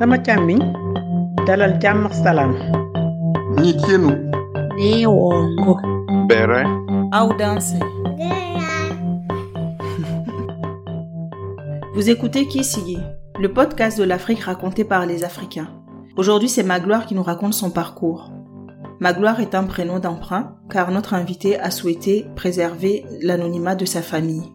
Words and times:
sama 0.00 0.16
càmmiñ 0.26 0.60
dalal 1.46 1.72
jàmm 1.82 2.06
ak 2.06 2.14
salaam 2.24 2.52
Nitienu, 3.60 4.10
Neongo. 4.78 5.74
Bere, 6.28 6.62
Audace. 7.12 7.74
Vous 11.94 12.08
écoutez 12.08 12.46
Kisigi, 12.46 12.96
le 13.38 13.52
podcast 13.52 13.98
de 13.98 14.04
l'Afrique 14.04 14.40
raconté 14.40 14.84
par 14.84 15.04
les 15.04 15.22
Africains. 15.22 15.68
Aujourd'hui, 16.16 16.48
c'est 16.48 16.62
Magloire 16.62 17.04
qui 17.04 17.14
nous 17.14 17.22
raconte 17.22 17.52
son 17.52 17.70
parcours. 17.70 18.32
Magloire 19.00 19.40
est 19.40 19.54
un 19.54 19.64
prénom 19.64 19.98
d'emprunt 19.98 20.56
car 20.70 20.92
notre 20.92 21.12
invité 21.12 21.60
a 21.60 21.70
souhaité 21.70 22.26
préserver 22.36 23.04
l'anonymat 23.20 23.74
de 23.74 23.84
sa 23.84 24.00
famille. 24.00 24.50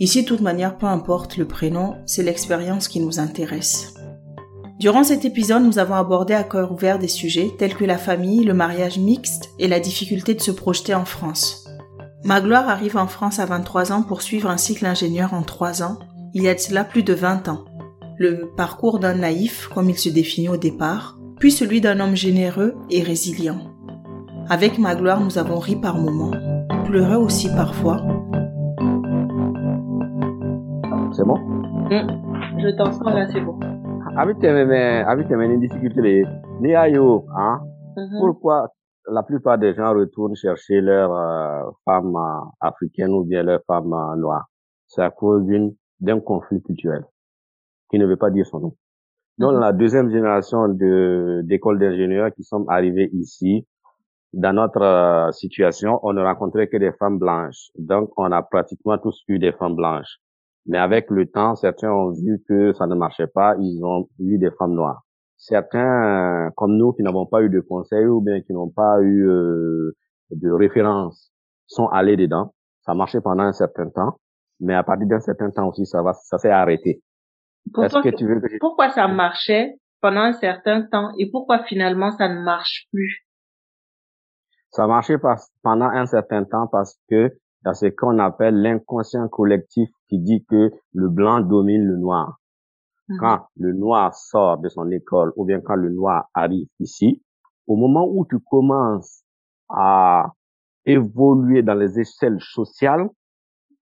Ici, 0.00 0.22
de 0.22 0.26
toute 0.26 0.40
manière, 0.40 0.78
peu 0.78 0.86
importe 0.86 1.36
le 1.36 1.46
prénom, 1.46 1.94
c'est 2.06 2.24
l'expérience 2.24 2.88
qui 2.88 2.98
nous 2.98 3.20
intéresse. 3.20 3.94
Durant 4.80 5.04
cet 5.04 5.26
épisode, 5.26 5.62
nous 5.62 5.78
avons 5.78 5.94
abordé 5.94 6.32
à 6.32 6.42
cœur 6.42 6.72
ouvert 6.72 6.98
des 6.98 7.06
sujets 7.06 7.50
tels 7.58 7.74
que 7.74 7.84
la 7.84 7.98
famille, 7.98 8.44
le 8.44 8.54
mariage 8.54 8.98
mixte 8.98 9.50
et 9.58 9.68
la 9.68 9.78
difficulté 9.78 10.32
de 10.32 10.40
se 10.40 10.50
projeter 10.50 10.94
en 10.94 11.04
France. 11.04 11.68
Magloire 12.24 12.66
arrive 12.66 12.96
en 12.96 13.06
France 13.06 13.40
à 13.40 13.44
23 13.44 13.92
ans 13.92 14.02
pour 14.02 14.22
suivre 14.22 14.48
un 14.48 14.56
cycle 14.56 14.86
ingénieur 14.86 15.34
en 15.34 15.42
3 15.42 15.82
ans, 15.82 15.98
il 16.32 16.44
y 16.44 16.48
a 16.48 16.54
de 16.54 16.58
cela 16.58 16.82
plus 16.82 17.02
de 17.02 17.12
20 17.12 17.48
ans. 17.48 17.66
Le 18.16 18.50
parcours 18.56 19.00
d'un 19.00 19.16
naïf, 19.16 19.68
comme 19.68 19.90
il 19.90 19.98
se 19.98 20.08
définit 20.08 20.48
au 20.48 20.56
départ, 20.56 21.18
puis 21.38 21.52
celui 21.52 21.82
d'un 21.82 22.00
homme 22.00 22.16
généreux 22.16 22.74
et 22.88 23.02
résilient. 23.02 23.60
Avec 24.48 24.78
Magloire, 24.78 25.20
nous 25.20 25.36
avons 25.36 25.58
ri 25.58 25.76
par 25.76 25.98
moments, 25.98 26.32
pleuré 26.86 27.16
aussi 27.16 27.50
parfois. 27.50 27.98
C'est 31.12 31.26
bon? 31.26 31.36
Je 31.90 32.76
t'entends 32.78 33.10
là, 33.10 33.26
c'est 33.30 33.42
bon. 33.42 33.58
A 34.20 34.26
bɛ 34.26 34.32
tɛmɛ 34.42 34.62
mɛ 34.72 34.80
a 35.10 35.12
bɛ 35.16 35.22
tɛmɛ 35.28 35.44
ni 35.48 35.56
difficulté 35.64 36.00
de 36.06 36.10
ye 36.18 36.24
n'i 36.60 36.70
y'a 36.74 36.88
ye 36.92 36.98
o 36.98 37.24
hein, 37.38 37.56
pourquoi 38.20 38.56
la 39.16 39.22
plupart 39.22 39.56
des 39.58 39.72
gens 39.74 39.94
retournent 39.94 40.36
chercher 40.36 40.78
leurs 40.82 41.12
euh, 41.12 41.70
femmes 41.86 42.14
euh, 42.16 42.44
africaines 42.68 43.12
ou 43.18 43.24
bien 43.24 43.42
leurs 43.42 43.62
femmes 43.66 43.94
euh, 43.94 44.16
noires 44.16 44.46
c'est 44.86 45.02
à 45.02 45.10
cause 45.10 45.42
d'une 45.46 45.74
d'un 46.00 46.20
conflit 46.20 46.62
culturel 46.62 47.04
qui 47.90 47.98
ne 47.98 48.04
veut 48.06 48.18
pas 48.24 48.30
dire 48.30 48.46
son 48.46 48.60
nom. 48.60 48.72
Donc 49.38 49.54
Mhm. 49.54 49.60
la 49.60 49.72
deuxième 49.72 50.10
génération 50.10 50.68
de 50.68 51.40
d'écoles 51.48 51.78
d'ingénieurs 51.78 52.30
qui 52.34 52.44
sont 52.44 52.64
arrivées 52.68 53.08
ici 53.14 53.66
dans 54.34 54.52
notre 54.60 54.82
euh, 54.82 55.32
situation 55.32 55.98
on 56.02 56.12
ne 56.12 56.22
rencontrait 56.22 56.68
que 56.68 56.76
des 56.76 56.92
femmes 57.00 57.18
blanches. 57.18 57.70
Donc 57.78 58.10
on 58.18 58.30
a 58.32 58.42
pratiquement 58.42 58.98
tous 58.98 59.18
eu 59.28 59.38
des 59.38 59.52
femmes 59.52 59.76
blanches 59.76 60.14
mais 60.70 60.78
avec 60.78 61.10
le 61.10 61.26
temps, 61.26 61.56
certains 61.56 61.90
ont 61.90 62.12
vu 62.12 62.40
que 62.48 62.72
ça 62.74 62.86
ne 62.86 62.94
marchait 62.94 63.26
pas, 63.26 63.56
ils 63.58 63.84
ont 63.84 64.08
eu 64.20 64.38
des 64.38 64.52
femmes 64.52 64.74
noires. 64.74 65.02
Certains, 65.36 66.46
euh, 66.46 66.50
comme 66.56 66.76
nous, 66.76 66.92
qui 66.92 67.02
n'avons 67.02 67.26
pas 67.26 67.42
eu 67.42 67.50
de 67.50 67.58
conseils 67.58 68.06
ou 68.06 68.20
bien 68.20 68.40
qui 68.40 68.52
n'ont 68.52 68.70
pas 68.70 69.00
eu 69.00 69.28
euh, 69.28 69.96
de 70.30 70.48
référence, 70.52 71.32
sont 71.66 71.88
allés 71.88 72.16
dedans. 72.16 72.54
Ça 72.82 72.94
marchait 72.94 73.20
pendant 73.20 73.42
un 73.42 73.52
certain 73.52 73.90
temps, 73.90 74.20
mais 74.60 74.74
à 74.74 74.84
partir 74.84 75.08
d'un 75.08 75.18
certain 75.18 75.50
temps 75.50 75.66
aussi, 75.66 75.86
ça 75.86 76.02
va, 76.02 76.12
ça 76.12 76.38
s'est 76.38 76.50
arrêté. 76.50 77.02
Est-ce 77.66 77.72
Pourquoi, 77.72 78.02
que 78.02 78.16
tu 78.16 78.28
veux 78.28 78.40
que 78.40 78.48
je... 78.48 78.58
pourquoi 78.60 78.90
ça 78.90 79.08
marchait 79.08 79.74
pendant 80.00 80.20
un 80.20 80.34
certain 80.34 80.82
temps 80.82 81.10
et 81.18 81.32
pourquoi 81.32 81.64
finalement 81.64 82.12
ça 82.12 82.28
ne 82.28 82.44
marche 82.44 82.86
plus? 82.92 83.26
Ça 84.70 84.86
marchait 84.86 85.18
pas 85.18 85.34
pendant 85.64 85.88
un 85.88 86.06
certain 86.06 86.44
temps 86.44 86.68
parce 86.68 86.96
que 87.08 87.32
a 87.64 87.74
ce 87.74 87.86
qu'on 87.86 88.18
appelle 88.18 88.60
l'inconscient 88.60 89.28
collectif 89.28 89.88
qui 90.08 90.18
dit 90.18 90.44
que 90.44 90.70
le 90.94 91.08
blanc 91.08 91.40
domine 91.40 91.84
le 91.84 91.96
noir. 91.96 92.38
quand 93.18 93.48
le 93.56 93.72
noir 93.72 94.14
sort 94.14 94.58
de 94.58 94.68
son 94.68 94.88
école 94.92 95.32
ou 95.34 95.44
bien 95.44 95.60
quand 95.60 95.74
le 95.74 95.90
noir 95.90 96.28
arrive 96.32 96.68
ici, 96.78 97.20
au 97.66 97.74
moment 97.74 98.06
où 98.06 98.24
tu 98.24 98.38
commences 98.38 99.24
à 99.68 100.32
évoluer 100.84 101.62
dans 101.62 101.74
les 101.74 101.98
échelles 101.98 102.40
sociales, 102.40 103.08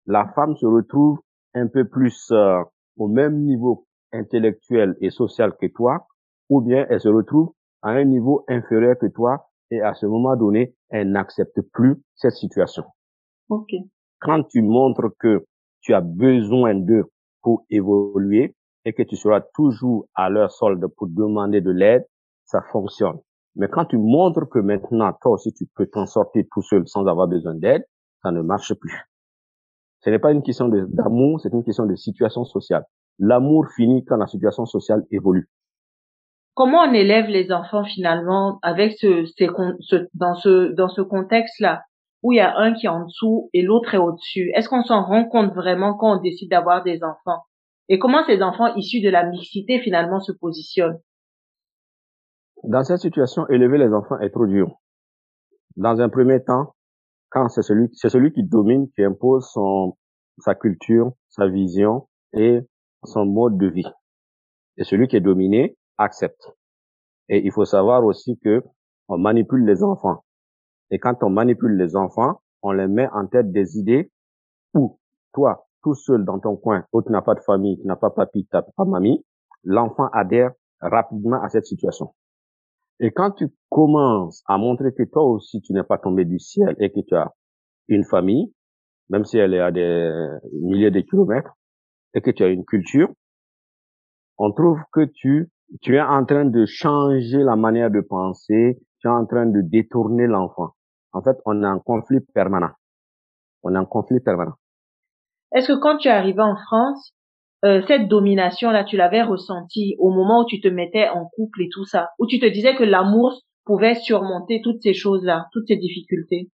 la 0.06 0.26
femme 0.28 0.56
se 0.56 0.64
retrouve 0.64 1.20
un 1.54 1.66
peu 1.66 1.86
plus 1.86 2.30
euh, 2.32 2.62
au 2.96 3.08
même 3.08 3.44
niveau 3.44 3.86
intellectuel 4.12 4.96
et 5.00 5.10
social 5.10 5.54
que 5.60 5.66
toi, 5.66 6.06
ou 6.48 6.62
bien 6.62 6.86
elle 6.88 7.00
se 7.00 7.08
retrouve 7.08 7.52
à 7.82 7.90
un 7.90 8.04
niveau 8.04 8.44
inférieur 8.48 8.96
que 8.98 9.06
toi, 9.06 9.50
et 9.70 9.82
à 9.82 9.92
ce 9.92 10.06
moment 10.06 10.36
donné, 10.36 10.74
elle 10.88 11.10
n'accepte 11.10 11.60
plus 11.72 12.02
cette 12.14 12.32
situation 12.32 12.84
Ok. 13.48 13.70
quand 14.20 14.42
tu 14.44 14.62
montres 14.62 15.10
que 15.18 15.44
tu 15.80 15.94
as 15.94 16.00
besoin 16.00 16.74
d'eux 16.74 17.04
pour 17.42 17.64
évoluer 17.70 18.54
et 18.84 18.92
que 18.92 19.02
tu 19.02 19.16
seras 19.16 19.40
toujours 19.54 20.08
à 20.14 20.28
leur 20.30 20.50
solde 20.50 20.86
pour 20.96 21.08
demander 21.08 21.60
de 21.60 21.70
l'aide, 21.70 22.06
ça 22.44 22.62
fonctionne. 22.72 23.18
Mais 23.56 23.68
quand 23.68 23.86
tu 23.86 23.98
montres 23.98 24.48
que 24.48 24.58
maintenant, 24.58 25.12
toi 25.20 25.32
aussi, 25.32 25.52
tu 25.52 25.66
peux 25.74 25.86
t'en 25.86 26.06
sortir 26.06 26.44
tout 26.52 26.62
seul 26.62 26.86
sans 26.88 27.06
avoir 27.06 27.28
besoin 27.28 27.54
d'aide, 27.54 27.84
ça 28.22 28.30
ne 28.30 28.40
marche 28.42 28.74
plus. 28.74 29.02
Ce 30.00 30.10
n'est 30.10 30.18
pas 30.18 30.32
une 30.32 30.42
question 30.42 30.68
d'amour, 30.68 31.40
c'est 31.40 31.52
une 31.52 31.64
question 31.64 31.86
de 31.86 31.94
situation 31.96 32.44
sociale. 32.44 32.84
L'amour 33.18 33.66
finit 33.76 34.04
quand 34.04 34.16
la 34.16 34.26
situation 34.26 34.64
sociale 34.66 35.04
évolue. 35.10 35.48
Comment 36.54 36.82
on 36.82 36.92
élève 36.92 37.26
les 37.26 37.52
enfants 37.52 37.84
finalement 37.84 38.58
avec 38.62 38.92
ce, 38.98 39.24
ces 39.36 39.48
ce- 39.80 40.08
dans 40.14 40.34
ce 40.34 40.72
dans 40.74 40.88
ce 40.88 41.00
contexte-là? 41.00 41.82
Où 42.22 42.32
il 42.32 42.36
y 42.36 42.40
a 42.40 42.56
un 42.56 42.74
qui 42.74 42.86
est 42.86 42.90
en 42.90 43.04
dessous 43.04 43.50
et 43.52 43.62
l'autre 43.62 43.94
est 43.94 43.98
au-dessus 43.98 44.50
Est-ce 44.54 44.68
qu'on 44.68 44.82
s'en 44.82 45.04
rend 45.04 45.24
compte 45.28 45.54
vraiment 45.54 45.94
quand 45.94 46.18
on 46.18 46.20
décide 46.20 46.50
d'avoir 46.50 46.82
des 46.82 47.02
enfants? 47.02 47.44
Et 47.88 47.98
comment 47.98 48.24
ces 48.26 48.42
enfants 48.42 48.74
issus 48.74 49.00
de 49.00 49.08
la 49.08 49.24
mixité 49.24 49.80
finalement 49.80 50.20
se 50.20 50.32
positionnent? 50.32 51.00
Dans 52.64 52.82
cette 52.82 52.98
situation, 52.98 53.46
élever 53.48 53.78
les 53.78 53.92
enfants 53.94 54.18
est 54.18 54.30
trop 54.30 54.46
dur. 54.46 54.76
Dans 55.76 56.00
un 56.00 56.08
premier 56.08 56.42
temps, 56.42 56.74
quand 57.30 57.48
c'est 57.48 57.62
celui, 57.62 57.88
c'est 57.92 58.08
celui 58.08 58.32
qui 58.32 58.42
domine, 58.42 58.90
qui 58.90 59.04
impose 59.04 59.48
son, 59.52 59.96
sa 60.38 60.54
culture, 60.54 61.12
sa 61.28 61.46
vision 61.46 62.08
et 62.32 62.60
son 63.04 63.26
mode 63.26 63.58
de 63.58 63.68
vie. 63.68 63.86
Et 64.76 64.84
celui 64.84 65.08
qui 65.08 65.16
est 65.16 65.20
dominé 65.20 65.76
accepte. 65.98 66.50
Et 67.28 67.44
il 67.44 67.52
faut 67.52 67.64
savoir 67.64 68.04
aussi 68.04 68.38
que 68.38 68.62
on 69.08 69.18
manipule 69.18 69.64
les 69.64 69.82
enfants. 69.82 70.24
Et 70.90 70.98
quand 70.98 71.22
on 71.22 71.30
manipule 71.30 71.76
les 71.76 71.96
enfants, 71.96 72.40
on 72.62 72.72
les 72.72 72.88
met 72.88 73.08
en 73.12 73.26
tête 73.26 73.52
des 73.52 73.78
idées 73.78 74.10
où 74.74 74.98
toi, 75.32 75.66
tout 75.82 75.94
seul 75.94 76.24
dans 76.24 76.38
ton 76.38 76.56
coin, 76.56 76.84
où 76.92 77.02
tu 77.02 77.12
n'as 77.12 77.22
pas 77.22 77.34
de 77.34 77.40
famille, 77.40 77.78
tu 77.80 77.86
n'as 77.86 77.96
pas 77.96 78.10
papy, 78.10 78.44
tu 78.44 78.56
n'as 78.56 78.62
pas 78.62 78.84
mamie, 78.84 79.24
l'enfant 79.64 80.08
adhère 80.12 80.52
rapidement 80.80 81.42
à 81.42 81.48
cette 81.48 81.66
situation. 81.66 82.14
Et 83.00 83.12
quand 83.12 83.32
tu 83.32 83.48
commences 83.68 84.42
à 84.46 84.58
montrer 84.58 84.92
que 84.92 85.04
toi 85.04 85.22
aussi 85.22 85.60
tu 85.60 85.72
n'es 85.72 85.84
pas 85.84 85.98
tombé 85.98 86.24
du 86.24 86.38
ciel 86.38 86.74
et 86.80 86.90
que 86.90 87.00
tu 87.06 87.14
as 87.14 87.32
une 87.86 88.04
famille, 88.04 88.52
même 89.08 89.24
si 89.24 89.38
elle 89.38 89.54
est 89.54 89.60
à 89.60 89.70
des 89.70 90.10
milliers 90.52 90.90
de 90.90 91.00
kilomètres, 91.00 91.54
et 92.14 92.20
que 92.20 92.30
tu 92.30 92.42
as 92.42 92.48
une 92.48 92.64
culture, 92.64 93.08
on 94.38 94.52
trouve 94.52 94.80
que 94.92 95.04
tu, 95.04 95.50
tu 95.80 95.96
es 95.96 96.00
en 96.00 96.24
train 96.24 96.44
de 96.44 96.64
changer 96.66 97.38
la 97.38 97.56
manière 97.56 97.90
de 97.90 98.00
penser, 98.00 98.80
tu 99.00 99.08
es 99.08 99.10
en 99.10 99.26
train 99.26 99.46
de 99.46 99.60
détourner 99.60 100.26
l'enfant. 100.26 100.74
En 101.12 101.22
fait, 101.22 101.36
on 101.46 101.62
est 101.62 101.66
en 101.66 101.78
conflit 101.78 102.20
permanent. 102.34 102.72
On 103.62 103.74
est 103.74 103.78
en 103.78 103.86
conflit 103.86 104.20
permanent. 104.20 104.54
Est-ce 105.54 105.68
que 105.68 105.78
quand 105.80 105.96
tu 105.98 106.08
es 106.08 106.10
arrivé 106.10 106.42
en 106.42 106.56
France, 106.56 107.14
euh, 107.64 107.82
cette 107.88 108.08
domination-là, 108.08 108.84
tu 108.84 108.96
l'avais 108.96 109.22
ressentie 109.22 109.96
au 109.98 110.10
moment 110.10 110.42
où 110.42 110.46
tu 110.46 110.60
te 110.60 110.68
mettais 110.68 111.08
en 111.08 111.26
couple 111.26 111.62
et 111.62 111.68
tout 111.72 111.84
ça, 111.84 112.10
où 112.18 112.26
tu 112.26 112.38
te 112.38 112.46
disais 112.46 112.76
que 112.76 112.84
l'amour 112.84 113.42
pouvait 113.64 113.94
surmonter 113.94 114.60
toutes 114.62 114.82
ces 114.82 114.94
choses-là, 114.94 115.46
toutes 115.52 115.66
ces 115.66 115.76
difficultés? 115.76 116.50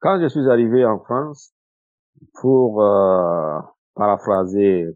Quand 0.00 0.20
je 0.20 0.28
suis 0.28 0.48
arrivé 0.48 0.84
en 0.84 0.98
France, 0.98 1.52
pour 2.40 2.82
euh, 2.82 3.60
paraphraser 3.94 4.86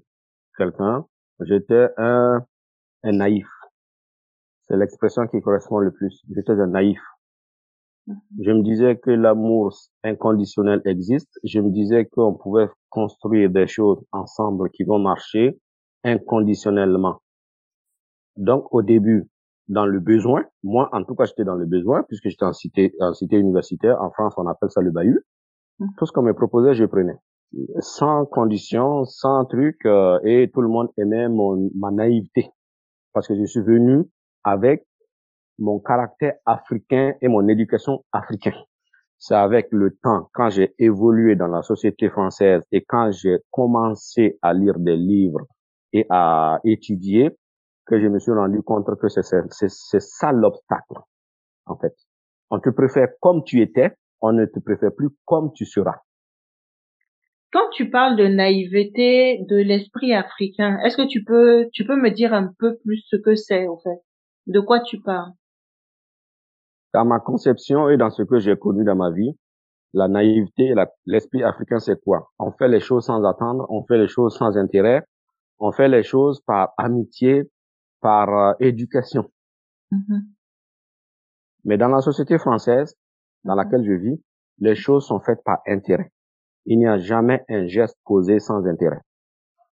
quelqu'un, 0.56 1.06
j'étais 1.40 1.88
un, 1.96 2.44
un 3.02 3.12
naïf. 3.12 3.48
C'est 4.62 4.76
l'expression 4.76 5.26
qui 5.26 5.40
correspond 5.40 5.78
le 5.78 5.92
plus. 5.92 6.22
J'étais 6.34 6.52
un 6.52 6.66
naïf. 6.66 7.00
Je 8.40 8.52
me 8.52 8.62
disais 8.62 8.96
que 8.96 9.10
l'amour 9.10 9.74
inconditionnel 10.04 10.80
existe. 10.84 11.38
Je 11.42 11.60
me 11.60 11.70
disais 11.70 12.06
qu'on 12.06 12.34
pouvait 12.34 12.68
construire 12.88 13.50
des 13.50 13.66
choses 13.66 13.98
ensemble 14.12 14.70
qui 14.70 14.84
vont 14.84 14.98
marcher 14.98 15.58
inconditionnellement. 16.04 17.20
Donc, 18.36 18.72
au 18.72 18.82
début, 18.82 19.28
dans 19.68 19.86
le 19.86 19.98
besoin, 19.98 20.44
moi, 20.62 20.88
en 20.92 21.02
tout 21.02 21.16
cas, 21.16 21.24
j'étais 21.24 21.44
dans 21.44 21.56
le 21.56 21.66
besoin, 21.66 22.04
puisque 22.04 22.28
j'étais 22.28 22.44
en 22.44 22.52
cité, 22.52 22.94
en 23.00 23.12
cité 23.12 23.36
universitaire. 23.36 24.00
En 24.00 24.10
France, 24.10 24.34
on 24.36 24.46
appelle 24.46 24.70
ça 24.70 24.80
le 24.80 24.92
bahut. 24.92 25.24
Tout 25.98 26.06
ce 26.06 26.12
qu'on 26.12 26.22
me 26.22 26.32
proposait, 26.32 26.74
je 26.74 26.84
prenais. 26.84 27.16
Sans 27.80 28.24
condition, 28.26 29.04
sans 29.04 29.44
truc, 29.46 29.84
euh, 29.84 30.18
et 30.24 30.50
tout 30.52 30.60
le 30.60 30.68
monde 30.68 30.88
aimait 30.96 31.28
mon, 31.28 31.70
ma 31.74 31.90
naïveté. 31.90 32.50
Parce 33.12 33.26
que 33.26 33.34
je 33.34 33.44
suis 33.44 33.60
venu 33.62 34.04
avec 34.44 34.86
mon 35.58 35.78
caractère 35.80 36.34
africain 36.44 37.14
et 37.20 37.28
mon 37.28 37.46
éducation 37.48 38.04
africaine. 38.12 38.54
C'est 39.18 39.34
avec 39.34 39.68
le 39.70 39.96
temps, 40.02 40.28
quand 40.34 40.50
j'ai 40.50 40.74
évolué 40.78 41.36
dans 41.36 41.46
la 41.46 41.62
société 41.62 42.10
française 42.10 42.62
et 42.70 42.84
quand 42.84 43.10
j'ai 43.12 43.38
commencé 43.50 44.38
à 44.42 44.52
lire 44.52 44.78
des 44.78 44.96
livres 44.96 45.46
et 45.92 46.06
à 46.10 46.60
étudier, 46.64 47.30
que 47.86 48.00
je 48.00 48.08
me 48.08 48.18
suis 48.18 48.32
rendu 48.32 48.62
compte 48.62 48.86
que 49.00 49.08
c'est 49.08 49.22
ça 50.00 50.32
l'obstacle 50.32 50.98
en 51.66 51.76
fait. 51.76 51.94
On 52.50 52.60
te 52.60 52.70
préfère 52.70 53.08
comme 53.20 53.42
tu 53.44 53.60
étais, 53.62 53.92
on 54.20 54.32
ne 54.32 54.44
te 54.44 54.58
préfère 54.58 54.94
plus 54.94 55.08
comme 55.24 55.52
tu 55.54 55.64
seras. 55.64 56.00
Quand 57.52 57.70
tu 57.72 57.88
parles 57.90 58.16
de 58.16 58.26
naïveté 58.26 59.44
de 59.48 59.56
l'esprit 59.56 60.12
africain, 60.14 60.78
est-ce 60.84 60.96
que 60.96 61.06
tu 61.06 61.24
peux 61.24 61.68
tu 61.72 61.84
peux 61.84 61.96
me 61.96 62.10
dire 62.10 62.34
un 62.34 62.52
peu 62.58 62.76
plus 62.84 63.02
ce 63.06 63.16
que 63.16 63.34
c'est 63.34 63.66
au 63.66 63.78
fait? 63.78 64.00
De 64.46 64.60
quoi 64.60 64.80
tu 64.80 65.00
parles? 65.00 65.32
Dans 66.96 67.04
ma 67.04 67.20
conception 67.20 67.90
et 67.90 67.98
dans 67.98 68.08
ce 68.08 68.22
que 68.22 68.38
j'ai 68.38 68.56
connu 68.56 68.82
dans 68.82 68.96
ma 68.96 69.10
vie, 69.10 69.36
la 69.92 70.08
naïveté, 70.08 70.74
l'esprit 71.04 71.42
africain, 71.44 71.78
c'est 71.78 72.00
quoi? 72.00 72.30
On 72.38 72.52
fait 72.52 72.68
les 72.68 72.80
choses 72.80 73.04
sans 73.04 73.22
attendre, 73.22 73.66
on 73.68 73.84
fait 73.84 73.98
les 73.98 74.08
choses 74.08 74.34
sans 74.34 74.56
intérêt, 74.56 75.04
on 75.58 75.72
fait 75.72 75.88
les 75.88 76.02
choses 76.02 76.40
par 76.40 76.72
amitié, 76.78 77.50
par 78.00 78.30
euh, 78.30 78.52
éducation. 78.60 79.30
Mhm. 79.90 80.22
Mais 81.66 81.76
dans 81.76 81.88
la 81.88 82.00
société 82.00 82.38
française, 82.38 82.96
dans 83.44 83.52
Mhm. 83.52 83.58
laquelle 83.58 83.84
je 83.84 83.92
vis, 83.92 84.22
les 84.60 84.74
choses 84.74 85.04
sont 85.06 85.20
faites 85.20 85.44
par 85.44 85.58
intérêt. 85.66 86.10
Il 86.64 86.78
n'y 86.78 86.86
a 86.86 86.96
jamais 86.96 87.44
un 87.50 87.66
geste 87.66 87.98
posé 88.06 88.38
sans 88.38 88.64
intérêt. 88.66 89.02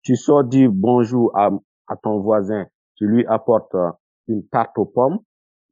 Tu 0.03 0.15
sors 0.15 0.45
dire 0.45 0.71
bonjour 0.73 1.37
à, 1.37 1.51
à 1.89 1.97
ton 1.97 2.21
voisin, 2.21 2.67
tu 2.95 3.09
lui 3.09 3.27
apportes 3.27 3.75
euh, 3.75 3.91
une 4.29 4.47
tarte 4.47 4.79
aux 4.79 4.87
pommes, 4.87 5.19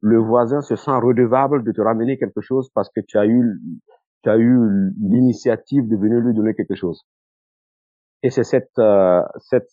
le 0.01 0.17
voisin 0.17 0.61
se 0.61 0.75
sent 0.75 0.91
redevable 0.91 1.63
de 1.63 1.71
te 1.71 1.81
ramener 1.81 2.17
quelque 2.17 2.41
chose 2.41 2.69
parce 2.73 2.89
que 2.89 3.01
tu 3.01 3.17
as 3.17 3.25
eu, 3.25 3.59
tu 4.23 4.29
as 4.29 4.37
eu 4.37 4.91
l'initiative 5.01 5.87
de 5.87 5.95
venir 5.95 6.19
lui 6.19 6.33
donner 6.33 6.53
quelque 6.53 6.75
chose. 6.75 7.05
Et 8.23 8.29
c'est 8.29 8.43
cette, 8.43 8.77
euh, 8.79 9.21
cette, 9.39 9.69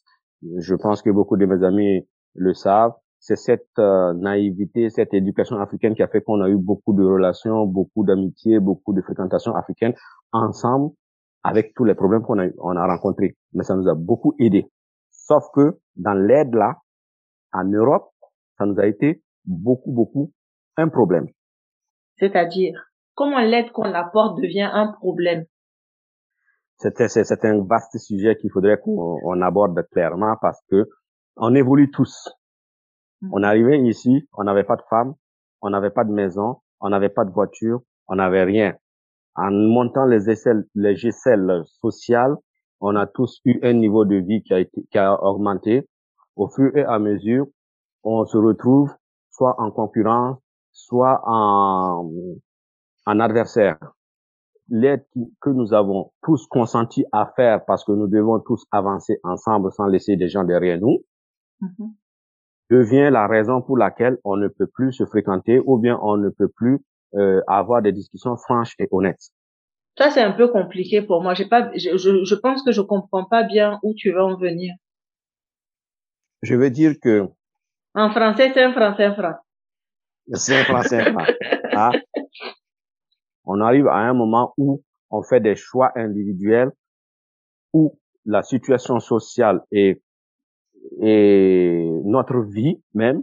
je 0.59 0.75
pense 0.75 1.03
que 1.03 1.11
beaucoup 1.11 1.37
de 1.37 1.47
mes 1.47 1.65
amis 1.65 2.07
le 2.35 2.55
savent, 2.55 2.95
c'est 3.21 3.37
cette 3.37 3.79
euh, 3.79 4.13
naïveté, 4.13 4.91
cette 4.91 5.15
éducation 5.15 5.59
africaine 5.59 5.95
qui 5.95 6.03
a 6.03 6.09
fait 6.09 6.21
qu'on 6.21 6.43
a 6.43 6.49
eu 6.49 6.59
beaucoup 6.59 6.93
de 6.93 7.03
relations, 7.03 7.67
beaucoup 7.67 8.05
d'amitié, 8.05 8.61
beaucoup 8.61 8.93
de 8.93 9.01
fréquentations 9.01 9.55
africaines 9.55 9.95
ensemble 10.33 10.93
avec 11.43 11.75
tous 11.75 11.85
les 11.85 11.95
problèmes 11.95 12.23
qu'on 12.23 12.39
a, 12.39 12.49
on 12.59 12.77
a 12.77 12.87
rencontrés. 12.87 13.37
Mais 13.55 13.65
ça 13.65 13.77
nous 13.77 13.89
a 13.89 13.95
beaucoup 13.95 14.35
aidé. 14.39 14.71
Sauf 15.11 15.45
que 15.55 15.79
dans 15.97 16.13
l'aide 16.13 16.55
là, 16.55 16.77
en 17.53 17.65
Europe, 17.65 18.11
ça 18.59 18.67
nous 18.67 18.79
a 18.79 18.87
été 18.87 19.23
beaucoup, 19.45 19.93
beaucoup 19.93 20.33
un 20.77 20.89
problème. 20.89 21.27
C'est-à-dire, 22.19 22.75
comment 23.15 23.41
l'aide 23.41 23.71
qu'on 23.73 23.93
apporte 23.93 24.41
devient 24.41 24.71
un 24.73 24.93
problème? 24.93 25.45
C'est 26.77 27.45
un 27.45 27.65
vaste 27.65 27.99
sujet 27.99 28.37
qu'il 28.37 28.51
faudrait 28.51 28.79
qu'on 28.79 29.19
on 29.25 29.41
aborde 29.43 29.81
clairement 29.91 30.37
parce 30.41 30.61
que 30.71 30.89
on 31.37 31.55
évolue 31.55 31.91
tous. 31.91 32.29
On 33.33 33.43
arrivait 33.43 33.81
ici, 33.81 34.29
on 34.33 34.45
n'avait 34.45 34.65
pas 34.65 34.77
de 34.77 34.83
femme, 34.91 35.15
on 35.63 35.71
n'avait 35.71 35.91
pas 35.91 36.05
de 36.05 36.13
maison, 36.13 36.61
on 36.81 36.91
n'avait 36.91 37.09
pas 37.09 37.25
de 37.25 37.31
voiture, 37.31 37.81
on 38.07 38.17
n'avait 38.17 38.45
rien. 38.45 38.75
En 39.35 39.51
montant 39.51 40.05
les 40.05 40.29
échelles, 40.29 40.65
les 40.75 41.07
échelles 41.07 41.63
sociales, 41.65 42.35
on 42.81 42.97
a 42.97 43.07
tous 43.07 43.41
eu 43.45 43.59
un 43.63 43.73
niveau 43.73 44.05
de 44.05 44.17
vie 44.17 44.43
qui 44.43 44.53
a 44.53 44.61
été, 44.61 44.85
qui 44.91 44.99
a 44.99 45.21
augmenté. 45.23 45.89
Au 46.37 46.49
fur 46.49 46.77
et 46.77 46.85
à 46.85 46.99
mesure, 46.99 47.47
on 48.03 48.27
se 48.27 48.37
retrouve 48.37 48.93
soit 49.37 49.61
en 49.61 49.71
concurrence, 49.71 50.39
soit 50.73 51.21
en, 51.27 52.11
en 53.07 53.21
adversaire. 53.21 53.79
L'aide 54.69 55.05
que 55.43 55.51
nous 55.51 55.75
avons 55.75 56.13
tous 56.23 56.47
consenti 56.47 57.05
à 57.13 57.33
faire 57.37 57.65
parce 57.67 57.85
que 57.85 57.93
nous 57.93 58.07
devons 58.09 58.41
tous 58.41 58.65
avancer 58.73 59.19
ensemble 59.23 59.71
sans 59.73 59.87
laisser 59.87 60.17
des 60.17 60.29
gens 60.29 60.45
derrière 60.45 60.81
nous, 60.81 60.99
Mhm. 61.61 61.95
devient 62.71 63.11
la 63.13 63.27
raison 63.27 63.63
pour 63.63 63.77
laquelle 63.79 64.19
on 64.25 64.37
ne 64.37 64.49
peut 64.49 64.67
plus 64.67 64.93
se 64.93 65.05
fréquenter 65.07 65.61
ou 65.65 65.79
bien 65.79 65.99
on 66.03 66.17
ne 66.17 66.31
peut 66.31 66.49
plus 66.49 66.81
euh, 67.15 67.41
avoir 67.47 67.83
des 67.83 67.93
discussions 67.93 68.37
franches 68.37 68.75
et 68.79 68.89
honnêtes. 68.91 69.31
Ça, 69.99 70.11
c'est 70.11 70.23
un 70.23 70.33
peu 70.33 70.49
compliqué 70.49 71.03
pour 71.03 71.23
moi. 71.23 71.35
J'ai 71.35 71.47
pas, 71.49 71.71
je, 71.77 71.97
je, 71.97 72.25
je 72.25 72.35
pense 72.35 72.63
que 72.65 72.73
je 72.73 72.81
comprends 72.81 73.25
pas 73.25 73.45
bien 73.45 73.79
où 73.85 73.95
tu 73.97 74.11
veux 74.13 74.23
en 74.23 74.37
venir. 74.37 74.75
Je 76.43 76.55
veux 76.55 76.71
dire 76.71 76.95
que 77.01 77.29
En 77.95 78.11
français, 78.11 78.51
c'est 78.53 78.63
un 78.63 78.73
français, 78.73 79.05
un 79.05 79.15
franc. 79.15 79.35
c'est 80.35 80.61
un 80.61 80.65
français. 80.65 81.01
hein. 81.01 81.27
Ah. 81.75 81.93
On 83.45 83.61
arrive 83.61 83.87
à 83.89 83.97
un 83.99 84.15
moment 84.15 84.55
où 84.57 84.83
on 85.11 85.23
fait 85.23 85.41
des 85.41 85.55
choix 85.55 85.93
individuels 85.97 86.73
où 87.73 87.99
la 88.25 88.43
situation 88.43 89.01
sociale 89.01 89.63
et, 89.71 90.03
et 91.01 91.91
notre 92.05 92.41
vie 92.41 92.81
même 92.95 93.23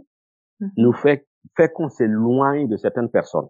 Mhm. 0.60 0.70
nous 0.76 0.92
fait, 0.92 1.26
fait 1.56 1.72
qu'on 1.72 1.88
s'éloigne 1.88 2.68
de 2.68 2.76
certaines 2.76 3.10
personnes. 3.10 3.48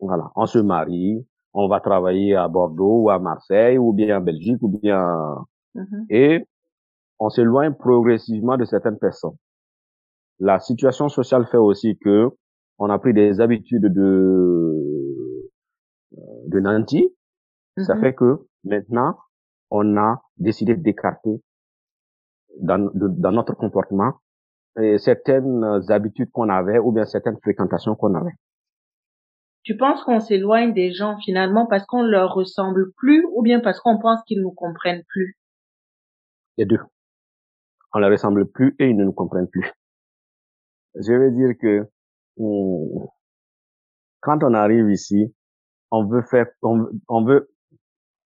Voilà. 0.00 0.30
On 0.36 0.44
se 0.46 0.58
marie, 0.58 1.26
on 1.54 1.66
va 1.66 1.80
travailler 1.80 2.34
à 2.36 2.46
Bordeaux 2.46 3.04
ou 3.04 3.10
à 3.10 3.18
Marseille 3.18 3.78
ou 3.78 3.92
bien 3.94 4.18
en 4.18 4.20
Belgique 4.20 4.58
ou 4.60 4.68
bien 4.68 5.34
Mhm. 5.74 6.06
et 6.10 6.46
on 7.18 7.30
s'éloigne 7.30 7.72
progressivement 7.74 8.56
de 8.58 8.64
certaines 8.66 8.98
personnes. 8.98 9.36
La 10.40 10.58
situation 10.58 11.08
sociale 11.08 11.46
fait 11.46 11.56
aussi 11.58 11.96
que 11.98 12.30
on 12.78 12.90
a 12.90 12.98
pris 12.98 13.12
des 13.14 13.40
habitudes 13.40 13.86
de 13.92 15.48
de 16.46 16.60
nantis. 16.60 17.14
Ça 17.78 17.94
Mhm. 17.94 18.00
fait 18.00 18.14
que 18.14 18.38
maintenant 18.64 19.16
on 19.70 19.96
a 19.96 20.22
décidé 20.38 20.74
d'écarter 20.76 21.40
dans, 22.60 22.78
de- 22.78 23.08
dans 23.08 23.32
notre 23.32 23.54
comportement 23.54 24.14
et 24.80 24.98
certaines 24.98 25.64
habitudes 25.88 26.30
qu'on 26.32 26.48
avait 26.48 26.78
ou 26.78 26.90
bien 26.92 27.04
certaines 27.04 27.38
fréquentations 27.40 27.94
qu'on 27.94 28.14
avait. 28.14 28.34
Tu 29.62 29.76
penses 29.76 30.02
qu'on 30.04 30.20
s'éloigne 30.20 30.72
des 30.72 30.92
gens 30.92 31.18
finalement 31.18 31.66
parce 31.66 31.84
qu'on 31.86 32.02
leur 32.02 32.34
ressemble 32.34 32.92
plus 32.96 33.24
ou 33.34 33.42
bien 33.42 33.60
parce 33.60 33.78
qu'on 33.80 33.98
pense 33.98 34.22
qu'ils 34.24 34.40
nous 34.40 34.52
comprennent 34.52 35.04
plus? 35.08 35.36
Les 36.56 36.64
deux. 36.66 36.80
On 37.92 37.98
les 37.98 38.08
ressemble 38.08 38.46
plus 38.50 38.74
et 38.78 38.88
ils 38.88 38.96
ne 38.96 39.04
nous 39.04 39.12
comprennent 39.12 39.48
plus. 39.48 39.70
Je 40.94 41.12
veux 41.12 41.30
dire 41.30 41.54
que 41.60 41.88
on- 42.36 43.08
quand 44.20 44.42
on 44.42 44.54
arrive 44.54 44.90
ici, 44.90 45.34
on 45.90 46.06
veut 46.06 46.22
faire, 46.22 46.46
on, 46.62 47.24
veut, 47.24 47.50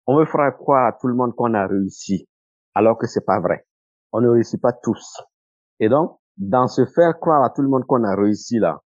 on 0.06 0.18
veut 0.18 0.26
faire 0.26 0.56
croire 0.56 0.86
à 0.86 0.92
tout 0.92 1.06
le 1.08 1.14
monde 1.14 1.34
qu'on 1.34 1.54
a 1.54 1.66
réussi, 1.66 2.28
alors 2.74 2.98
que 2.98 3.06
c'est 3.06 3.24
pas 3.24 3.40
vrai. 3.40 3.66
On 4.12 4.20
ne 4.20 4.28
réussit 4.28 4.60
pas 4.60 4.72
tous. 4.72 5.22
Et 5.80 5.88
donc, 5.88 6.18
dans 6.36 6.68
ce 6.68 6.84
faire 6.86 7.18
croire 7.18 7.44
à 7.44 7.50
tout 7.50 7.62
le 7.62 7.68
monde 7.68 7.84
qu'on 7.86 8.04
a 8.04 8.14
réussi 8.14 8.58
là, 8.58 8.80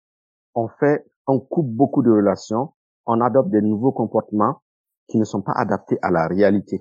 on 0.54 0.68
fait, 0.68 1.04
on 1.26 1.40
coupe 1.40 1.68
beaucoup 1.70 2.02
de 2.02 2.10
relations, 2.10 2.72
on 3.06 3.20
adopte 3.20 3.50
des 3.50 3.62
nouveaux 3.62 3.92
comportements 3.92 4.62
qui 5.08 5.18
ne 5.18 5.24
sont 5.24 5.42
pas 5.42 5.52
adaptés 5.56 5.98
à 6.02 6.10
la 6.10 6.26
réalité. 6.26 6.80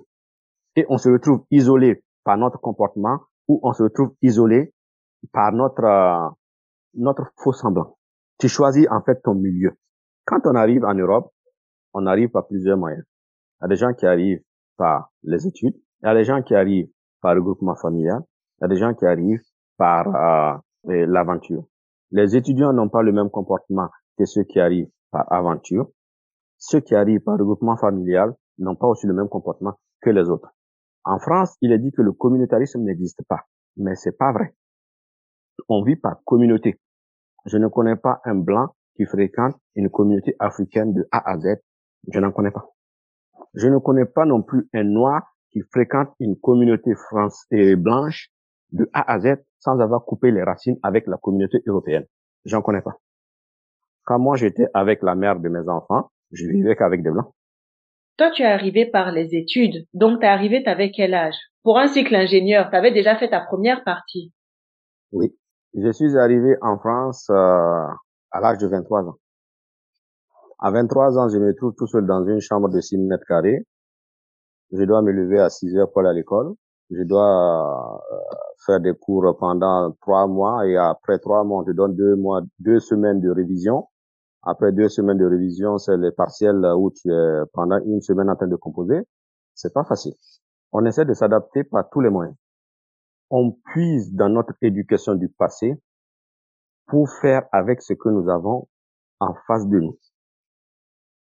Et 0.75 0.85
on 0.89 0.97
se 0.97 1.09
retrouve 1.09 1.45
isolé 1.51 2.03
par 2.23 2.37
notre 2.37 2.59
comportement 2.59 3.19
ou 3.47 3.59
on 3.63 3.73
se 3.73 3.83
retrouve 3.83 4.15
isolé 4.21 4.73
par 5.31 5.51
notre, 5.51 5.83
euh, 5.83 6.29
notre 6.95 7.31
faux 7.37 7.53
semblant. 7.53 7.97
Tu 8.39 8.47
choisis 8.47 8.87
en 8.89 9.01
fait 9.01 9.21
ton 9.23 9.35
milieu. 9.35 9.77
Quand 10.25 10.39
on 10.45 10.55
arrive 10.55 10.83
en 10.83 10.93
Europe, 10.93 11.31
on 11.93 12.05
arrive 12.05 12.29
par 12.29 12.47
plusieurs 12.47 12.77
moyens. 12.77 13.03
Il 13.61 13.63
y 13.63 13.65
a 13.65 13.67
des 13.69 13.75
gens 13.75 13.93
qui 13.93 14.05
arrivent 14.05 14.41
par 14.77 15.11
les 15.23 15.47
études, 15.47 15.75
il 16.01 16.07
y 16.07 16.09
a 16.09 16.13
des 16.13 16.25
gens 16.25 16.41
qui 16.41 16.55
arrivent 16.55 16.89
par 17.21 17.35
le 17.35 17.41
groupement 17.41 17.75
familial, 17.75 18.21
il 18.59 18.63
y 18.63 18.65
a 18.65 18.67
des 18.67 18.77
gens 18.77 18.93
qui 18.93 19.05
arrivent 19.05 19.41
par 19.77 20.07
euh, 20.07 21.05
l'aventure. 21.07 21.65
Les 22.11 22.35
étudiants 22.35 22.73
n'ont 22.73 22.89
pas 22.89 23.01
le 23.01 23.11
même 23.11 23.29
comportement 23.29 23.89
que 24.17 24.25
ceux 24.25 24.43
qui 24.43 24.59
arrivent 24.59 24.89
par 25.11 25.31
aventure. 25.31 25.89
Ceux 26.57 26.79
qui 26.79 26.95
arrivent 26.95 27.21
par 27.21 27.37
regroupement 27.37 27.77
familial 27.77 28.33
n'ont 28.57 28.75
pas 28.75 28.87
aussi 28.87 29.07
le 29.07 29.13
même 29.13 29.29
comportement 29.29 29.73
que 30.01 30.09
les 30.09 30.29
autres. 30.29 30.49
En 31.03 31.19
France, 31.19 31.55
il 31.61 31.71
est 31.71 31.79
dit 31.79 31.91
que 31.91 32.01
le 32.01 32.11
communautarisme 32.11 32.81
n'existe 32.81 33.21
pas, 33.27 33.41
mais 33.77 33.95
c'est 33.95 34.17
pas 34.17 34.31
vrai. 34.31 34.55
On 35.67 35.83
vit 35.83 35.95
par 35.95 36.23
communauté. 36.23 36.79
Je 37.45 37.57
ne 37.57 37.67
connais 37.67 37.95
pas 37.95 38.21
un 38.25 38.35
blanc 38.35 38.75
qui 38.95 39.05
fréquente 39.05 39.55
une 39.75 39.89
communauté 39.89 40.35
africaine 40.39 40.93
de 40.93 41.07
A 41.11 41.29
à 41.29 41.39
Z. 41.39 41.57
Je 42.11 42.19
n'en 42.19 42.31
connais 42.31 42.51
pas. 42.51 42.69
Je 43.53 43.67
ne 43.67 43.77
connais 43.77 44.05
pas 44.05 44.25
non 44.25 44.41
plus 44.41 44.67
un 44.73 44.83
noir 44.83 45.35
qui 45.51 45.61
fréquente 45.71 46.09
une 46.19 46.37
communauté 46.39 46.93
france 46.95 47.45
et 47.51 47.75
blanche 47.75 48.29
de 48.71 48.89
A 48.93 49.11
à 49.11 49.19
Z 49.19 49.37
sans 49.59 49.79
avoir 49.79 50.05
coupé 50.05 50.31
les 50.31 50.43
racines 50.43 50.77
avec 50.83 51.07
la 51.07 51.17
communauté 51.17 51.59
européenne. 51.65 52.05
J'en 52.45 52.61
connais 52.61 52.81
pas. 52.81 52.97
Quand 54.03 54.19
moi 54.19 54.35
j'étais 54.35 54.67
avec 54.73 55.01
la 55.01 55.15
mère 55.15 55.39
de 55.39 55.49
mes 55.49 55.67
enfants, 55.67 56.11
je 56.31 56.45
vivais 56.45 56.75
qu'avec 56.75 57.01
des 57.01 57.11
blancs. 57.11 57.31
Toi, 58.17 58.31
tu 58.31 58.43
es 58.43 58.45
arrivé 58.45 58.85
par 58.85 59.11
les 59.11 59.35
études. 59.35 59.87
Donc, 59.93 60.21
t'es 60.21 60.27
arrivé, 60.27 60.63
t'avais 60.63 60.91
quel 60.91 61.13
âge? 61.13 61.35
Pour 61.63 61.77
un 61.79 61.87
cycle 61.87 62.15
ingénieur, 62.15 62.69
t'avais 62.69 62.91
déjà 62.91 63.17
fait 63.17 63.29
ta 63.29 63.41
première 63.41 63.83
partie? 63.83 64.33
Oui. 65.11 65.35
Je 65.77 65.91
suis 65.91 66.17
arrivé 66.17 66.55
en 66.61 66.77
France 66.77 67.29
euh, 67.29 67.33
à 68.31 68.39
l'âge 68.39 68.59
de 68.59 68.67
23 68.67 69.09
ans. 69.09 69.17
À 70.59 70.71
23 70.71 71.19
ans, 71.19 71.27
je 71.27 71.37
me 71.37 71.53
trouve 71.53 71.73
tout 71.75 71.85
seul 71.87 72.05
dans 72.05 72.25
une 72.25 72.39
chambre 72.39 72.69
de 72.69 72.79
6 72.79 72.97
mètres 72.97 73.25
carrés. 73.27 73.65
Je 74.71 74.83
dois 74.85 75.01
me 75.01 75.11
lever 75.11 75.37
à 75.37 75.49
6 75.49 75.75
heures 75.75 75.91
pour 75.91 75.99
aller 75.99 76.11
à 76.11 76.13
l'école. 76.13 76.53
Je 76.91 77.03
dois 77.03 78.01
euh, 78.09 78.17
faire 78.65 78.79
des 78.79 78.93
cours 78.93 79.35
pendant 79.37 79.91
trois 79.99 80.27
mois 80.27 80.65
et 80.65 80.77
après 80.77 81.19
trois 81.19 81.43
mois, 81.43 81.65
te 81.65 81.71
donne 81.71 81.93
deux 81.93 82.15
mois, 82.15 82.41
deux 82.59 82.79
semaines 82.79 83.19
de 83.19 83.29
révision. 83.29 83.89
Après 84.43 84.71
deux 84.71 84.87
semaines 84.87 85.17
de 85.17 85.25
révision, 85.25 85.77
c'est 85.77 85.97
les 85.97 86.11
partiels 86.11 86.63
où 86.77 86.89
tu 86.91 87.11
es 87.11 87.41
pendant 87.51 87.79
une 87.79 87.99
semaine 87.99 88.29
en 88.29 88.37
train 88.37 88.47
de 88.47 88.55
composer. 88.55 89.01
C'est 89.55 89.73
pas 89.73 89.83
facile. 89.83 90.13
On 90.71 90.85
essaie 90.85 91.03
de 91.03 91.13
s'adapter 91.13 91.65
par 91.65 91.89
tous 91.89 91.99
les 91.99 92.09
moyens. 92.09 92.35
On 93.29 93.51
puise 93.73 94.13
dans 94.13 94.29
notre 94.29 94.53
éducation 94.61 95.15
du 95.15 95.29
passé 95.29 95.73
pour 96.87 97.09
faire 97.21 97.43
avec 97.51 97.81
ce 97.81 97.93
que 97.93 98.09
nous 98.09 98.29
avons 98.29 98.67
en 99.19 99.33
face 99.47 99.67
de 99.67 99.79
nous. 99.79 99.99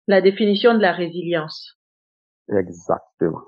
La 0.07 0.21
définition 0.21 0.75
de 0.75 0.81
la 0.81 0.93
résilience. 0.93 1.79
Exactement. 2.49 3.43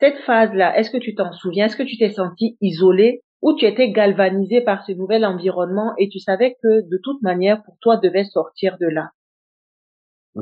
Cette 0.00 0.18
phase-là, 0.20 0.78
est-ce 0.78 0.90
que 0.90 0.98
tu 0.98 1.14
t'en 1.14 1.32
souviens? 1.32 1.66
Est-ce 1.66 1.76
que 1.76 1.82
tu 1.82 1.98
t'es 1.98 2.12
senti 2.12 2.56
isolé 2.60 3.22
ou 3.42 3.54
tu 3.54 3.66
étais 3.66 3.90
galvanisé 3.90 4.60
par 4.60 4.84
ce 4.84 4.92
nouvel 4.92 5.24
environnement 5.24 5.94
et 5.98 6.08
tu 6.08 6.18
savais 6.18 6.56
que 6.62 6.88
de 6.88 7.00
toute 7.02 7.22
manière, 7.22 7.62
pour 7.64 7.76
toi, 7.80 7.96
devais 7.96 8.24
sortir 8.24 8.78
de 8.78 8.86
là? 8.86 9.10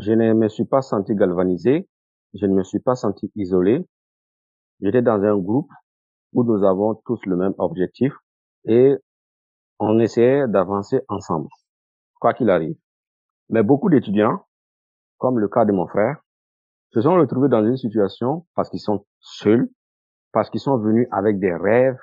Je 0.00 0.12
ne 0.12 0.32
me 0.34 0.48
suis 0.48 0.64
pas 0.64 0.82
senti 0.82 1.14
galvanisé. 1.14 1.88
Je 2.34 2.46
ne 2.46 2.54
me 2.54 2.64
suis 2.64 2.80
pas 2.80 2.96
senti 2.96 3.30
isolé. 3.36 3.84
J'étais 4.80 5.02
dans 5.02 5.22
un 5.22 5.38
groupe 5.38 5.70
où 6.34 6.44
nous 6.44 6.64
avons 6.64 6.94
tous 7.06 7.24
le 7.26 7.36
même 7.36 7.54
objectif 7.58 8.12
et 8.66 8.94
on 9.78 9.98
essayait 9.98 10.46
d'avancer 10.48 11.00
ensemble, 11.08 11.48
quoi 12.20 12.34
qu'il 12.34 12.50
arrive. 12.50 12.76
Mais 13.48 13.62
beaucoup 13.62 13.90
d'étudiants, 13.90 14.44
comme 15.18 15.38
le 15.38 15.48
cas 15.48 15.64
de 15.64 15.72
mon 15.72 15.86
frère, 15.86 16.20
se 16.92 17.00
sont 17.00 17.14
retrouvés 17.14 17.48
dans 17.48 17.64
une 17.64 17.76
situation 17.76 18.46
parce 18.54 18.70
qu'ils 18.70 18.80
sont 18.80 19.04
seuls, 19.20 19.68
parce 20.32 20.50
qu'ils 20.50 20.60
sont 20.60 20.78
venus 20.78 21.08
avec 21.10 21.38
des 21.38 21.54
rêves, 21.54 21.98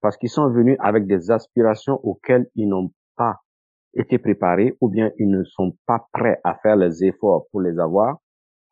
parce 0.00 0.16
qu'ils 0.16 0.30
sont 0.30 0.50
venus 0.50 0.76
avec 0.80 1.06
des 1.06 1.30
aspirations 1.30 2.00
auxquelles 2.02 2.48
ils 2.54 2.68
n'ont 2.68 2.90
pas 3.16 3.40
été 3.94 4.18
préparés 4.18 4.76
ou 4.80 4.88
bien 4.88 5.10
ils 5.18 5.28
ne 5.28 5.44
sont 5.44 5.76
pas 5.86 6.06
prêts 6.12 6.40
à 6.44 6.54
faire 6.56 6.76
les 6.76 7.04
efforts 7.04 7.46
pour 7.50 7.60
les 7.60 7.78
avoir, 7.78 8.18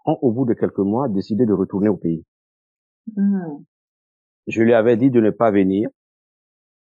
ont 0.07 0.19
au 0.23 0.33
bout 0.33 0.47
de 0.47 0.55
quelques 0.55 0.79
mois 0.79 1.09
décidé 1.09 1.45
de 1.45 1.53
retourner 1.53 1.89
au 1.89 1.97
pays. 1.97 2.25
Hmm. 3.17 3.65
Je 4.49 4.63
lui 4.63 4.73
avais 4.73 4.97
dit 4.97 5.11
de 5.11 5.21
ne 5.21 5.31
pas 5.31 5.51
venir. 5.51 5.91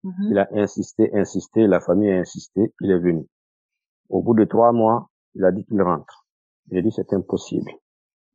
Mhm. 0.03 0.29
Il 0.31 0.39
a 0.39 0.49
insisté, 0.55 1.15
insisté, 1.15 1.67
la 1.67 1.81
famille 1.81 2.11
a 2.11 2.19
insisté, 2.19 2.73
il 2.81 2.91
est 2.91 2.99
venu. 2.99 3.27
Au 4.09 4.23
bout 4.23 4.35
de 4.35 4.45
trois 4.45 4.73
mois, 4.73 5.11
il 5.35 5.45
a 5.45 5.53
dit 5.53 5.65
qu'il 5.65 5.81
rentre. 5.81 6.27
J'ai 6.71 6.83
dit 6.83 6.91
c'est 6.91 7.13
impossible. 7.13 7.71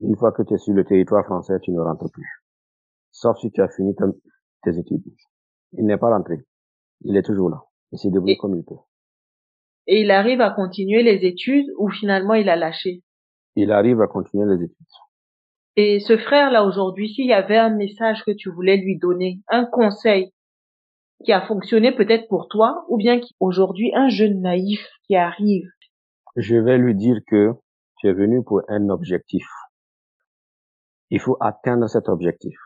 Une 0.01 0.15
fois 0.15 0.31
que 0.31 0.43
tu 0.43 0.53
es 0.53 0.57
sur 0.57 0.73
le 0.73 0.85
territoire 0.85 1.25
français, 1.25 1.59
tu 1.61 1.71
ne 1.71 1.79
rentres 1.81 2.11
plus. 2.11 2.43
Sauf 3.11 3.37
si 3.39 3.51
tu 3.51 3.61
as 3.61 3.69
fini 3.69 3.95
tes 4.63 4.77
études. 4.77 5.03
Il 5.73 5.85
n'est 5.85 5.97
pas 5.97 6.15
rentré. 6.15 6.45
Il 7.01 7.17
est 7.17 7.23
toujours 7.23 7.49
là. 7.49 7.63
Il 7.91 7.97
s'est 7.97 8.11
débrouillé 8.11 8.37
comme 8.37 8.55
il 8.55 8.63
peut. 8.63 8.75
Et 9.87 10.01
il 10.01 10.11
arrive 10.11 10.41
à 10.41 10.51
continuer 10.51 11.01
les 11.01 11.25
études 11.25 11.67
ou 11.77 11.89
finalement 11.89 12.35
il 12.35 12.49
a 12.49 12.55
lâché? 12.55 13.01
Il 13.55 13.71
arrive 13.71 14.01
à 14.01 14.07
continuer 14.07 14.45
les 14.55 14.65
études. 14.65 14.85
Et 15.79 15.99
ce 15.99 16.17
frère-là 16.17 16.65
aujourd'hui, 16.65 17.07
s'il 17.07 17.27
y 17.27 17.33
avait 17.33 17.55
un 17.55 17.69
message 17.69 18.23
que 18.25 18.31
tu 18.31 18.49
voulais 18.49 18.77
lui 18.77 18.97
donner, 18.97 19.41
un 19.47 19.63
conseil 19.63 20.33
qui 21.23 21.31
a 21.31 21.45
fonctionné 21.45 21.95
peut-être 21.95 22.27
pour 22.29 22.47
toi, 22.47 22.83
ou 22.89 22.97
bien 22.97 23.21
aujourd'hui, 23.39 23.91
un 23.93 24.09
jeune 24.09 24.41
naïf 24.41 24.83
qui 25.03 25.15
arrive, 25.15 25.69
Je 26.35 26.55
vais 26.55 26.79
lui 26.79 26.95
dire 26.95 27.19
que 27.27 27.51
tu 27.97 28.07
es 28.07 28.13
venu 28.13 28.43
pour 28.43 28.63
un 28.69 28.89
objectif. 28.89 29.45
Il 31.11 31.19
faut 31.19 31.37
atteindre 31.39 31.87
cet 31.87 32.09
objectif. 32.09 32.57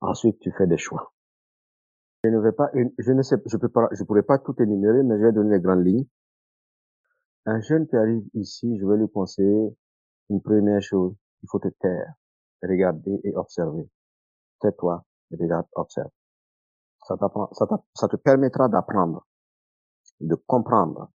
Ensuite, 0.00 0.40
tu 0.40 0.50
fais 0.58 0.66
des 0.66 0.76
choix. 0.76 1.12
Je 2.24 2.30
ne 2.30 2.40
vais 2.40 2.52
pas, 2.52 2.68
je 2.98 3.12
ne 3.12 3.22
sais, 3.22 3.36
je 3.46 3.56
peux 3.56 3.68
pas, 3.68 3.88
je 3.92 4.02
pourrais 4.02 4.22
pas 4.24 4.38
tout 4.40 4.60
énumérer, 4.60 5.04
mais 5.04 5.20
je 5.20 5.26
vais 5.26 5.32
donner 5.32 5.56
les 5.56 5.62
grandes 5.62 5.86
lignes. 5.86 6.06
Un 7.46 7.60
jeune 7.60 7.86
qui 7.86 7.94
arrive 7.94 8.24
ici, 8.34 8.76
je 8.76 8.84
vais 8.84 8.96
lui 8.96 9.08
conseiller 9.08 9.76
une 10.30 10.42
première 10.42 10.82
chose. 10.82 11.14
Il 11.42 11.48
faut 11.48 11.58
te 11.58 11.68
taire, 11.68 12.14
regarder 12.66 13.20
et 13.24 13.34
observer. 13.36 13.88
Tais-toi, 14.60 15.04
regarde, 15.30 15.66
observe. 15.74 16.10
Ça 17.06 17.16
ça, 17.18 17.66
ça 17.94 18.08
te 18.08 18.16
permettra 18.16 18.68
d'apprendre, 18.68 19.26
de 20.20 20.34
comprendre 20.46 21.10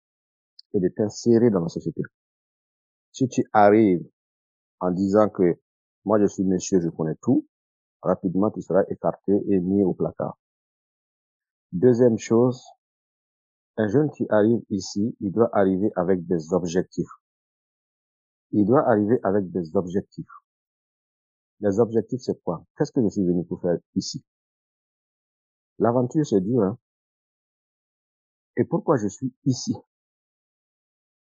et 0.75 0.81
de 0.81 0.88
t'insérer 0.88 1.50
dans 1.50 1.61
la 1.61 1.69
société. 1.69 2.02
Si 3.12 3.28
tu 3.28 3.43
arrives 3.52 4.07
en 4.81 4.90
disant 4.90 5.28
que 5.28 5.59
moi 6.05 6.21
je 6.21 6.26
suis 6.26 6.45
monsieur, 6.45 6.81
je 6.81 6.88
connais 6.90 7.17
tout, 7.23 7.47
rapidement 8.02 8.50
tu 8.50 8.62
seras 8.62 8.85
écarté 8.90 9.33
et 9.49 9.61
mis 9.61 9.83
au 9.83 9.95
placard. 9.95 10.38
Deuxième 11.73 12.19
chose, 12.19 12.62
un 13.76 13.88
jeune 13.88 14.11
qui 14.11 14.26
arrive 14.31 14.61
ici, 14.71 15.17
il 15.21 15.33
doit 15.33 15.50
arriver 15.52 15.90
avec 15.97 16.26
des 16.26 16.52
objectifs. 16.52 17.11
Il 18.52 18.67
doit 18.67 18.88
arriver 18.88 19.21
avec 19.23 19.50
des 19.50 19.76
objectifs. 19.76 20.26
Les 21.61 21.81
objectifs, 21.81 22.21
c'est 22.23 22.41
quoi? 22.43 22.65
Qu'est-ce 22.77 22.93
que 22.93 23.03
je 23.03 23.09
suis 23.09 23.25
venu 23.25 23.45
pour 23.45 23.61
faire 23.61 23.79
ici? 23.95 24.25
L'aventure, 25.79 26.25
c'est 26.25 26.41
dur, 26.41 26.62
hein. 26.62 26.79
Et 28.57 28.65
pourquoi 28.65 28.97
je 28.97 29.09
suis 29.09 29.33
ici? 29.45 29.75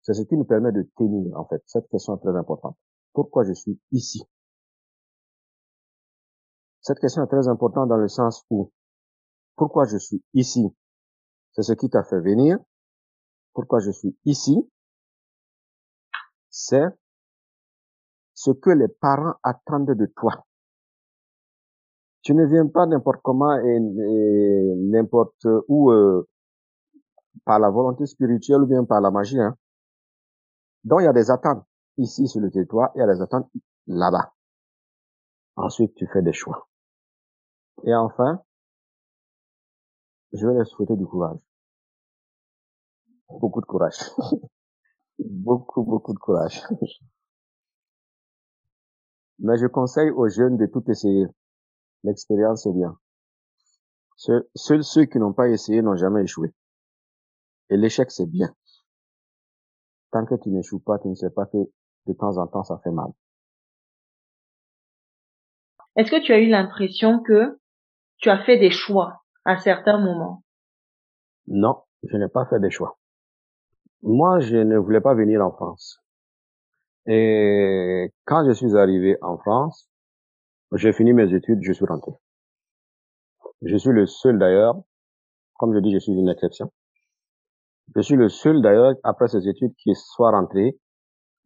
C'est 0.03 0.15
ce 0.15 0.23
qui 0.23 0.37
nous 0.37 0.45
permet 0.45 0.73
de 0.73 0.83
tenir, 0.97 1.37
en 1.39 1.47
fait. 1.47 1.63
Cette 1.67 1.89
question 1.89 2.17
est 2.17 2.21
très 2.21 2.37
importante. 2.37 2.77
Pourquoi 3.13 3.45
je 3.45 3.53
suis 3.53 3.81
ici? 3.93 4.23
Cette 6.81 7.01
question 7.01 7.23
est 7.23 7.29
très 7.29 7.49
importante 7.49 7.89
dans 7.89 7.97
le 7.97 8.09
sens 8.09 8.45
où 8.51 8.73
pourquoi 9.57 9.85
je 9.85 9.99
suis 9.99 10.25
ici? 10.35 10.65
C'est 11.53 11.63
ce 11.63 11.73
qui 11.73 11.91
t'a 11.91 12.05
fait 12.05 12.21
venir. 12.21 12.59
Pourquoi 13.53 13.81
je 13.81 13.91
suis 13.91 14.17
ici? 14.25 14.57
C'est 16.49 16.87
ce 18.39 18.53
que 18.53 18.71
les 18.71 18.87
parents 18.87 19.35
attendent 19.43 19.97
de 19.97 20.07
toi. 20.07 20.47
Tu 22.23 22.35
ne 22.35 22.47
viens 22.47 22.69
pas 22.69 22.87
n'importe 22.87 23.21
comment 23.25 23.59
et, 23.59 23.81
n'importe 24.77 25.45
où 25.67 25.91
euh, 25.91 26.29
par 27.45 27.59
la 27.59 27.69
volonté 27.69 28.07
spirituelle 28.07 28.63
ou 28.63 28.67
bien 28.67 28.85
par 28.85 29.01
la 29.01 29.11
magie. 29.11 29.41
Hein. 29.41 29.57
Donc 30.85 31.01
il 31.01 31.07
y 31.07 31.09
a 31.09 31.13
des 31.13 31.33
attentes 31.33 31.67
ici 31.97 32.29
sur 32.29 32.41
le 32.41 32.49
territoire, 32.53 32.93
il 32.95 33.01
y 33.01 33.03
a 33.03 33.13
des 33.13 33.21
attentes 33.21 33.51
là-bas. 33.89 34.33
Ensuite, 35.57 35.97
tu 35.97 36.07
fais 36.07 36.23
des 36.23 36.33
choix. 36.33 36.69
Et 37.83 37.95
enfin, 37.95 38.41
je 40.33 40.47
vais 40.47 40.55
leur 40.55 40.67
souhaiter 40.69 40.95
du 40.95 41.07
courage. 41.07 41.39
Beaucoup 43.29 43.61
de 43.61 43.67
courage. 43.67 43.99
beaucoup, 45.19 45.83
beaucoup 45.83 46.15
de 46.15 46.19
courage. 46.21 46.63
Mais 49.41 49.57
je 49.57 49.67
conseille 49.67 50.11
aux 50.11 50.29
jeunes 50.29 50.57
de 50.57 50.67
tout 50.67 50.89
essayer. 50.91 51.27
L'expérience, 52.05 52.63
c'est 52.65 52.73
bien. 52.73 52.99
Seuls, 54.17 54.49
seuls 54.55 54.85
ceux 54.85 55.05
qui 55.05 55.19
n'ont 55.19 55.33
pas 55.33 55.49
essayé 55.49 55.83
n'ont 55.83 55.97
jamais 55.97 56.23
échoué. 56.23 56.53
Et 57.71 57.77
l'échec, 57.77 58.11
c'est 58.11 58.27
bien. 58.27 58.53
Tant 60.11 60.25
que 60.25 60.35
tu 60.35 60.49
n'échoues 60.51 60.81
pas, 60.81 60.99
tu 60.99 61.09
ne 61.09 61.15
sais 61.15 61.31
pas 61.31 61.47
que 61.47 61.59
de 62.07 62.13
temps 62.15 62.39
en 62.39 62.47
temps, 62.47 62.65
ça 62.65 62.81
fait 62.83 62.91
mal. 62.91 63.13
est-ce 65.99 66.13
que 66.13 66.25
tu 66.25 66.33
as 66.33 66.39
eu 66.39 66.49
l'impression 66.49 67.21
que 67.21 67.59
tu 68.19 68.31
as 68.31 68.45
fait 68.45 68.57
des 68.57 68.71
choix 68.71 69.25
à 69.45 69.59
certains 69.59 69.99
moments? 69.99 70.45
Non, 71.49 71.83
je 72.05 72.17
n'ai 72.17 72.29
pas 72.29 72.47
fait 72.47 72.61
des 72.61 72.71
choix. 72.71 72.99
Moi, 74.03 74.39
je 74.39 74.57
ne 74.57 74.79
voulais 74.79 75.01
pas 75.01 75.15
venir 75.15 75.45
en 75.45 75.51
France. 75.51 76.01
Et 77.09 78.13
quand 78.27 78.47
je 78.47 78.53
suis 78.53 78.77
arrivé 78.77 79.17
en 79.23 79.39
France, 79.39 79.89
j'ai 80.73 80.93
fini 80.93 81.15
mes 81.15 81.35
études, 81.35 81.61
je 81.63 81.73
suis 81.73 81.87
rentré. 81.87 82.13
Je 83.63 83.77
suis 83.77 83.93
le 83.93 84.07
seul 84.07 84.39
d'ailleurs, 84.39 84.77
comme 85.55 85.75
je 85.75 85.81
dis, 85.81 85.93
je 85.93 85.99
suis 85.99 86.13
une 86.13 86.29
exception. 86.29 86.71
Je 87.97 88.03
suis 88.03 88.17
le 88.17 88.29
seul 88.29 88.61
d'ailleurs, 88.61 88.95
après 89.05 89.29
ces 89.29 89.49
études, 89.49 89.75
qui 89.77 89.95
soit 89.95 90.33
rentré 90.33 90.79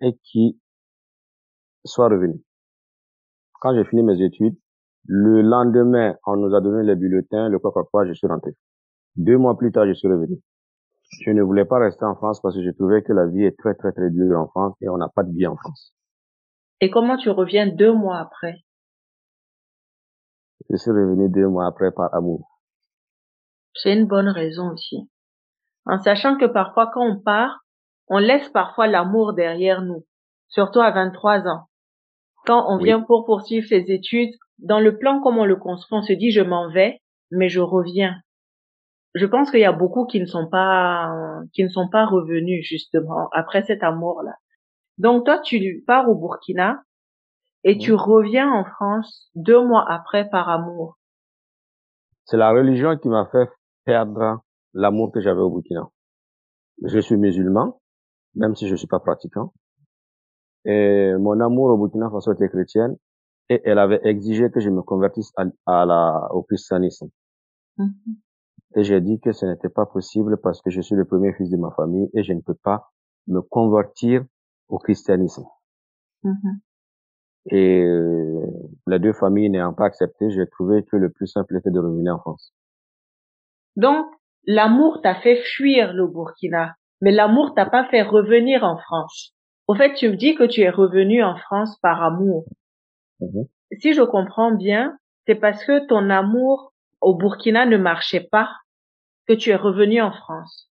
et 0.01 0.19
qui 0.25 0.61
soit 1.85 2.09
revenu. 2.09 2.43
Quand 3.61 3.73
j'ai 3.77 3.85
fini 3.85 4.03
mes 4.03 4.21
études, 4.21 4.57
le 5.07 5.43
lendemain, 5.43 6.17
on 6.27 6.37
nous 6.37 6.55
a 6.57 6.61
donné 6.61 6.85
les 6.85 6.97
bulletins, 6.97 7.49
le 7.49 7.61
quoi, 7.61 7.71
quoi, 7.71 7.85
quoi, 7.85 8.05
je 8.07 8.13
suis 8.15 8.27
rentré. 8.27 8.51
Deux 9.15 9.39
mois 9.39 9.57
plus 9.57 9.71
tard, 9.71 9.87
je 9.87 9.93
suis 9.93 10.09
revenu. 10.09 10.41
Je 11.21 11.31
ne 11.31 11.43
voulais 11.43 11.65
pas 11.65 11.79
rester 11.79 12.05
en 12.05 12.15
France 12.15 12.41
parce 12.41 12.55
que 12.57 12.63
je 12.65 12.71
trouvais 12.71 13.03
que 13.03 13.13
la 13.13 13.27
vie 13.27 13.45
est 13.45 13.57
très, 13.59 13.75
très, 13.75 13.93
très 13.93 14.11
dure 14.11 14.39
en 14.39 14.49
France 14.49 14.75
et 14.81 14.89
on 14.89 14.97
n'a 14.97 15.09
pas 15.09 15.23
de 15.23 15.33
vie 15.33 15.47
en 15.47 15.57
France. 15.57 15.93
Et 16.81 16.91
comment 16.91 17.17
tu 17.17 17.31
reviens 17.31 17.67
deux 17.69 17.93
mois 17.93 18.19
après? 18.19 18.57
Je 20.71 20.77
suis 20.77 20.91
revenu 20.91 21.29
deux 21.29 21.47
mois 21.49 21.67
après 21.67 21.93
par 21.93 22.13
amour. 22.15 22.49
C'est 23.75 23.93
une 23.97 24.07
bonne 24.07 24.29
raison 24.29 24.71
aussi. 24.73 25.09
En 25.87 25.99
sachant 25.99 26.37
que 26.39 26.47
parfois 26.47 26.91
quand 26.93 27.05
on 27.07 27.21
part, 27.21 27.61
on 28.09 28.19
laisse 28.19 28.49
parfois 28.51 28.87
l'amour 28.87 29.35
derrière 29.35 29.83
nous, 29.83 30.05
surtout 30.49 30.81
à 30.81 30.91
23 30.91 31.47
ans. 31.47 31.67
Quand 32.47 32.65
on 32.69 32.79
Oui. 32.79 32.85
vient 32.85 33.01
pour 33.01 33.25
poursuivre 33.27 33.67
ses 33.69 33.91
études, 33.93 34.35
dans 34.59 34.81
le 34.81 34.99
plan 34.99 35.21
comme 35.21 35.39
on 35.39 35.45
le 35.45 35.57
construit, 35.57 35.99
on 35.99 36.03
se 36.03 36.13
dit 36.13 36.31
je 36.31 36.41
m'en 36.41 36.71
vais, 36.71 37.01
mais 37.31 37.49
je 37.49 37.61
reviens. 37.61 38.17
Je 39.15 39.27
pense 39.27 39.51
qu'il 39.51 39.61
y 39.61 39.65
a 39.65 39.73
beaucoup 39.73 40.07
qui 40.07 40.21
ne 40.21 40.27
sont 40.27 40.49
pas, 40.49 41.13
qui 41.53 41.65
ne 41.65 41.69
sont 41.69 41.89
pas 41.89 42.07
revenus, 42.07 42.65
justement, 42.67 43.29
après 43.33 43.63
cet 43.63 43.83
amour-là. 43.83 44.35
Donc, 44.99 45.25
toi, 45.27 45.39
tu 45.39 45.85
pars 45.87 46.09
au 46.09 46.15
Burkina 46.15 46.83
et 47.65 47.79
tu 47.79 47.93
reviens 47.93 48.51
en 48.51 48.65
France 48.65 49.31
deux 49.35 49.63
mois 49.63 49.85
après 49.89 50.29
par 50.29 50.49
amour. 50.49 50.99
C'est 52.25 52.37
la 52.37 52.51
religion 52.51 52.97
qui 52.97 53.09
m'a 53.09 53.27
fait 53.27 53.49
perdre 53.85 54.43
l'amour 54.73 55.13
que 55.13 55.21
j'avais 55.21 55.41
au 55.41 55.51
Burkina. 55.51 55.89
Je 56.85 56.99
suis 56.99 57.17
musulman, 57.17 57.81
même 58.35 58.55
si 58.55 58.69
je 58.69 58.77
suis 58.77 58.87
pas 58.87 59.01
pratiquant. 59.01 59.53
Et 60.65 61.13
mon 61.19 61.41
amour 61.41 61.71
au 61.71 61.77
Burkina 61.77 62.09
Faso 62.11 62.33
était 62.33 62.49
chrétienne 62.49 62.97
et 63.49 63.61
elle 63.65 63.79
avait 63.79 64.01
exigé 64.05 64.51
que 64.51 64.61
je 64.61 64.71
me 64.71 64.83
convertisse 64.83 65.33
à, 65.67 65.85
la, 65.85 66.29
au 66.33 66.43
christianisme. 66.43 67.09
Mhm. 67.77 68.17
Et 68.75 68.85
j'ai 68.85 69.01
dit 69.01 69.21
que 69.21 69.33
ce 69.33 69.45
n'était 69.47 69.69
pas 69.69 69.87
possible 69.87 70.39
parce 70.43 70.63
que 70.63 70.71
je 70.71 70.81
suis 70.81 70.95
le 70.95 71.05
premier 71.05 71.33
fils 71.35 71.51
de 71.51 71.57
ma 71.57 71.71
famille 71.73 72.09
et 72.15 72.23
je 72.23 72.33
ne 72.33 72.41
peux 72.41 72.55
pas 72.55 72.91
me 73.27 73.41
convertir 73.41 74.25
au 74.69 74.79
christianisme. 74.79 75.45
Mhm. 76.23 76.61
Et 77.51 77.83
euh, 77.83 78.47
les 78.87 78.99
deux 78.99 79.13
familles 79.13 79.51
n'ayant 79.51 79.75
pas 79.75 79.87
accepté, 79.87 80.31
j'ai 80.31 80.47
trouvé 80.47 80.85
que 80.85 80.97
le 80.97 81.11
plus 81.11 81.27
simple 81.27 81.57
était 81.57 81.71
de 81.71 81.81
revenir 81.81 82.15
en 82.15 82.19
France. 82.19 82.55
Donc, 83.77 84.07
l'amour 84.47 85.01
t'a 85.03 85.17
fait 85.17 85.37
fuir 85.37 85.93
le 85.93 86.07
Burkina, 86.07 86.77
mais 87.01 87.11
l'amour 87.11 87.55
t'a 87.55 87.67
pas 87.67 87.85
fait 87.87 88.03
revenir 88.03 88.63
en 88.65 88.79
France. 88.79 89.35
Au 89.67 89.75
fait, 89.75 89.95
tu 89.95 90.09
me 90.09 90.17
dis 90.17 90.35
que 90.35 90.45
tu 90.45 90.61
es 90.61 90.71
revenu 90.71 91.23
en 91.23 91.37
France 91.37 91.79
par 91.81 92.03
amour. 92.03 92.45
Mhm. 93.21 93.47
Si 93.81 93.93
je 93.93 94.03
comprends 94.03 94.53
bien, 94.53 94.97
c'est 95.27 95.35
parce 95.35 95.65
que 95.65 95.87
ton 95.87 96.11
amour 96.11 96.72
au 97.03 97.15
Burkina 97.15 97.67
ne 97.67 97.77
marchait 97.77 98.27
pas 98.31 98.49
que 99.27 99.35
tu 99.35 99.51
es 99.51 99.57
revenu 99.57 100.01
en 100.01 100.13
France. 100.13 100.71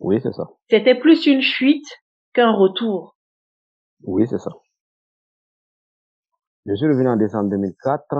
Oui, 0.00 0.20
c'est 0.22 0.32
ça. 0.32 0.48
C'était 0.70 0.94
plus 0.94 1.26
une 1.26 1.42
fuite 1.42 1.86
qu'un 2.32 2.52
retour. 2.52 3.16
Oui, 4.04 4.26
c'est 4.28 4.38
ça. 4.38 4.50
Je 6.66 6.74
suis 6.74 6.86
revenu 6.86 7.08
en 7.08 7.16
décembre 7.16 7.50
2004. 7.50 8.16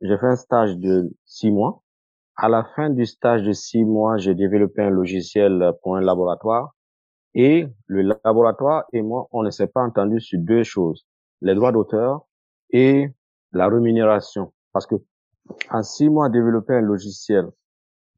J'ai 0.00 0.16
fait 0.18 0.26
un 0.26 0.36
stage 0.36 0.76
de 0.76 1.10
six 1.24 1.50
mois. 1.50 1.82
À 2.36 2.48
la 2.48 2.64
fin 2.76 2.90
du 2.90 3.04
stage 3.04 3.42
de 3.42 3.52
six 3.52 3.84
mois, 3.84 4.16
j'ai 4.16 4.34
développé 4.34 4.82
un 4.82 4.90
logiciel 4.90 5.72
pour 5.82 5.96
un 5.96 6.00
laboratoire. 6.00 6.74
Et 7.34 7.66
le 7.86 8.14
laboratoire 8.24 8.84
et 8.92 9.02
moi, 9.02 9.26
on 9.32 9.42
ne 9.42 9.50
s'est 9.50 9.66
pas 9.66 9.82
entendu 9.82 10.20
sur 10.20 10.38
deux 10.40 10.62
choses. 10.62 11.06
Les 11.40 11.54
droits 11.54 11.72
d'auteur 11.72 12.26
et 12.70 13.08
la 13.52 13.68
rémunération. 13.68 14.52
Parce 14.72 14.86
que 14.86 14.96
en 15.70 15.82
six 15.82 16.08
mois, 16.08 16.28
développer 16.28 16.74
un 16.74 16.80
logiciel, 16.80 17.48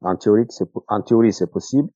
en 0.02 0.16
théorie, 0.16 0.46
c'est, 0.48 0.68
en 0.88 1.02
théorie, 1.02 1.32
c'est 1.32 1.50
possible, 1.50 1.88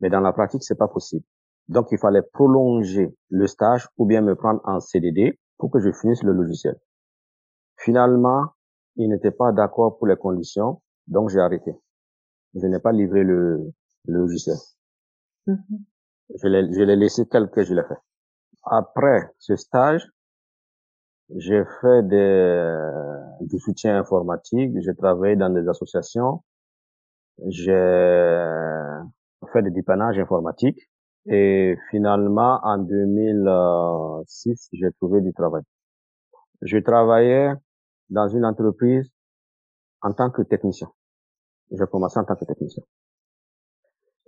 mais 0.00 0.10
dans 0.10 0.20
la 0.20 0.32
pratique, 0.32 0.62
c'est 0.62 0.76
pas 0.76 0.88
possible. 0.88 1.24
Donc, 1.68 1.88
il 1.90 1.98
fallait 1.98 2.22
prolonger 2.22 3.16
le 3.30 3.46
stage 3.46 3.88
ou 3.96 4.06
bien 4.06 4.20
me 4.20 4.36
prendre 4.36 4.60
en 4.64 4.78
CDD 4.80 5.38
pour 5.58 5.70
que 5.70 5.80
je 5.80 5.90
finisse 5.90 6.22
le 6.22 6.32
logiciel. 6.32 6.76
Finalement, 7.78 8.44
il 8.96 9.08
n'était 9.08 9.30
pas 9.30 9.52
d'accord 9.52 9.98
pour 9.98 10.06
les 10.06 10.16
conditions, 10.16 10.82
donc 11.06 11.30
j'ai 11.30 11.40
arrêté. 11.40 11.74
Je 12.54 12.66
n'ai 12.66 12.78
pas 12.78 12.92
livré 12.92 13.24
le, 13.24 13.72
logiciel. 14.06 14.56
Mhm. 15.46 15.84
Je 16.42 16.48
l'ai, 16.48 16.72
je 16.72 16.82
l'ai 16.82 16.96
laissé 16.96 17.26
tel 17.26 17.50
que 17.50 17.62
je 17.62 17.74
l'ai 17.74 17.82
fait. 17.82 17.98
Après 18.64 19.32
ce 19.38 19.56
stage, 19.56 20.08
j'ai 21.34 21.64
fait 21.80 22.02
des, 22.06 22.78
du 23.40 23.58
soutien 23.58 23.98
informatique, 23.98 24.72
j'ai 24.80 24.94
travaillé 24.94 25.36
dans 25.36 25.50
des 25.50 25.68
associations, 25.68 26.42
j'ai 27.48 27.72
fait 29.52 29.62
des 29.62 29.70
dépannages 29.70 30.18
informatiques 30.18 30.88
et 31.26 31.76
finalement, 31.90 32.60
en 32.62 32.78
2006, 32.78 34.68
j'ai 34.72 34.92
trouvé 34.92 35.20
du 35.20 35.32
travail. 35.32 35.62
Je 36.62 36.78
travaillais 36.78 37.52
dans 38.10 38.28
une 38.28 38.44
entreprise 38.44 39.10
en 40.02 40.12
tant 40.12 40.30
que 40.30 40.42
technicien. 40.42 40.88
J'ai 41.72 41.86
commencé 41.90 42.18
en 42.20 42.24
tant 42.24 42.36
que 42.36 42.44
technicien. 42.44 42.84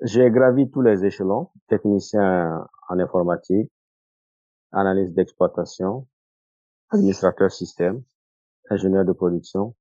J'ai 0.03 0.31
gravi 0.31 0.71
tous 0.71 0.81
les 0.81 1.05
échelons, 1.05 1.51
technicien 1.69 2.67
en 2.89 2.99
informatique, 2.99 3.71
analyse 4.73 5.13
d'exploitation, 5.13 6.07
administrateur 6.91 7.51
système, 7.51 8.03
ingénieur 8.71 9.05
de 9.05 9.13
production, 9.13 9.75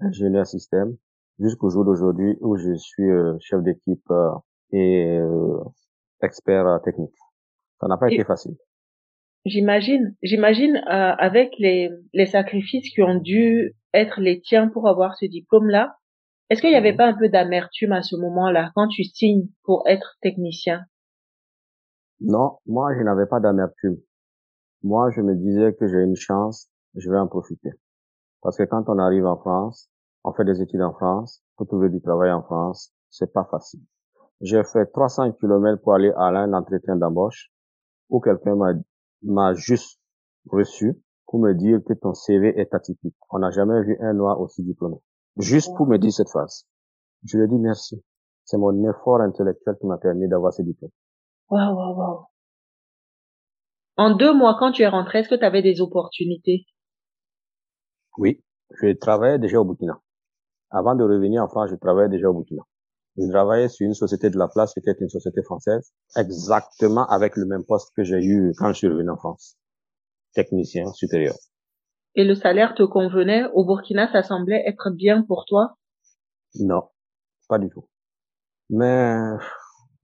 ingénieur 0.00 0.46
système, 0.46 0.96
jusqu'au 1.38 1.70
jour 1.70 1.84
d'aujourd'hui 1.84 2.36
où 2.40 2.56
je 2.56 2.74
suis 2.74 3.10
euh, 3.10 3.36
chef 3.40 3.62
d'équipe 3.62 4.10
euh, 4.10 4.30
et 4.72 5.18
euh, 5.18 5.58
expert 6.22 6.66
euh, 6.66 6.78
technique. 6.78 7.14
Ça 7.80 7.88
n'a 7.88 7.96
pas 7.96 8.10
été 8.10 8.24
facile. 8.24 8.56
J'imagine, 9.44 10.16
j'imagine 10.22 10.76
euh, 10.76 11.14
avec 11.18 11.52
les, 11.58 11.90
les 12.14 12.26
sacrifices 12.26 12.88
qui 12.94 13.02
ont 13.02 13.20
dû 13.20 13.74
être 13.92 14.20
les 14.20 14.40
tiens 14.40 14.68
pour 14.68 14.88
avoir 14.88 15.16
ce 15.16 15.26
diplôme-là, 15.26 15.96
est-ce 16.50 16.60
qu'il 16.60 16.70
n'y 16.70 16.76
avait 16.76 16.92
mhm. 16.92 16.98
pas 16.98 17.06
un 17.06 17.14
peu 17.14 17.28
d'amertume 17.28 17.92
à 17.92 18.02
ce 18.02 18.16
moment-là 18.16 18.70
quand 18.74 18.88
tu 18.88 19.04
signes 19.04 19.48
pour 19.64 19.84
être 19.86 20.16
technicien? 20.22 20.84
Non, 22.20 22.58
moi 22.66 22.94
je 22.96 23.02
n'avais 23.02 23.26
pas 23.26 23.40
d'amertume. 23.40 23.96
Moi 24.84 25.10
je 25.10 25.22
me 25.22 25.34
disais 25.34 25.74
que 25.74 25.88
j'ai 25.88 26.02
une 26.02 26.14
chance, 26.14 26.68
je 26.94 27.10
vais 27.10 27.18
en 27.18 27.26
profiter. 27.26 27.70
Parce 28.42 28.58
que 28.58 28.64
quand 28.64 28.84
on 28.88 28.98
arrive 28.98 29.24
en 29.24 29.36
France, 29.36 29.90
on 30.24 30.32
fait 30.34 30.44
des 30.44 30.60
études 30.60 30.82
en 30.82 30.92
France, 30.92 31.42
pour 31.56 31.66
trouver 31.66 31.88
du 31.88 32.02
travail 32.02 32.30
en 32.30 32.42
France, 32.42 32.92
c'est 33.08 33.32
pas 33.32 33.44
facile. 33.50 33.80
J'ai 34.42 34.62
fait 34.62 34.84
300 34.92 35.32
km 35.32 35.82
pour 35.82 35.94
aller 35.94 36.12
à 36.16 36.24
un 36.24 36.52
entretien 36.52 36.96
d'embauche 36.96 37.50
où 38.10 38.20
quelqu'un 38.20 38.56
m'a, 39.22 39.54
juste 39.54 39.98
reçu 40.50 41.00
pour 41.26 41.40
me 41.40 41.54
dire 41.54 41.80
que 41.86 41.94
ton 41.94 42.12
CV 42.12 42.48
est 42.60 42.74
atypique. 42.74 43.16
On 43.30 43.38
n'a 43.38 43.50
jamais 43.50 43.82
vu 43.82 43.96
un 44.00 44.12
noir 44.12 44.38
aussi 44.38 44.62
diplômé. 44.62 44.96
Juste 45.38 45.74
pour 45.76 45.86
me 45.86 45.96
dire 45.96 46.12
cette 46.12 46.28
phrase. 46.28 46.66
Je 47.24 47.38
lui 47.38 47.44
ai 47.44 47.48
dit 47.48 47.58
merci. 47.58 48.04
C'est 48.44 48.58
mon 48.58 48.86
effort 48.90 49.22
intellectuel 49.22 49.76
qui 49.80 49.86
m'a 49.86 49.96
permis 49.96 50.28
d'avoir 50.28 50.52
ce 50.52 50.60
diplôme. 50.60 50.90
Waouh, 51.48 51.74
waouh, 51.74 51.96
waouh. 51.96 52.26
En 53.96 54.14
deux 54.16 54.34
mois, 54.34 54.56
quand 54.58 54.72
tu 54.72 54.82
es 54.82 54.88
rentré, 54.88 55.20
est-ce 55.20 55.28
que 55.28 55.34
tu 55.34 55.44
avais 55.44 55.62
des 55.62 55.80
opportunités? 55.80 56.66
Oui. 58.18 58.42
Je 58.70 58.92
travaillais 58.92 59.38
déjà 59.38 59.60
au 59.60 59.64
Burkina. 59.64 60.00
Avant 60.70 60.96
de 60.96 61.04
revenir 61.04 61.42
en 61.42 61.48
France, 61.48 61.70
je 61.70 61.76
travaillais 61.76 62.08
déjà 62.08 62.28
au 62.28 62.34
Burkina. 62.34 62.62
Je 63.16 63.28
travaillais 63.30 63.68
sur 63.68 63.86
une 63.86 63.94
société 63.94 64.30
de 64.30 64.38
la 64.38 64.48
place 64.48 64.72
qui 64.74 64.80
était 64.80 64.96
une 65.00 65.08
société 65.08 65.42
française, 65.44 65.92
exactement 66.16 67.06
avec 67.06 67.36
le 67.36 67.46
même 67.46 67.64
poste 67.64 67.92
que 67.96 68.02
j'ai 68.02 68.24
eu 68.24 68.52
quand 68.58 68.68
je 68.72 68.78
suis 68.78 68.88
revenu 68.88 69.10
en 69.10 69.16
France. 69.16 69.56
Technicien 70.34 70.92
supérieur. 70.92 71.36
Et 72.16 72.24
le 72.24 72.34
salaire 72.34 72.74
te 72.74 72.82
convenait? 72.82 73.44
Au 73.52 73.64
Burkina, 73.64 74.10
ça 74.10 74.24
semblait 74.24 74.64
être 74.66 74.90
bien 74.90 75.22
pour 75.22 75.44
toi? 75.46 75.76
Non, 76.58 76.88
pas 77.48 77.58
du 77.58 77.68
tout. 77.68 77.88
Mais 78.70 79.14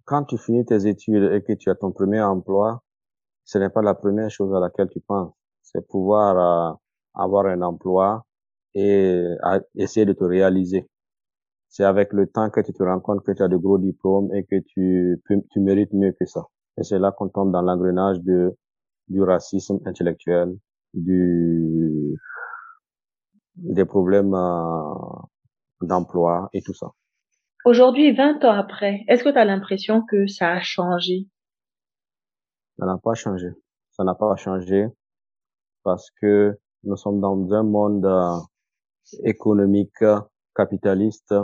quand 0.04 0.24
tu 0.24 0.38
finis 0.38 0.64
tes 0.64 0.86
études 0.86 1.32
et 1.32 1.42
que 1.42 1.54
tu 1.54 1.70
as 1.70 1.74
ton 1.74 1.90
premier 1.90 2.20
emploi, 2.20 2.84
ce 3.50 3.58
n'est 3.58 3.70
pas 3.70 3.82
la 3.82 3.94
première 3.94 4.30
chose 4.30 4.54
à 4.54 4.60
laquelle 4.60 4.88
tu 4.88 5.00
penses. 5.00 5.32
C'est 5.62 5.86
pouvoir 5.86 6.32
euh, 6.38 6.74
avoir 7.14 7.46
un 7.46 7.62
emploi 7.62 8.24
et 8.74 9.24
essayer 9.74 10.06
de 10.06 10.12
te 10.12 10.24
réaliser 10.24 10.88
c'est 11.70 11.84
avec 11.84 12.12
le 12.12 12.26
temps 12.26 12.50
que 12.50 12.60
tu 12.60 12.72
te 12.72 12.82
rends 12.82 13.00
compte 13.00 13.24
que 13.24 13.30
tu 13.30 13.42
as 13.42 13.48
de 13.48 13.56
gros 13.56 13.78
diplômes 13.78 14.34
et 14.34 14.44
que 14.44 14.56
tu, 14.74 15.22
mérites 15.56 15.92
mieux 15.92 16.12
que 16.18 16.26
ça. 16.26 16.46
Et 16.76 16.82
c'est 16.82 16.98
là 16.98 17.12
qu'on 17.12 17.28
tombe 17.28 17.52
dans 17.52 17.62
l'engrenage 17.62 18.18
du 18.20 19.22
racisme 19.22 19.78
intellectuel, 19.86 20.56
du, 20.94 22.16
des 23.54 23.84
problèmes 23.84 24.34
euh, 24.34 24.94
d'emploi 25.82 26.50
et 26.52 26.60
tout 26.60 26.74
ça. 26.74 26.88
Aujourd'hui, 27.64 28.12
20 28.12 28.44
ans 28.44 28.52
après, 28.52 29.04
est-ce 29.06 29.22
que 29.22 29.28
tu 29.28 29.38
as 29.38 29.44
l'impression 29.44 30.02
que 30.02 30.26
ça 30.26 30.50
a 30.50 30.60
changé? 30.60 31.28
Ça 32.80 32.86
n'a 32.86 32.96
pas 32.96 33.12
changé. 33.12 33.48
Ça 33.90 34.04
n'a 34.04 34.14
pas 34.14 34.34
changé 34.36 34.88
parce 35.82 36.10
que 36.20 36.58
nous 36.84 36.96
sommes 36.96 37.20
dans 37.20 37.52
un 37.52 37.62
monde 37.62 38.06
euh, 38.06 38.38
économique 39.24 40.02
capitaliste 40.56 41.34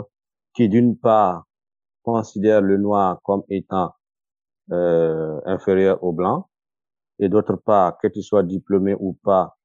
qui 0.55 0.67
d'une 0.67 0.97
part 0.97 1.45
considère 2.01 2.61
le 2.61 2.77
noir 2.77 3.19
comme 3.21 3.43
étant 3.49 3.93
euh, 4.71 5.39
inférieur 5.45 6.03
au 6.03 6.11
blanc, 6.11 6.49
et 7.19 7.29
d'autre 7.29 7.55
part, 7.55 7.99
que 7.99 8.07
tu 8.07 8.23
sois 8.23 8.41
diplômé 8.41 8.95
ou 8.99 9.13
pas, 9.13 9.57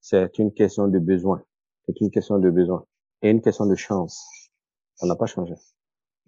c'est 0.00 0.38
une 0.38 0.52
question 0.52 0.88
de 0.88 0.98
besoin. 0.98 1.42
C'est 1.86 2.00
une 2.00 2.10
question 2.10 2.38
de 2.38 2.50
besoin. 2.50 2.84
Et 3.22 3.30
une 3.30 3.40
question 3.40 3.66
de 3.66 3.76
chance. 3.76 4.50
Ça 4.96 5.06
n'a 5.06 5.14
pas 5.14 5.26
changé. 5.26 5.54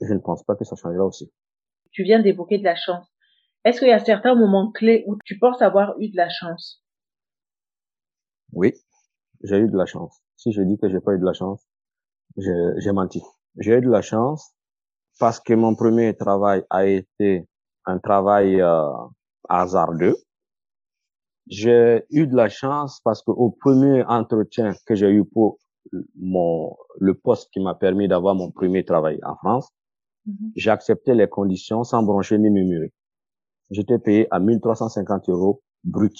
je 0.00 0.12
ne 0.12 0.20
pense 0.20 0.44
pas 0.44 0.54
que 0.54 0.64
ça 0.64 0.76
changera 0.76 1.04
aussi. 1.04 1.32
Tu 1.90 2.04
viens 2.04 2.20
d'évoquer 2.20 2.58
de 2.58 2.64
la 2.64 2.76
chance. 2.76 3.13
Est-ce 3.64 3.78
qu'il 3.80 3.88
y 3.88 3.92
a 3.92 4.04
certains 4.04 4.34
moments 4.34 4.70
clés 4.72 5.04
où 5.06 5.16
tu 5.24 5.38
penses 5.38 5.62
avoir 5.62 5.94
eu 6.00 6.08
de 6.10 6.16
la 6.16 6.28
chance? 6.28 6.82
Oui, 8.52 8.72
j'ai 9.42 9.58
eu 9.58 9.68
de 9.68 9.76
la 9.76 9.86
chance. 9.86 10.20
Si 10.36 10.52
je 10.52 10.62
dis 10.62 10.78
que 10.78 10.88
j'ai 10.88 11.00
pas 11.00 11.14
eu 11.14 11.18
de 11.18 11.24
la 11.24 11.32
chance, 11.34 11.66
j'ai 12.36 12.92
menti. 12.92 13.22
J'ai 13.58 13.74
eu 13.78 13.80
de 13.80 13.90
la 13.90 14.02
chance 14.02 14.54
parce 15.20 15.40
que 15.40 15.54
mon 15.54 15.74
premier 15.74 16.16
travail 16.16 16.64
a 16.70 16.86
été 16.86 17.46
un 17.86 17.98
travail 17.98 18.60
euh, 18.60 18.88
hasardeux. 19.48 20.16
J'ai 21.46 22.04
eu 22.10 22.26
de 22.26 22.36
la 22.36 22.48
chance 22.50 23.00
parce 23.04 23.22
que 23.22 23.30
au 23.30 23.50
premier 23.50 24.04
entretien 24.04 24.72
que 24.86 24.94
j'ai 24.94 25.10
eu 25.10 25.24
pour 25.24 25.58
mon 26.16 26.76
le 26.98 27.14
poste 27.14 27.50
qui 27.52 27.60
m'a 27.60 27.74
permis 27.74 28.08
d'avoir 28.08 28.34
mon 28.34 28.50
premier 28.50 28.84
travail 28.84 29.20
en 29.24 29.36
France, 29.36 29.68
Mhm. 30.26 30.52
j'ai 30.56 30.70
accepté 30.70 31.14
les 31.14 31.28
conditions 31.28 31.84
sans 31.84 32.02
broncher 32.02 32.38
ni 32.38 32.50
murmurer. 32.50 32.92
J'étais 33.70 33.98
payé 33.98 34.28
à 34.30 34.40
1350 34.40 35.28
euros 35.30 35.62
brut. 35.84 36.16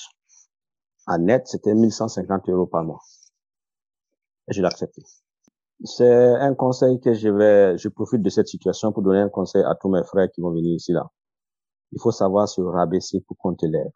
En 1.07 1.18
net, 1.18 1.46
c'était 1.46 1.74
1150 1.74 2.48
euros 2.48 2.66
par 2.66 2.85
mois. 2.85 3.00
Et 4.48 4.54
je 4.54 4.61
l'ai 4.61 4.66
accepté. 4.66 5.02
C'est 5.85 6.07
un 6.07 6.54
conseil 6.54 7.00
que 7.00 7.12
je 7.12 7.28
vais, 7.28 7.76
je 7.76 7.88
profite 7.88 8.22
de 8.22 8.30
cette 8.30 8.48
situation 8.48 8.92
pour 8.92 9.02
donner 9.02 9.20
un 9.20 9.28
conseil 9.28 9.62
à 9.62 9.74
tous 9.74 9.90
mes 9.90 10.02
frères 10.04 10.30
qui 10.33 10.40
vont 10.40 10.50
venir 10.50 10.74
ici 10.74 10.92
là. 10.92 11.11
Il 11.92 12.00
faut 12.00 12.11
savoir 12.11 12.48
se 12.48 12.61
rabaisser 12.61 13.20
pour 13.26 13.37
qu'on 13.37 13.54
t'élève. 13.54 13.90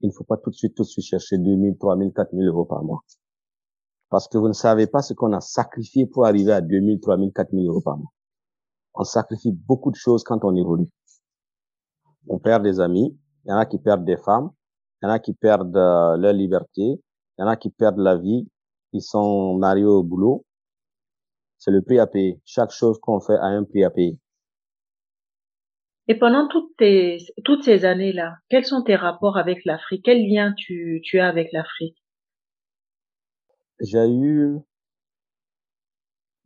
Il 0.00 0.08
ne 0.08 0.12
faut 0.12 0.24
pas 0.24 0.36
tout 0.36 0.50
de 0.50 0.54
suite, 0.54 0.74
tout 0.74 0.82
de 0.82 0.88
suite 0.88 1.04
chercher 1.04 1.38
2000, 1.38 1.76
3000, 1.78 2.12
4000 2.12 2.48
euros 2.48 2.64
par 2.64 2.82
mois. 2.82 3.04
Parce 4.08 4.28
que 4.28 4.38
vous 4.38 4.48
ne 4.48 4.52
savez 4.52 4.86
pas 4.86 5.02
ce 5.02 5.12
qu'on 5.12 5.32
a 5.32 5.40
sacrifié 5.40 6.06
pour 6.06 6.26
arriver 6.26 6.52
à 6.52 6.60
2000, 6.60 7.00
3000, 7.00 7.32
4000 7.32 7.68
euros 7.68 7.80
par 7.80 7.96
mois. 7.96 8.12
On 8.94 9.04
sacrifie 9.04 9.52
beaucoup 9.52 9.90
de 9.90 9.96
choses 9.96 10.24
quand 10.24 10.44
on 10.44 10.54
évolue. 10.54 10.88
On 12.28 12.38
perd 12.38 12.62
des 12.62 12.80
amis, 12.80 13.18
il 13.44 13.50
y 13.50 13.52
en 13.52 13.58
a 13.58 13.66
qui 13.66 13.78
perdent 13.78 14.04
des 14.04 14.16
femmes, 14.16 14.50
il 15.02 15.06
y 15.06 15.08
en 15.08 15.12
a 15.12 15.18
qui 15.18 15.34
perdent 15.34 15.76
euh, 15.76 16.16
leur 16.16 16.32
liberté, 16.32 16.82
il 16.82 17.40
y 17.40 17.42
en 17.42 17.48
a 17.48 17.56
qui 17.56 17.70
perdent 17.70 17.98
la 17.98 18.16
vie, 18.16 18.48
ils 18.92 19.02
sont 19.02 19.56
mariés 19.58 19.84
au 19.84 20.02
boulot. 20.02 20.44
C'est 21.58 21.70
le 21.70 21.82
prix 21.82 21.98
à 21.98 22.06
payer. 22.06 22.40
Chaque 22.44 22.70
chose 22.70 22.98
qu'on 23.00 23.20
fait 23.20 23.36
a 23.36 23.46
un 23.46 23.64
prix 23.64 23.84
à 23.84 23.90
payer. 23.90 24.18
Et 26.06 26.18
pendant 26.18 26.48
toutes 26.48 26.76
tes, 26.76 27.18
toutes 27.44 27.64
ces 27.64 27.84
années-là, 27.84 28.36
quels 28.50 28.66
sont 28.66 28.82
tes 28.82 28.96
rapports 28.96 29.38
avec 29.38 29.64
l'Afrique? 29.64 30.04
Quel 30.04 30.26
lien 30.28 30.52
tu, 30.56 31.00
tu 31.02 31.18
as 31.18 31.28
avec 31.28 31.50
l'Afrique? 31.52 31.96
J'ai 33.80 34.06
eu 34.06 34.58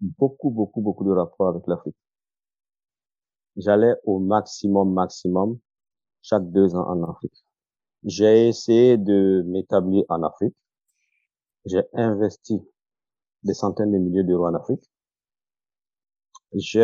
beaucoup, 0.01 0.51
beaucoup, 0.51 0.81
beaucoup 0.81 1.05
de 1.05 1.11
rapports 1.11 1.49
avec 1.49 1.67
l'Afrique. 1.67 1.97
J'allais 3.57 3.95
au 4.05 4.21
maximum, 4.21 4.93
maximum 4.93 5.59
chaque 6.29 6.51
deux 6.51 6.75
ans 6.75 6.87
en 6.89 7.11
Afrique. 7.11 7.45
J'ai 8.05 8.49
essayé 8.49 8.97
de 8.99 9.43
m'établir 9.47 10.05
en 10.09 10.23
Afrique. 10.23 10.57
J'ai 11.65 11.83
investi 11.95 12.61
des 13.45 13.55
centaines 13.55 13.93
de 13.93 13.99
milliers 13.99 14.25
d'euros 14.25 14.47
en 14.47 14.55
Afrique. 14.55 14.85
J'ai 16.55 16.81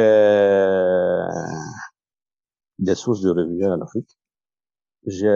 des 2.79 2.95
sources 2.95 3.21
de 3.21 3.31
revenus 3.31 3.67
en 3.67 3.81
Afrique. 3.81 4.11
J'ai 5.07 5.29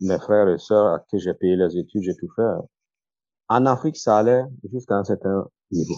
mes 0.00 0.18
frères 0.18 0.48
et 0.48 0.58
sœurs 0.58 0.94
à 0.94 1.00
qui 1.08 1.18
j'ai 1.20 1.34
payé 1.34 1.56
les 1.56 1.76
études, 1.76 2.02
j'ai 2.02 2.16
tout 2.16 2.28
fait. 2.34 2.42
En 3.48 3.66
Afrique, 3.66 3.96
ça 3.96 4.18
allait 4.18 4.44
jusqu'à 4.72 4.96
un 4.96 5.04
certain 5.04 5.48
niveau. 5.70 5.94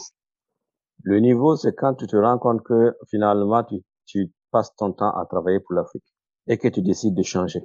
Le 1.05 1.19
niveau, 1.21 1.57
c'est 1.57 1.75
quand 1.75 1.95
tu 1.95 2.07
te 2.07 2.17
rends 2.17 2.39
compte 2.39 2.63
que 2.63 2.97
finalement, 3.09 3.65
tu, 3.65 3.83
tu 4.07 4.33
passes 4.51 4.75
ton 4.77 4.93
temps 4.93 5.11
à 5.11 5.27
travailler 5.27 5.61
pour 5.61 5.75
l'Afrique 5.75 6.05
et 6.47 6.59
que 6.59 6.69
tu 6.69 6.83
décides 6.83 7.15
de 7.15 7.23
changer. 7.23 7.63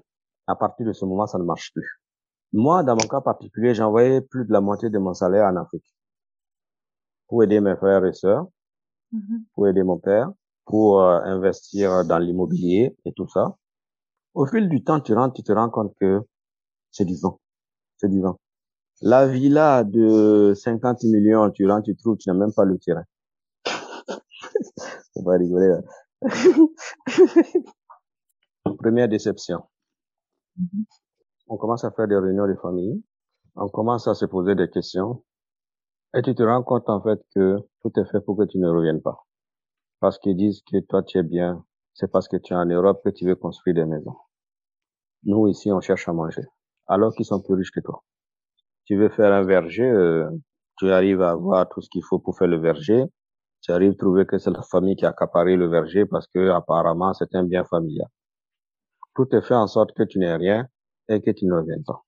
À 0.47 0.55
partir 0.55 0.85
de 0.87 0.93
ce 0.93 1.05
moment, 1.05 1.27
ça 1.27 1.37
ne 1.37 1.43
marche 1.43 1.71
plus. 1.73 2.01
Moi, 2.53 2.83
dans 2.83 2.95
mon 2.95 3.07
cas 3.07 3.21
particulier, 3.21 3.73
j'envoyais 3.75 4.21
plus 4.21 4.45
de 4.45 4.53
la 4.53 4.61
moitié 4.61 4.89
de 4.89 4.97
mon 4.99 5.13
salaire 5.13 5.45
en 5.51 5.55
Afrique 5.57 5.85
pour 7.27 7.43
aider 7.43 7.59
mes 7.59 7.75
frères 7.75 8.05
et 8.05 8.13
sœurs, 8.13 8.47
Mhm. 9.11 9.45
pour 9.53 9.67
aider 9.67 9.83
mon 9.83 9.97
père, 9.99 10.31
pour 10.65 11.01
euh, 11.01 11.19
investir 11.23 12.05
dans 12.05 12.19
l'immobilier 12.19 12.95
et 13.05 13.13
tout 13.13 13.27
ça. 13.29 13.55
Au 14.33 14.45
fil 14.47 14.69
du 14.69 14.83
temps, 14.83 14.99
tu 15.01 15.13
rentres, 15.13 15.35
tu 15.35 15.43
te 15.43 15.51
rends 15.53 15.69
compte 15.69 15.93
que 15.99 16.21
c'est 16.91 17.05
du 17.05 17.15
vent. 17.17 17.39
C'est 17.97 18.09
du 18.09 18.21
vent. 18.21 18.39
La 19.01 19.27
villa 19.27 19.83
de 19.83 20.53
50 20.55 21.03
millions, 21.03 21.51
tu 21.51 21.69
rentres, 21.69 21.85
tu 21.85 21.95
trouves, 21.97 22.17
tu 22.17 22.29
n'as 22.29 22.35
même 22.35 22.53
pas 22.53 22.65
le 22.65 22.77
terrain. 22.79 23.03
Faut 25.13 25.23
pas 25.23 25.37
rigoler 25.37 25.67
là. 25.69 25.81
Première 28.75 29.07
déception. 29.07 29.63
On 31.47 31.57
commence 31.57 31.83
à 31.83 31.91
faire 31.91 32.07
des 32.07 32.17
réunions 32.17 32.47
de 32.47 32.55
famille. 32.55 33.03
On 33.55 33.69
commence 33.69 34.07
à 34.07 34.13
se 34.13 34.25
poser 34.25 34.55
des 34.55 34.69
questions. 34.69 35.23
Et 36.15 36.21
tu 36.21 36.35
te 36.35 36.43
rends 36.43 36.63
compte 36.63 36.89
en 36.89 37.01
fait 37.01 37.19
que 37.35 37.57
tout 37.81 37.91
est 37.99 38.05
fait 38.05 38.21
pour 38.21 38.37
que 38.37 38.43
tu 38.43 38.57
ne 38.57 38.69
reviennes 38.69 39.01
pas. 39.01 39.25
Parce 39.99 40.19
qu'ils 40.19 40.35
disent 40.35 40.61
que 40.63 40.79
toi 40.79 41.03
tu 41.03 41.17
es 41.17 41.23
bien. 41.23 41.65
C'est 41.93 42.11
parce 42.11 42.27
que 42.27 42.37
tu 42.37 42.53
es 42.53 42.55
en 42.55 42.65
Europe 42.65 43.01
que 43.03 43.09
tu 43.09 43.25
veux 43.25 43.35
construire 43.35 43.75
des 43.75 43.85
maisons. 43.85 44.15
Nous 45.23 45.47
ici 45.47 45.71
on 45.71 45.81
cherche 45.81 46.07
à 46.07 46.13
manger. 46.13 46.43
Alors 46.87 47.13
qu'ils 47.13 47.25
sont 47.25 47.41
plus 47.41 47.55
riches 47.55 47.71
que 47.71 47.79
toi. 47.81 48.03
Tu 48.85 48.97
veux 48.97 49.09
faire 49.09 49.33
un 49.33 49.43
verger, 49.43 49.83
euh, 49.83 50.29
tu 50.77 50.89
arrives 50.91 51.21
à 51.21 51.31
avoir 51.31 51.67
tout 51.69 51.81
ce 51.81 51.89
qu'il 51.89 52.03
faut 52.03 52.19
pour 52.19 52.37
faire 52.37 52.47
le 52.47 52.57
verger. 52.59 53.03
Tu 53.61 53.71
arrives 53.71 53.91
à 53.91 53.95
trouver 53.95 54.25
que 54.25 54.37
c'est 54.37 54.51
la 54.51 54.61
famille 54.61 54.95
qui 54.95 55.05
a 55.05 55.09
accaparé 55.09 55.55
le 55.55 55.67
verger 55.67 56.05
parce 56.05 56.27
que 56.27 56.49
apparemment 56.49 57.13
c'est 57.13 57.33
un 57.35 57.43
bien 57.43 57.65
familial. 57.65 58.07
Tout 59.17 59.35
est 59.35 59.41
fait 59.41 59.55
en 59.55 59.65
sorte 59.65 59.93
que 59.93 60.03
tu 60.03 60.19
n'aies 60.19 60.35
rien 60.35 60.67
et 61.09 61.21
que 61.21 61.31
tu 61.31 61.47
ne 61.47 61.53
reviennes 61.53 61.83
pas. 61.83 62.05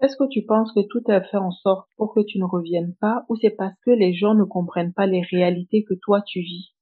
Est-ce 0.00 0.16
que 0.16 0.26
tu 0.26 0.42
penses 0.46 0.72
que 0.72 0.80
tout 0.88 1.02
est 1.10 1.22
fait 1.24 1.36
en 1.36 1.50
sorte 1.50 1.86
pour 1.98 2.14
que 2.14 2.20
tu 2.20 2.38
ne 2.38 2.46
reviennes 2.46 2.94
pas 2.98 3.26
ou 3.28 3.36
c'est 3.36 3.50
parce 3.50 3.78
que 3.84 3.90
les 3.90 4.14
gens 4.14 4.34
ne 4.34 4.44
comprennent 4.44 4.94
pas 4.94 5.04
les 5.04 5.20
réalités 5.20 5.84
que 5.84 5.92
toi 5.92 6.22
tu 6.22 6.40
vis? 6.40 6.74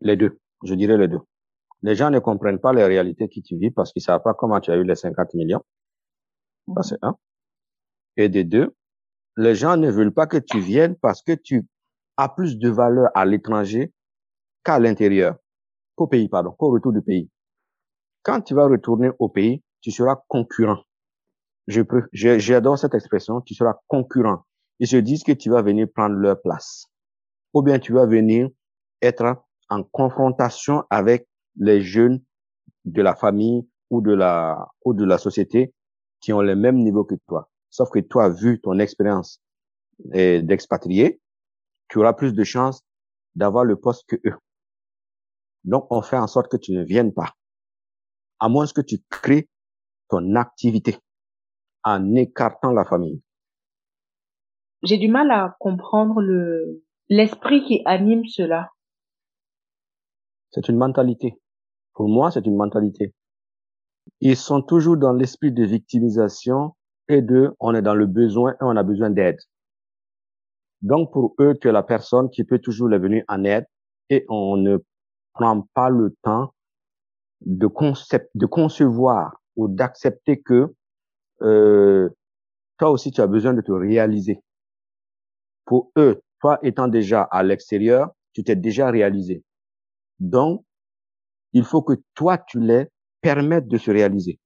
Les 0.00 0.16
deux. 0.16 0.38
Je 0.62 0.74
dirais 0.74 0.96
les 0.96 1.08
deux. 1.08 1.18
Les 1.82 1.96
gens 1.96 2.10
ne 2.10 2.20
comprennent 2.20 2.60
pas 2.60 2.72
les 2.72 2.84
réalités 2.84 3.28
que 3.28 3.40
tu 3.40 3.56
vis 3.56 3.72
parce 3.72 3.92
qu'ils 3.92 4.02
savent 4.02 4.22
pas 4.22 4.34
comment 4.34 4.60
tu 4.60 4.70
as 4.70 4.76
eu 4.76 4.84
les 4.84 4.94
50 4.94 5.34
millions. 5.34 5.64
Ça, 6.76 6.84
c'est 6.84 6.98
un. 7.02 7.16
Et 8.16 8.28
de 8.28 8.42
deux, 8.42 8.76
les 9.36 9.56
gens 9.56 9.76
ne 9.76 9.90
veulent 9.90 10.14
pas 10.14 10.28
que 10.28 10.36
tu 10.36 10.60
viennes 10.60 10.94
parce 10.94 11.22
que 11.22 11.32
tu 11.32 11.66
as 12.16 12.28
plus 12.28 12.56
de 12.56 12.68
valeur 12.68 13.10
à 13.16 13.24
l'étranger 13.24 13.92
qu'à 14.62 14.78
l'intérieur, 14.78 15.38
qu'au 15.96 16.06
pays, 16.06 16.28
pardon, 16.28 16.52
qu'au 16.52 16.70
retour 16.70 16.92
du 16.92 17.02
pays. 17.02 17.28
Quand 18.22 18.40
tu 18.42 18.54
vas 18.54 18.66
retourner 18.66 19.10
au 19.18 19.28
pays, 19.28 19.62
tu 19.80 19.90
seras 19.90 20.22
concurrent. 20.28 20.82
Je 21.66 21.82
j'adore 22.12 22.78
cette 22.78 22.94
expression, 22.94 23.40
tu 23.40 23.54
seras 23.54 23.74
concurrent. 23.86 24.44
Ils 24.78 24.88
se 24.88 24.96
disent 24.96 25.22
que 25.22 25.32
tu 25.32 25.50
vas 25.50 25.62
venir 25.62 25.88
prendre 25.94 26.16
leur 26.16 26.40
place. 26.40 26.86
Ou 27.54 27.62
bien 27.62 27.78
tu 27.78 27.92
vas 27.92 28.06
venir 28.06 28.48
être 29.02 29.42
en 29.68 29.82
confrontation 29.84 30.84
avec 30.90 31.28
les 31.56 31.80
jeunes 31.80 32.22
de 32.84 33.02
la 33.02 33.14
famille 33.14 33.68
ou 33.90 34.00
de 34.00 34.12
la, 34.12 34.68
ou 34.84 34.94
de 34.94 35.04
la 35.04 35.18
société 35.18 35.74
qui 36.20 36.32
ont 36.32 36.42
le 36.42 36.56
même 36.56 36.76
niveau 36.76 37.04
que 37.04 37.14
toi. 37.26 37.50
Sauf 37.70 37.90
que 37.90 38.00
toi, 38.00 38.28
vu 38.28 38.60
ton 38.60 38.78
expérience 38.78 39.40
eh, 40.12 40.42
d'expatrié, 40.42 41.20
tu 41.88 41.98
auras 41.98 42.12
plus 42.14 42.34
de 42.34 42.44
chances 42.44 42.82
d'avoir 43.34 43.64
le 43.64 43.76
poste 43.76 44.04
que 44.08 44.16
eux. 44.26 44.36
Donc, 45.64 45.86
on 45.90 46.02
fait 46.02 46.16
en 46.16 46.26
sorte 46.26 46.50
que 46.50 46.56
tu 46.56 46.72
ne 46.72 46.82
viennes 46.82 47.12
pas. 47.12 47.34
À 48.40 48.48
moins 48.48 48.66
que 48.66 48.80
tu 48.80 48.98
crées 49.10 49.48
ton 50.08 50.34
activité 50.34 50.96
en 51.84 52.14
écartant 52.14 52.72
la 52.72 52.84
famille. 52.84 53.22
J'ai 54.82 54.98
du 54.98 55.08
mal 55.08 55.30
à 55.30 55.56
comprendre 55.60 56.20
le, 56.20 56.82
l'esprit 57.08 57.64
qui 57.64 57.82
anime 57.84 58.24
cela. 58.26 58.70
C'est 60.52 60.68
une 60.68 60.76
mentalité. 60.76 61.38
Pour 61.94 62.08
moi, 62.08 62.30
c'est 62.30 62.46
une 62.46 62.56
mentalité. 62.56 63.14
Ils 64.20 64.36
sont 64.36 64.62
toujours 64.62 64.96
dans 64.96 65.12
l'esprit 65.12 65.52
de 65.52 65.64
victimisation 65.64 66.74
et 67.08 67.22
de 67.22 67.54
on 67.60 67.74
est 67.74 67.82
dans 67.82 67.94
le 67.94 68.06
besoin 68.06 68.52
et 68.52 68.62
on 68.62 68.76
a 68.76 68.82
besoin 68.82 69.10
d'aide. 69.10 69.38
Donc 70.82 71.12
pour 71.12 71.34
eux, 71.40 71.56
tu 71.60 71.68
es 71.68 71.72
la 71.72 71.82
personne 71.82 72.30
qui 72.30 72.44
peut 72.44 72.58
toujours 72.58 72.88
les 72.88 72.98
venir 72.98 73.22
en 73.28 73.44
aide 73.44 73.66
et 74.08 74.24
on 74.28 74.56
ne 74.56 74.78
prend 75.34 75.62
pas 75.74 75.90
le 75.90 76.16
temps 76.22 76.54
de 77.40 77.66
concept, 77.66 78.30
de 78.34 78.46
concevoir 78.46 79.40
ou 79.56 79.68
d'accepter 79.68 80.40
que 80.40 80.74
euh, 81.42 82.08
toi 82.78 82.90
aussi 82.90 83.10
tu 83.10 83.20
as 83.20 83.26
besoin 83.26 83.54
de 83.54 83.60
te 83.60 83.72
réaliser. 83.72 84.42
Pour 85.64 85.92
eux, 85.96 86.22
toi 86.40 86.58
étant 86.62 86.88
déjà 86.88 87.22
à 87.22 87.42
l'extérieur, 87.42 88.10
tu 88.32 88.42
t'es 88.44 88.56
déjà 88.56 88.90
réalisé. 88.90 89.44
Donc, 90.18 90.64
il 91.52 91.64
faut 91.64 91.82
que 91.82 91.94
toi, 92.14 92.38
tu 92.38 92.60
les 92.60 92.86
permettes 93.20 93.68
de 93.68 93.78
se 93.78 93.90
réaliser. 93.90 94.38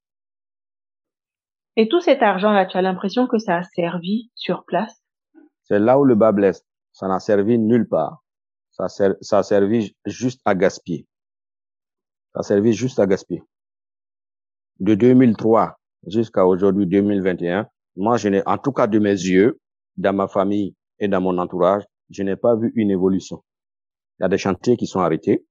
Et 1.77 1.89
tout 1.89 2.01
cet 2.01 2.23
argent-là, 2.23 2.67
tu 2.67 2.77
as 2.77 2.83
l'impression 2.83 3.27
que 3.27 3.39
ça 3.39 3.57
a 3.57 3.63
servi 3.63 4.31
sur 4.35 4.65
place? 4.65 5.03
C'est 5.65 5.79
là 5.79 5.99
où 5.99 6.05
le 6.05 6.15
bas 6.15 6.33
blesse. 6.33 6.65
Ça 6.93 7.09
n'a 7.09 7.19
servi 7.19 7.59
nulle 7.59 7.89
part. 7.89 8.23
Ça, 8.71 8.89
ça 8.89 9.39
a 9.39 9.43
servi 9.43 9.97
juste 10.07 10.41
à 10.45 10.55
gaspiller. 10.55 11.07
Ça 12.35 12.41
a 12.41 12.43
servi 12.43 12.73
juste 12.73 12.99
à 12.99 13.07
gaspiller. 13.07 13.43
De 14.81 14.95
2003 14.95 15.79
jusqu'à 16.07 16.45
aujourd'hui 16.45 16.87
2021, 16.87 17.69
moi, 17.97 18.17
je 18.17 18.29
n'ai, 18.29 18.43
en 18.47 18.59
tout 18.59 18.73
cas 18.73 18.87
de 18.89 18.99
mes 18.99 19.11
yeux, 19.13 19.61
dans 19.97 20.13
ma 20.13 20.27
famille 20.27 20.75
et 20.99 21.07
dans 21.07 21.21
mon 21.21 21.39
entourage, 21.39 21.85
je 22.11 22.23
n'ai 22.25 22.37
pas 22.37 22.57
vu 22.57 22.73
une 22.75 22.91
évolution. 22.91 23.45
Il 24.19 24.25
y 24.25 24.27
a 24.27 24.29
des 24.29 24.39
chantiers 24.39 24.77
qui 24.77 24.87
sont 24.87 25.01
arrêtés. 25.01 25.47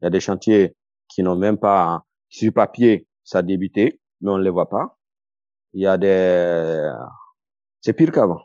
Il 0.00 0.04
y 0.04 0.06
a 0.06 0.10
des 0.10 0.20
chantiers 0.20 0.76
qui 1.08 1.22
n'ont 1.24 1.36
même 1.36 1.58
pas, 1.58 2.04
sur 2.28 2.52
papier, 2.52 3.08
ça 3.24 3.38
a 3.38 3.42
débuté, 3.42 4.00
mais 4.20 4.30
on 4.30 4.38
ne 4.38 4.44
les 4.44 4.50
voit 4.50 4.68
pas. 4.68 4.96
Il 5.72 5.82
y 5.82 5.86
a 5.86 5.98
des, 5.98 6.92
c'est 7.80 7.92
pire 7.92 8.12
qu'avant. 8.12 8.40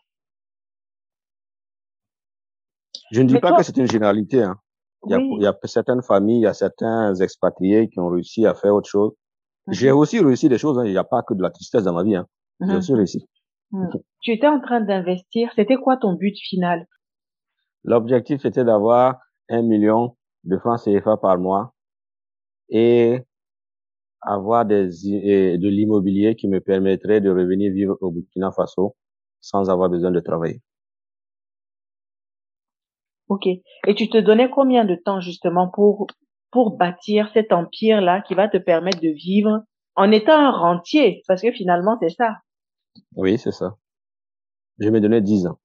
Je 3.12 3.21
ne 3.21 3.28
dis 3.28 3.36
Mais 3.36 3.39
pas 3.41 3.50
toi- 3.50 3.58
que 3.60 3.63
c'est 3.63 3.78
une 3.78 3.89
généralité. 3.89 4.41
Hein. 4.41 4.60
Il, 5.07 5.11
y 5.11 5.13
a, 5.13 5.17
Oui. 5.19 5.29
il 5.39 5.43
y 5.43 5.47
a 5.47 5.55
certaines 5.65 6.01
familles, 6.01 6.37
il 6.39 6.43
y 6.43 6.47
a 6.47 6.53
certains 6.53 7.13
expatriés 7.15 7.89
qui 7.89 7.99
ont 7.99 8.09
réussi 8.09 8.45
à 8.45 8.53
faire 8.55 8.73
autre 8.73 8.89
chose. 8.89 9.11
Mhm. 9.67 9.73
J'ai 9.73 9.91
aussi 9.91 10.19
réussi 10.19 10.49
des 10.49 10.57
choses. 10.57 10.77
hein. 10.79 10.85
Il 10.85 10.91
n'y 10.91 10.97
a 10.97 11.03
pas 11.03 11.21
que 11.23 11.33
de 11.33 11.41
la 11.41 11.49
tristesse 11.51 11.83
dans 11.83 11.93
ma 11.93 12.03
vie. 12.03 12.15
Hein. 12.15 12.27
J'ai 12.61 12.67
Mhm. 12.67 12.77
aussi 12.77 12.93
réussi. 12.93 13.27
Tu 14.21 14.31
étais 14.31 14.47
en 14.47 14.59
train 14.61 14.81
d'investir. 14.81 15.51
C'était 15.55 15.75
quoi 15.75 15.97
ton 15.97 16.13
but 16.13 16.35
final? 16.49 16.87
L'objectif 17.83 18.45
était 18.45 18.63
d'avoir 18.63 19.19
un 19.49 19.61
million 19.61 20.15
de 20.43 20.57
francs 20.57 20.79
CFA 20.81 21.17
par 21.17 21.37
mois 21.37 21.73
et 22.69 23.19
avoir 24.21 24.65
des, 24.65 24.87
de 25.57 25.67
l'immobilier 25.67 26.35
qui 26.35 26.47
me 26.47 26.59
permettrait 26.59 27.21
de 27.21 27.29
revenir 27.29 27.71
vivre 27.73 27.97
au 28.01 28.11
Burkina 28.11 28.51
Faso 28.51 28.95
sans 29.41 29.69
avoir 29.69 29.89
besoin 29.89 30.11
de 30.11 30.19
travailler. 30.19 30.61
Ok. 33.27 33.47
Et 33.47 33.95
tu 33.95 34.09
te 34.09 34.17
donnais 34.17 34.49
combien 34.49 34.85
de 34.85 34.95
temps 34.95 35.19
justement 35.19 35.69
pour 35.69 36.07
pour 36.51 36.77
bâtir 36.77 37.29
cet 37.33 37.51
empire 37.51 38.01
là 38.01 38.21
qui 38.21 38.33
va 38.33 38.47
te 38.47 38.57
permettre 38.57 39.01
de 39.01 39.09
vivre 39.09 39.61
en 39.95 40.11
étant 40.11 40.38
un 40.38 40.51
rentier? 40.51 41.23
Parce 41.27 41.41
que 41.41 41.51
finalement 41.51 41.97
c'est 41.99 42.09
ça. 42.09 42.38
Oui, 43.15 43.38
c'est 43.38 43.51
ça. 43.51 43.75
Je 44.79 44.89
me 44.89 44.99
donnais 44.99 45.21
10 45.21 45.47
ans. 45.47 45.59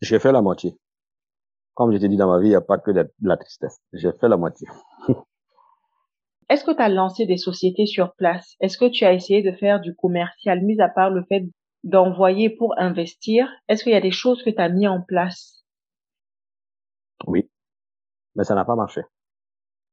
J'ai 0.00 0.18
fait 0.18 0.32
la 0.32 0.42
moitié. 0.42 0.76
Comme 1.74 1.92
je 1.92 1.98
t'ai 1.98 2.08
dit 2.08 2.16
dans 2.16 2.28
ma 2.28 2.38
vie, 2.40 2.48
il 2.48 2.50
n'y 2.50 2.56
a 2.56 2.60
pas 2.60 2.78
que 2.78 2.90
de 2.90 3.02
de 3.02 3.28
la 3.28 3.36
tristesse. 3.36 3.78
J'ai 3.92 4.12
fait 4.12 4.28
la 4.28 4.36
moitié. 4.36 4.66
Est-ce 6.52 6.64
que 6.64 6.72
tu 6.72 6.82
as 6.82 6.90
lancé 6.90 7.24
des 7.24 7.38
sociétés 7.38 7.86
sur 7.86 8.14
place? 8.14 8.56
Est-ce 8.60 8.76
que 8.76 8.84
tu 8.90 9.06
as 9.06 9.14
essayé 9.14 9.42
de 9.42 9.56
faire 9.56 9.80
du 9.80 9.94
commercial, 9.94 10.60
mis 10.62 10.78
à 10.82 10.88
part 10.90 11.08
le 11.08 11.24
fait 11.24 11.44
d'envoyer 11.82 12.50
pour 12.50 12.74
investir? 12.78 13.48
Est-ce 13.68 13.84
qu'il 13.84 13.92
y 13.92 13.96
a 13.96 14.02
des 14.02 14.10
choses 14.10 14.42
que 14.42 14.50
tu 14.50 14.60
as 14.60 14.68
mis 14.68 14.86
en 14.86 15.00
place? 15.00 15.61
Oui. 17.26 17.50
Mais 18.34 18.44
ça 18.44 18.54
n'a 18.54 18.64
pas 18.64 18.76
marché. 18.76 19.02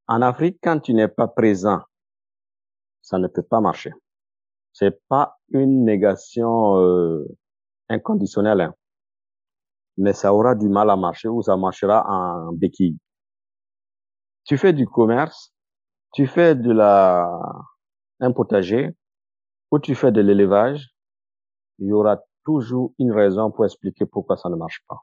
En 0.08 0.22
Afrique, 0.22 0.60
quand 0.62 0.80
tu 0.80 0.94
n'es 0.94 1.08
pas 1.08 1.28
présent, 1.28 1.82
ça 3.02 3.18
ne 3.20 3.28
peut 3.28 3.44
pas 3.44 3.62
marcher. 3.62 3.92
C'est 4.74 5.02
pas 5.08 5.38
une 5.50 5.84
négation 5.84 6.78
euh, 6.78 7.26
inconditionnelle, 7.90 8.62
hein. 8.62 8.74
mais 9.98 10.14
ça 10.14 10.34
aura 10.34 10.56
du 10.56 10.70
mal 10.70 10.90
à 10.90 10.96
marcher 10.96 11.28
ou 11.28 11.42
ça 11.42 11.58
marchera 11.58 12.06
en 12.08 12.54
béquille. 12.54 12.98
Tu 14.46 14.58
fais 14.58 14.74
du 14.74 14.88
commerce, 14.88 15.54
tu 16.14 16.28
fais 16.28 16.56
de 16.56 16.72
la 16.72 17.40
un 18.20 18.32
potager 18.32 18.96
ou 19.72 19.80
tu 19.80 19.96
fais 19.96 20.12
de 20.12 20.22
l'élevage, 20.22 20.90
il 21.80 21.88
y 21.88 21.94
aura 21.94 22.18
toujours 22.46 22.94
une 23.00 23.12
raison 23.12 23.52
pour 23.52 23.66
expliquer 23.66 24.06
pourquoi 24.06 24.38
ça 24.38 24.50
ne 24.50 24.56
marche 24.56 24.84
pas. 24.88 25.02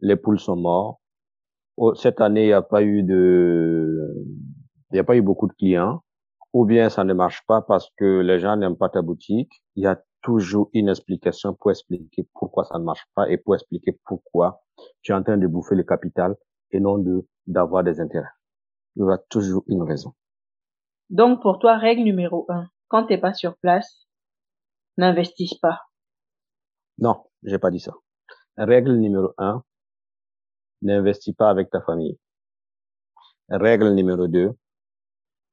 Les 0.00 0.16
poules 0.16 0.40
sont 0.40 0.56
mortes. 0.56 1.00
Oh, 1.80 1.94
Cette 1.94 2.20
année, 2.20 2.42
il 2.42 2.46
n'y 2.48 2.52
a 2.52 2.62
pas 2.62 2.82
eu 2.82 3.04
de, 3.04 4.12
il 4.90 4.94
n'y 4.94 4.98
a 4.98 5.04
pas 5.04 5.16
eu 5.16 5.22
beaucoup 5.22 5.46
de 5.46 5.52
clients. 5.52 6.02
Ou 6.52 6.64
bien 6.64 6.88
ça 6.88 7.04
ne 7.04 7.14
marche 7.14 7.42
pas 7.46 7.62
parce 7.62 7.88
que 7.96 8.20
les 8.20 8.40
gens 8.40 8.56
n'aiment 8.56 8.76
pas 8.76 8.88
ta 8.88 9.00
boutique. 9.00 9.52
Il 9.76 9.84
y 9.84 9.86
a 9.86 10.00
toujours 10.22 10.70
une 10.72 10.88
explication 10.88 11.54
pour 11.54 11.70
expliquer 11.70 12.26
pourquoi 12.34 12.64
ça 12.64 12.78
ne 12.80 12.84
marche 12.84 13.06
pas 13.14 13.30
et 13.30 13.36
pour 13.36 13.54
expliquer 13.54 13.96
pourquoi 14.04 14.60
tu 15.02 15.12
es 15.12 15.14
en 15.14 15.22
train 15.22 15.36
de 15.36 15.46
bouffer 15.46 15.76
le 15.76 15.84
capital 15.84 16.34
et 16.72 16.80
non 16.80 16.98
de, 16.98 17.28
d'avoir 17.46 17.84
des 17.84 18.00
intérêts. 18.00 18.26
Il 18.96 19.00
y 19.00 19.02
aura 19.04 19.18
toujours 19.18 19.62
une 19.68 19.82
raison. 19.82 20.14
Donc 21.10 21.42
pour 21.42 21.60
toi, 21.60 21.76
règle 21.78 22.02
numéro 22.02 22.44
un, 22.48 22.66
quand 22.88 23.06
t'es 23.06 23.18
pas 23.18 23.34
sur 23.34 23.56
place, 23.58 24.08
n'investisse 24.96 25.54
pas. 25.54 25.82
Non, 26.98 27.22
j'ai 27.44 27.58
pas 27.58 27.70
dit 27.70 27.78
ça. 27.78 27.94
Règle 28.56 28.96
numéro 28.96 29.32
un, 29.38 29.62
n'investis 30.82 31.34
pas 31.34 31.50
avec 31.50 31.70
ta 31.70 31.80
famille. 31.80 32.18
Règle 33.48 33.94
numéro 33.94 34.26
deux, 34.28 34.52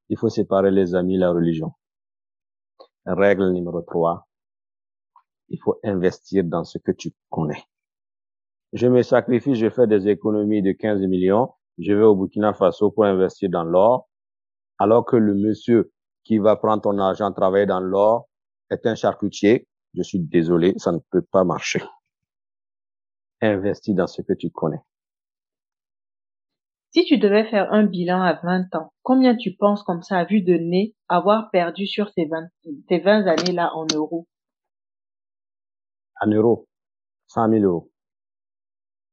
il 0.10 0.18
faut 0.18 0.30
séparer 0.30 0.72
les 0.72 0.96
amis 0.96 1.16
et 1.16 1.20
la 1.20 1.32
religion. 1.32 1.74
Règle 3.06 3.52
numéro 3.52 3.82
trois, 3.82 4.28
il 5.50 5.60
faut 5.60 5.80
investir 5.84 6.44
dans 6.44 6.64
ce 6.64 6.78
que 6.78 6.92
tu 6.92 7.14
connais. 7.30 7.64
Je 8.74 8.88
me 8.88 9.04
sacrifie, 9.04 9.56
je 9.56 9.70
fais 9.70 9.88
des 9.88 10.08
économies 10.08 10.62
de 10.62 10.72
15 10.72 11.02
millions, 11.02 11.54
je 11.78 11.94
vais 11.94 12.04
au 12.04 12.16
Burkina 12.16 12.54
Faso 12.54 12.92
pour 12.92 13.06
investir 13.06 13.50
dans 13.50 13.64
l'or, 13.64 14.10
alors 14.80 15.06
que 15.06 15.16
le 15.16 15.34
monsieur 15.34 15.92
qui 16.24 16.40
va 16.40 16.56
prendre 16.56 16.82
ton 16.82 16.98
argent 16.98 17.32
travailler 17.32 17.66
dans 17.66 17.80
l'or 17.80 18.28
est 18.70 18.86
un 18.86 18.96
charcutier. 18.96 19.68
Je 19.94 20.02
suis 20.02 20.20
désolé, 20.20 20.74
ça 20.78 20.92
ne 20.92 21.00
peut 21.12 21.22
pas 21.22 21.46
marcher. 21.46 21.82
Investis 23.42 23.96
dans 23.96 24.08
ce 24.08 24.22
que 24.22 24.34
tu 24.34 24.50
connais. 24.50 24.82
Si 26.96 27.04
tu 27.04 27.18
devais 27.18 27.44
faire 27.44 27.74
un 27.74 27.84
bilan 27.84 28.22
à 28.22 28.40
20 28.42 28.74
ans, 28.74 28.94
combien 29.04 29.36
tu 29.36 29.52
penses 29.52 29.84
comme 29.84 30.02
ça 30.02 30.20
à 30.20 30.24
vue 30.24 30.42
de 30.42 30.54
nez 30.54 30.96
avoir 31.10 31.52
perdu 31.52 31.88
sur 31.88 32.10
ces 32.12 32.24
20, 32.24 32.48
ces 32.88 33.00
20 33.00 33.28
années-là 33.28 33.72
en 33.76 33.86
euros? 33.94 34.30
En 36.22 36.28
euros, 36.28 36.70
100 37.28 37.50
000 37.50 37.64
euros. 37.66 37.92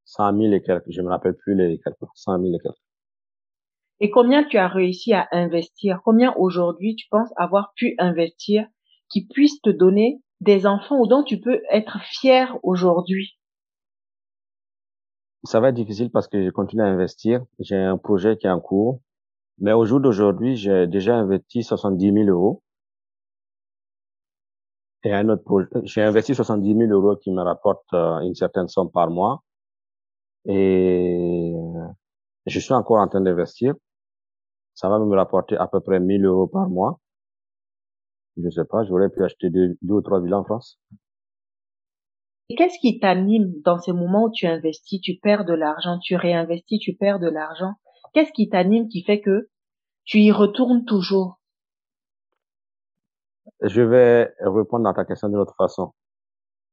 100 0.04 0.36
000 0.36 0.52
et 0.52 0.62
quelques, 0.62 0.92
je 0.92 1.02
me 1.02 1.08
rappelle 1.08 1.34
plus 1.34 1.56
les 1.56 1.80
calculs. 1.80 2.06
100 2.14 2.40
000 2.42 2.54
et 2.54 2.58
quelques. 2.60 2.76
Et 3.98 4.10
combien 4.10 4.44
tu 4.44 4.58
as 4.58 4.68
réussi 4.68 5.12
à 5.12 5.26
investir? 5.32 6.02
Combien 6.04 6.32
aujourd'hui 6.36 6.94
tu 6.94 7.08
penses 7.10 7.32
avoir 7.36 7.72
pu 7.74 7.96
investir 7.98 8.64
qui 9.10 9.26
puisse 9.26 9.60
te 9.60 9.70
donner 9.70 10.22
des 10.40 10.66
enfants 10.66 11.00
ou 11.00 11.08
dont 11.08 11.24
tu 11.24 11.40
peux 11.40 11.60
être 11.68 11.98
fier 12.04 12.56
aujourd'hui? 12.62 13.36
Ça 15.44 15.60
va 15.60 15.68
être 15.70 15.74
difficile 15.76 16.10
parce 16.10 16.28
que 16.28 16.44
je 16.44 16.50
continue 16.50 16.82
à 16.82 16.86
investir. 16.86 17.44
J'ai 17.58 17.76
un 17.76 17.98
projet 17.98 18.36
qui 18.36 18.46
est 18.46 18.50
en 18.50 18.60
cours. 18.60 19.00
Mais 19.58 19.72
au 19.72 19.84
jour 19.84 20.00
d'aujourd'hui, 20.00 20.56
j'ai 20.56 20.86
déjà 20.86 21.16
investi 21.16 21.62
70 21.62 22.12
000 22.12 22.28
euros. 22.28 22.62
Et 25.04 25.12
un 25.12 25.28
autre 25.28 25.42
projet, 25.44 25.68
j'ai 25.84 26.02
investi 26.02 26.34
70 26.34 26.76
000 26.76 26.90
euros 26.92 27.16
qui 27.16 27.30
me 27.32 27.42
rapporte 27.42 27.84
euh, 27.94 28.20
une 28.20 28.34
certaine 28.34 28.68
somme 28.68 28.90
par 28.90 29.10
mois. 29.10 29.42
Et 30.46 31.52
je 32.46 32.58
suis 32.60 32.72
encore 32.74 32.98
en 32.98 33.08
train 33.08 33.20
d'investir. 33.20 33.74
Ça 34.74 34.88
va 34.88 34.98
me 34.98 35.16
rapporter 35.16 35.56
à 35.56 35.66
peu 35.66 35.80
près 35.80 36.00
1000 36.00 36.24
euros 36.26 36.46
par 36.46 36.68
mois. 36.68 37.00
Je 38.36 38.48
sais 38.50 38.64
pas, 38.64 38.84
j'aurais 38.84 39.08
pu 39.08 39.24
acheter 39.24 39.48
deux, 39.50 39.76
deux 39.82 39.94
ou 39.94 40.02
trois 40.02 40.20
villas 40.20 40.40
en 40.40 40.44
France. 40.44 40.78
Qu'est-ce 42.48 42.78
qui 42.78 42.98
t'anime 42.98 43.60
dans 43.64 43.78
ces 43.78 43.92
moments 43.92 44.24
où 44.24 44.30
tu 44.30 44.46
investis, 44.46 45.00
tu 45.00 45.16
perds 45.16 45.44
de 45.44 45.54
l'argent, 45.54 45.98
tu 45.98 46.16
réinvestis, 46.16 46.78
tu 46.78 46.94
perds 46.94 47.18
de 47.18 47.28
l'argent? 47.28 47.74
Qu'est-ce 48.12 48.32
qui 48.32 48.48
t'anime 48.48 48.88
qui 48.88 49.02
fait 49.02 49.20
que 49.20 49.48
tu 50.04 50.18
y 50.18 50.32
retournes 50.32 50.84
toujours? 50.84 51.40
Je 53.62 53.80
vais 53.80 54.34
répondre 54.40 54.88
à 54.88 54.94
ta 54.94 55.04
question 55.04 55.28
d'une 55.28 55.38
autre 55.38 55.54
façon. 55.56 55.92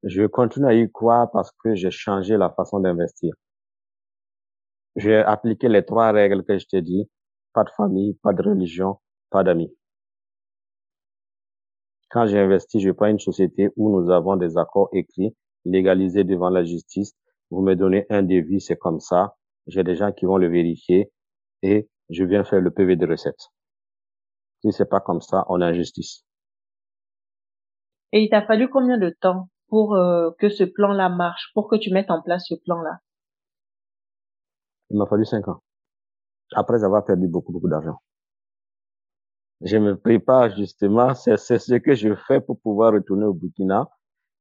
Je 0.04 0.26
continue 0.26 0.68
à 0.68 0.74
y 0.74 0.90
croire 0.92 1.30
parce 1.32 1.52
que 1.64 1.76
j'ai 1.76 1.92
changé 1.92 2.36
la 2.38 2.50
façon 2.50 2.80
d'investir. 2.80 3.34
J'ai 4.96 5.18
appliqué 5.18 5.70
les 5.70 5.86
trois 5.86 6.12
règles 6.12 6.44
que 6.44 6.58
je 6.58 6.66
t'ai 6.66 6.82
dit. 6.82 7.10
Pas 7.54 7.64
de 7.64 7.70
famille, 7.72 8.16
pas 8.16 8.34
de 8.34 8.42
religion, 8.42 9.00
pas 9.30 9.44
d'amis. 9.44 9.74
Quand 12.10 12.26
j'ai 12.26 12.40
investi, 12.40 12.80
je 12.80 12.92
prends 12.92 13.08
une 13.08 13.20
société 13.20 13.70
où 13.76 13.90
nous 13.90 14.10
avons 14.10 14.36
des 14.36 14.58
accords 14.58 14.90
écrits, 14.94 15.36
légalisés 15.66 16.24
devant 16.24 16.50
la 16.50 16.64
justice. 16.64 17.16
Vous 17.50 17.62
me 17.62 17.76
donnez 17.76 18.06
un 18.10 18.24
devis, 18.24 18.62
c'est 18.62 18.78
comme 18.78 19.00
ça. 19.00 19.36
J'ai 19.68 19.84
des 19.84 19.96
gens 19.96 20.12
qui 20.12 20.26
vont 20.26 20.38
le 20.38 20.48
vérifier 20.48 21.12
et 21.62 21.90
je 22.10 22.24
viens 22.24 22.44
faire 22.44 22.62
le 22.62 22.72
PV 22.72 22.96
de 22.96 23.08
recette. 23.08 23.50
Si 24.62 24.72
c'est 24.72 24.90
pas 24.90 25.00
comme 25.00 25.22
ça, 25.22 25.46
on 25.50 25.62
a 25.62 25.68
injustice. 25.68 26.26
Et 28.12 28.24
il 28.24 28.30
t'a 28.30 28.42
fallu 28.46 28.70
combien 28.70 28.98
de 28.98 29.10
temps 29.10 29.50
pour 29.68 29.96
euh, 29.96 30.32
que 30.40 30.50
ce 30.50 30.64
plan-là 30.64 31.10
marche, 31.10 31.52
pour 31.54 31.70
que 31.70 31.76
tu 31.76 31.94
mettes 31.94 32.10
en 32.10 32.22
place 32.22 32.46
ce 32.48 32.56
plan-là? 32.56 33.00
Il 34.90 34.98
m'a 34.98 35.06
fallu 35.06 35.26
cinq 35.26 35.48
ans. 35.48 35.62
Après 36.54 36.84
avoir 36.84 37.06
perdu 37.06 37.28
beaucoup, 37.28 37.52
beaucoup 37.52 37.70
d'argent. 37.70 38.00
Je 39.62 39.78
me 39.78 39.96
prépare 39.96 40.56
justement, 40.56 41.14
c'est 41.14 41.38
c'est 41.38 41.60
ce 41.60 41.76
que 41.76 41.94
je 41.94 42.16
fais 42.16 42.42
pour 42.42 42.60
pouvoir 42.60 42.94
retourner 42.94 43.26
au 43.26 43.34
Burkina. 43.34 43.88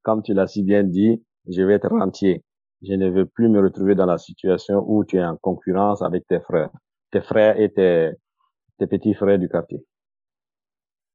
Comme 0.09 0.23
tu 0.23 0.33
l'as 0.33 0.47
si 0.47 0.63
bien 0.63 0.85
dit, 0.85 1.23
je 1.51 1.61
vais 1.61 1.75
être 1.75 1.91
rentier. 1.91 2.43
Je 2.81 2.95
ne 2.95 3.11
veux 3.11 3.27
plus 3.27 3.51
me 3.51 3.61
retrouver 3.61 3.95
dans 3.95 4.07
la 4.07 4.17
situation 4.17 4.83
où 4.87 5.05
tu 5.05 5.19
es 5.19 5.23
en 5.23 5.37
concurrence 5.37 6.01
avec 6.01 6.27
tes 6.27 6.41
frères, 6.41 6.71
tes 7.11 7.21
frères 7.21 7.61
et 7.61 7.71
tes, 7.71 8.13
tes 8.79 8.87
petits 8.87 9.13
frères 9.13 9.39
du 9.39 9.51
quartier. 9.51 9.85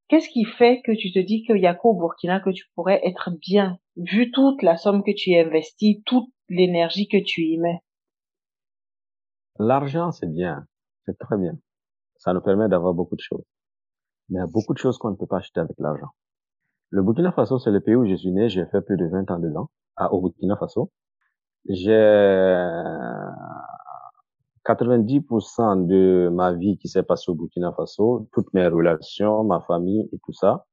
Qu'est-ce 0.09 0.29
qui 0.29 0.45
fait 0.45 0.83
que 0.85 0.91
tu 0.91 1.11
te 1.11 1.17
dis 1.17 1.43
qu'il 1.43 1.57
y 1.57 1.65
a 1.65 1.73
qu'au 1.73 1.95
Burkina 1.95 2.39
que 2.39 2.51
tu 2.51 2.65
pourrais 2.75 3.01
être 3.03 3.31
bien, 3.31 3.79
vu 3.97 4.29
toute 4.29 4.61
la 4.61 4.77
somme 4.77 5.01
que 5.01 5.09
tu 5.17 5.33
as 5.33 5.43
investie, 5.43 6.03
toute 6.05 6.29
l'énergie 6.47 7.07
que 7.07 7.17
tu 7.17 7.41
y 7.45 7.57
mets? 7.57 7.79
L'argent, 9.57 10.11
c'est 10.11 10.31
bien. 10.31 10.67
C'est 11.07 11.17
très 11.17 11.39
bien. 11.39 11.57
Ça 12.17 12.31
nous 12.31 12.41
permet 12.41 12.69
d'avoir 12.69 12.93
beaucoup 12.93 13.15
de 13.15 13.21
choses. 13.21 13.43
Mais 14.29 14.37
il 14.37 14.41
y 14.41 14.43
a 14.43 14.45
beaucoup 14.45 14.75
de 14.75 14.77
choses 14.77 14.99
qu'on 14.99 15.09
ne 15.09 15.15
peut 15.15 15.25
pas 15.25 15.37
acheter 15.37 15.61
avec 15.61 15.79
l'argent. 15.79 16.11
Le 16.93 17.01
Burkina 17.01 17.31
Faso, 17.31 17.57
c'est 17.57 17.71
le 17.71 17.81
pays 17.81 17.95
où 17.95 18.05
je 18.05 18.13
suis 18.13 18.31
né. 18.31 18.49
J'ai 18.49 18.67
fait 18.67 18.81
plus 18.81 18.97
de 18.97 19.07
20 19.07 19.31
ans 19.31 19.39
dedans, 19.39 19.71
à, 19.95 20.13
au 20.13 20.21
Burkina 20.21 20.55
Faso. 20.57 20.91
J'ai 21.67 21.89
90% 24.63 25.87
de 25.87 26.29
ma 26.31 26.53
vie 26.53 26.77
qui 26.77 26.87
s'est 26.87 27.01
passée 27.01 27.31
au 27.31 27.33
Burkina 27.33 27.73
Faso, 27.75 28.29
toutes 28.31 28.53
mes 28.53 28.67
relations, 28.67 29.43
ma 29.43 29.59
famille 29.61 30.07
et 30.13 30.19
tout 30.23 30.33
ça. 30.33 30.67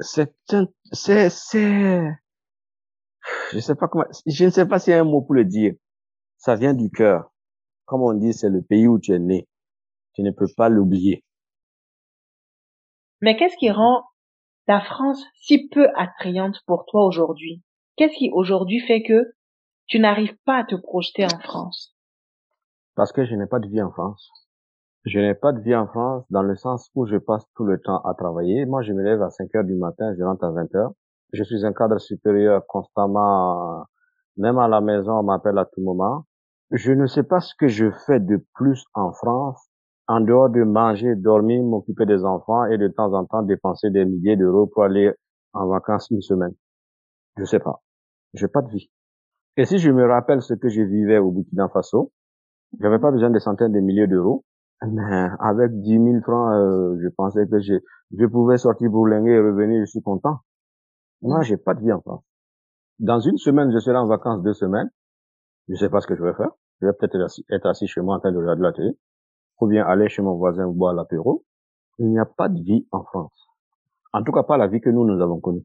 C'est, 0.00 0.34
c'est, 0.90 1.30
c'est, 1.30 2.10
je 3.52 3.60
sais 3.60 3.76
pas 3.76 3.86
comment, 3.86 4.06
je 4.26 4.44
ne 4.44 4.50
sais 4.50 4.66
pas 4.66 4.80
s'il 4.80 4.90
y 4.90 4.94
a 4.94 5.00
un 5.00 5.04
mot 5.04 5.22
pour 5.22 5.36
le 5.36 5.44
dire. 5.44 5.74
Ça 6.36 6.56
vient 6.56 6.74
du 6.74 6.90
cœur. 6.90 7.30
Comme 7.84 8.02
on 8.02 8.12
dit, 8.12 8.32
c'est 8.32 8.50
le 8.50 8.60
pays 8.60 8.88
où 8.88 8.98
tu 8.98 9.12
es 9.12 9.20
né. 9.20 9.46
Tu 10.14 10.24
ne 10.24 10.32
peux 10.32 10.48
pas 10.56 10.68
l'oublier. 10.68 11.22
Mais 13.20 13.36
qu'est-ce 13.36 13.56
qui 13.56 13.70
rend 13.70 14.02
la 14.66 14.80
France 14.80 15.22
si 15.34 15.68
peu 15.68 15.88
attrayante 15.94 16.60
pour 16.66 16.86
toi 16.86 17.04
aujourd'hui? 17.06 17.62
Qu'est-ce 17.96 18.16
qui 18.16 18.30
aujourd'hui 18.32 18.80
fait 18.80 19.02
que 19.02 19.32
tu 19.86 19.98
n'arrives 19.98 20.36
pas 20.44 20.58
à 20.58 20.64
te 20.64 20.74
projeter 20.74 21.24
en 21.24 21.38
France? 21.38 21.96
Parce 22.94 23.12
que 23.12 23.24
je 23.24 23.34
n'ai 23.34 23.46
pas 23.46 23.60
de 23.60 23.68
vie 23.68 23.82
en 23.82 23.90
France. 23.90 24.30
Je 25.04 25.20
n'ai 25.20 25.34
pas 25.34 25.52
de 25.52 25.60
vie 25.60 25.76
en 25.76 25.86
France 25.86 26.24
dans 26.30 26.42
le 26.42 26.56
sens 26.56 26.90
où 26.96 27.06
je 27.06 27.16
passe 27.16 27.44
tout 27.54 27.64
le 27.64 27.80
temps 27.80 28.00
à 28.00 28.14
travailler. 28.14 28.66
Moi, 28.66 28.82
je 28.82 28.92
me 28.92 29.02
lève 29.02 29.22
à 29.22 29.30
5 29.30 29.54
heures 29.54 29.64
du 29.64 29.76
matin, 29.76 30.12
je 30.18 30.24
rentre 30.24 30.44
à 30.44 30.50
20 30.50 30.74
heures. 30.74 30.92
Je 31.32 31.44
suis 31.44 31.64
un 31.64 31.72
cadre 31.72 31.98
supérieur 31.98 32.66
constamment, 32.66 33.84
même 34.36 34.58
à 34.58 34.66
la 34.66 34.80
maison, 34.80 35.20
on 35.20 35.22
m'appelle 35.22 35.58
à 35.58 35.64
tout 35.64 35.80
moment. 35.80 36.24
Je 36.72 36.92
ne 36.92 37.06
sais 37.06 37.22
pas 37.22 37.40
ce 37.40 37.54
que 37.54 37.68
je 37.68 37.90
fais 38.06 38.18
de 38.18 38.44
plus 38.54 38.84
en 38.94 39.12
France, 39.12 39.65
en 40.08 40.20
dehors 40.20 40.50
de 40.50 40.62
manger, 40.62 41.16
dormir, 41.16 41.62
m'occuper 41.62 42.06
des 42.06 42.24
enfants 42.24 42.64
et 42.66 42.78
de 42.78 42.88
temps 42.88 43.12
en 43.12 43.24
temps 43.24 43.42
dépenser 43.42 43.90
des 43.90 44.04
milliers 44.04 44.36
d'euros 44.36 44.66
pour 44.66 44.84
aller 44.84 45.12
en 45.52 45.66
vacances 45.68 46.08
une 46.10 46.22
semaine. 46.22 46.54
Je 47.36 47.44
sais 47.44 47.58
pas. 47.58 47.82
J'ai 48.34 48.48
pas 48.48 48.62
de 48.62 48.70
vie. 48.70 48.90
Et 49.56 49.64
si 49.64 49.78
je 49.78 49.90
me 49.90 50.06
rappelle 50.06 50.42
ce 50.42 50.54
que 50.54 50.68
je 50.68 50.82
vivais 50.82 51.18
au 51.18 51.30
Burkina 51.30 51.68
Faso, 51.68 52.12
j'avais 52.80 52.98
pas 52.98 53.10
besoin 53.10 53.30
de 53.30 53.38
centaines 53.38 53.72
de 53.72 53.80
milliers 53.80 54.06
d'euros, 54.06 54.44
mais 54.86 55.28
avec 55.40 55.80
10 55.80 55.90
000 55.90 56.20
francs, 56.22 56.52
euh, 56.52 56.98
je 57.02 57.08
pensais 57.08 57.46
que 57.48 57.60
je, 57.60 57.74
je 58.16 58.26
pouvais 58.26 58.58
sortir 58.58 58.90
bourlinguer 58.90 59.32
et 59.32 59.40
revenir, 59.40 59.80
je 59.80 59.90
suis 59.90 60.02
content. 60.02 60.40
Moi, 61.22 61.42
j'ai 61.42 61.56
pas 61.56 61.74
de 61.74 61.80
vie 61.80 61.92
en 61.92 62.00
France. 62.00 62.22
Dans 62.98 63.20
une 63.20 63.38
semaine, 63.38 63.72
je 63.72 63.78
serai 63.78 63.96
en 63.96 64.06
vacances 64.06 64.42
deux 64.42 64.52
semaines. 64.52 64.90
Je 65.68 65.74
sais 65.74 65.88
pas 65.88 66.00
ce 66.00 66.06
que 66.06 66.14
je 66.16 66.22
vais 66.22 66.34
faire. 66.34 66.50
Je 66.80 66.86
vais 66.86 66.92
peut-être 66.92 67.16
être 67.50 67.66
assis, 67.66 67.86
chez 67.86 68.00
moi 68.02 68.16
en 68.16 68.20
train 68.20 68.32
de 68.32 68.38
regarder 68.38 68.62
la 68.62 68.72
télé. 68.72 68.90
Ou 69.60 69.66
bien 69.66 69.86
aller 69.86 70.08
chez 70.08 70.22
mon 70.22 70.36
voisin 70.36 70.68
boire 70.68 70.94
l'apéro. 70.94 71.44
Il 71.98 72.10
n'y 72.10 72.18
a 72.18 72.26
pas 72.26 72.48
de 72.48 72.60
vie 72.60 72.86
en 72.90 73.02
France. 73.04 73.48
En 74.12 74.22
tout 74.22 74.32
cas, 74.32 74.42
pas 74.42 74.56
la 74.56 74.66
vie 74.66 74.80
que 74.80 74.90
nous, 74.90 75.04
nous 75.04 75.20
avons 75.22 75.40
connue. 75.40 75.64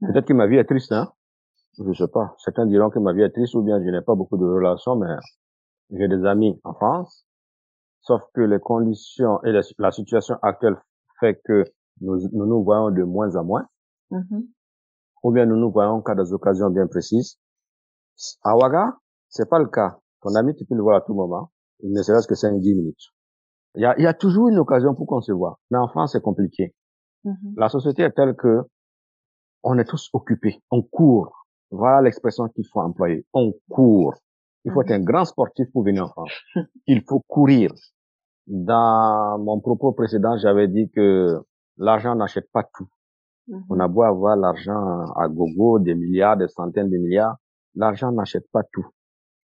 Peut-être 0.00 0.26
que 0.26 0.34
ma 0.34 0.46
vie 0.46 0.56
est 0.56 0.64
triste, 0.64 0.92
hein. 0.92 1.12
Je 1.78 1.92
sais 1.92 2.08
pas. 2.08 2.34
Certains 2.38 2.66
diront 2.66 2.90
que 2.90 2.98
ma 2.98 3.12
vie 3.12 3.22
est 3.22 3.30
triste 3.30 3.54
ou 3.54 3.62
bien 3.62 3.78
je 3.82 3.90
n'ai 3.90 4.00
pas 4.00 4.14
beaucoup 4.14 4.36
de 4.38 4.44
relations, 4.44 4.96
mais 4.96 5.14
j'ai 5.90 6.08
des 6.08 6.24
amis 6.24 6.58
en 6.64 6.74
France. 6.74 7.26
Sauf 8.00 8.22
que 8.34 8.40
les 8.40 8.60
conditions 8.60 9.42
et 9.42 9.52
la, 9.52 9.90
situation 9.90 10.36
actuelle 10.42 10.76
fait 11.20 11.40
que 11.44 11.64
nous, 12.00 12.18
nous, 12.32 12.62
voyons 12.62 12.90
de 12.90 13.02
moins 13.02 13.34
en 13.36 13.44
moins. 13.44 13.66
Mm-hmm. 14.10 14.46
Ou 15.24 15.32
bien 15.32 15.46
nous 15.46 15.56
nous 15.56 15.70
voyons 15.70 16.02
qu'à 16.02 16.14
des 16.14 16.32
occasions 16.32 16.70
bien 16.70 16.86
précises. 16.86 17.38
À 18.42 18.56
Ouaga, 18.56 18.96
c'est 19.28 19.48
pas 19.48 19.58
le 19.58 19.66
cas. 19.66 19.98
Ton 20.22 20.34
ami, 20.34 20.54
tu 20.54 20.64
peux 20.64 20.74
le 20.74 20.82
voir 20.82 20.96
à 20.96 21.00
tout 21.00 21.14
moment. 21.14 21.50
Il 21.80 21.92
ne 21.92 22.02
serait-ce 22.02 22.26
que 22.26 22.34
5-10 22.34 22.76
minutes. 22.76 23.12
Il 23.74 23.82
y 23.82 23.84
a, 23.84 23.94
il 23.98 24.02
y 24.02 24.06
a 24.06 24.14
toujours 24.14 24.48
une 24.48 24.58
occasion 24.58 24.94
pour 24.94 25.06
qu'on 25.06 25.20
se 25.20 25.32
voit. 25.32 25.58
Mais 25.70 25.78
en 25.78 25.88
France, 25.88 26.12
c'est 26.12 26.22
compliqué. 26.22 26.74
Mm-hmm. 27.24 27.54
La 27.56 27.68
société 27.68 28.02
est 28.02 28.12
telle 28.12 28.34
que 28.34 28.62
on 29.62 29.78
est 29.78 29.84
tous 29.84 30.08
occupés. 30.12 30.62
On 30.70 30.82
court. 30.82 31.46
Voilà 31.70 32.02
l'expression 32.02 32.48
qu'il 32.48 32.66
faut 32.66 32.80
employer. 32.80 33.26
On 33.32 33.52
court. 33.68 34.14
Il 34.64 34.72
faut 34.72 34.82
être 34.82 34.92
un 34.92 35.00
grand 35.00 35.24
sportif 35.24 35.70
pour 35.72 35.84
venir 35.84 36.04
en 36.04 36.08
France. 36.08 36.32
Il 36.86 37.02
faut 37.02 37.20
courir. 37.26 37.72
Dans 38.46 39.38
mon 39.38 39.60
propos 39.60 39.92
précédent, 39.92 40.36
j'avais 40.38 40.68
dit 40.68 40.88
que 40.90 41.40
l'argent 41.78 42.14
n'achète 42.14 42.50
pas 42.52 42.62
tout. 42.62 42.88
On 43.68 43.78
a 43.78 43.86
beau 43.86 44.02
avoir 44.02 44.36
l'argent 44.36 45.12
à 45.14 45.28
gogo, 45.28 45.78
des 45.78 45.94
milliards, 45.94 46.36
des 46.36 46.48
centaines 46.48 46.90
de 46.90 46.96
milliards, 46.96 47.36
l'argent 47.74 48.10
n'achète 48.10 48.50
pas 48.50 48.62
tout. 48.72 48.86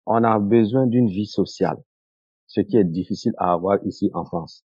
On 0.07 0.23
a 0.23 0.39
besoin 0.39 0.87
d'une 0.87 1.09
vie 1.09 1.27
sociale, 1.27 1.79
ce 2.49 2.61
qui 2.61 2.77
est 2.77 2.85
difficile 2.85 3.33
à 3.39 3.53
avoir 3.53 3.79
ici 3.85 4.11
en 4.15 4.25
France. 4.25 4.65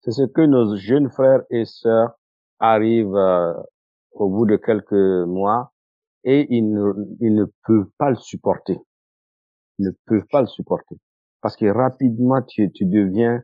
C'est 0.00 0.10
ce 0.10 0.24
que 0.24 0.42
nos 0.42 0.76
jeunes 0.76 1.10
frères 1.10 1.42
et 1.50 1.64
sœurs 1.64 2.18
arrivent 2.58 3.14
euh, 3.14 3.54
au 4.12 4.28
bout 4.28 4.46
de 4.46 4.56
quelques 4.56 4.92
mois 5.28 5.72
et 6.24 6.46
ils 6.50 6.68
ne, 6.68 6.92
ils 7.20 7.34
ne 7.34 7.44
peuvent 7.64 7.90
pas 7.98 8.10
le 8.10 8.16
supporter. 8.16 8.78
Ils 9.78 9.86
ne 9.86 9.92
peuvent 10.06 10.26
pas 10.30 10.40
le 10.40 10.48
supporter 10.48 10.96
parce 11.40 11.56
que 11.56 11.66
rapidement 11.66 12.42
tu, 12.42 12.70
tu 12.72 12.84
deviens 12.84 13.42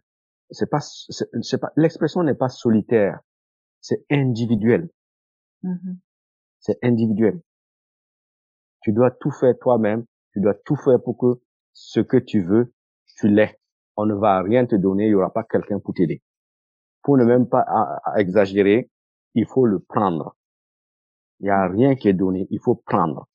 c'est 0.50 0.70
pas 0.70 0.80
c'est 0.80 1.58
pas 1.60 1.72
l'expression 1.76 2.22
n'est 2.22 2.34
pas 2.34 2.48
solitaire 2.48 3.20
c'est 3.80 4.04
individuel 4.10 4.88
Mm-hmm. 5.64 5.96
c'est 6.60 6.78
individuel 6.84 7.40
tu 8.82 8.92
dois 8.92 9.10
tout 9.10 9.30
faire 9.30 9.54
toi-même 9.58 10.04
tu 10.32 10.40
dois 10.40 10.54
tout 10.66 10.76
faire 10.76 11.02
pour 11.02 11.16
que 11.16 11.40
ce 11.72 12.00
que 12.00 12.18
tu 12.18 12.42
veux 12.42 12.74
tu 13.16 13.28
l'aies 13.28 13.58
on 13.96 14.06
ne 14.06 14.14
va 14.14 14.42
rien 14.42 14.66
te 14.66 14.76
donner 14.76 15.06
il 15.06 15.10
y 15.10 15.14
aura 15.14 15.32
pas 15.32 15.44
quelqu'un 15.44 15.78
pour 15.78 15.94
t'aider 15.94 16.22
pour 17.02 17.16
ne 17.16 17.24
même 17.24 17.48
pas 17.48 17.64
exagérer 18.16 18.90
il 19.34 19.46
faut 19.46 19.66
le 19.66 19.80
prendre 19.80 20.36
il 21.40 21.46
y 21.46 21.50
a 21.50 21.68
rien 21.68 21.94
qui 21.94 22.08
est 22.08 22.14
donné 22.14 22.46
il 22.50 22.60
faut 22.60 22.74
prendre 22.74 23.28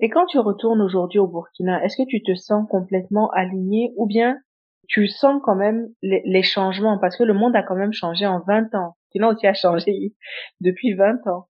et 0.00 0.10
quand 0.10 0.26
tu 0.26 0.38
retournes 0.38 0.80
aujourd'hui 0.80 1.18
au 1.18 1.26
Burkina, 1.26 1.84
est-ce 1.84 1.96
que 1.96 2.06
tu 2.08 2.22
te 2.22 2.34
sens 2.34 2.68
complètement 2.68 3.30
aligné 3.30 3.92
ou 3.96 4.06
bien 4.06 4.38
tu 4.86 5.08
sens 5.08 5.40
quand 5.44 5.56
même 5.56 5.88
les, 6.02 6.22
les, 6.24 6.42
changements? 6.42 6.98
Parce 6.98 7.16
que 7.16 7.24
le 7.24 7.34
monde 7.34 7.56
a 7.56 7.62
quand 7.62 7.74
même 7.74 7.92
changé 7.92 8.24
en 8.24 8.40
20 8.40 8.74
ans. 8.74 8.96
Sinon 9.10 9.28
aussi 9.28 9.46
a 9.46 9.54
changé 9.54 10.14
depuis 10.60 10.94
20 10.94 11.26
ans. 11.26 11.48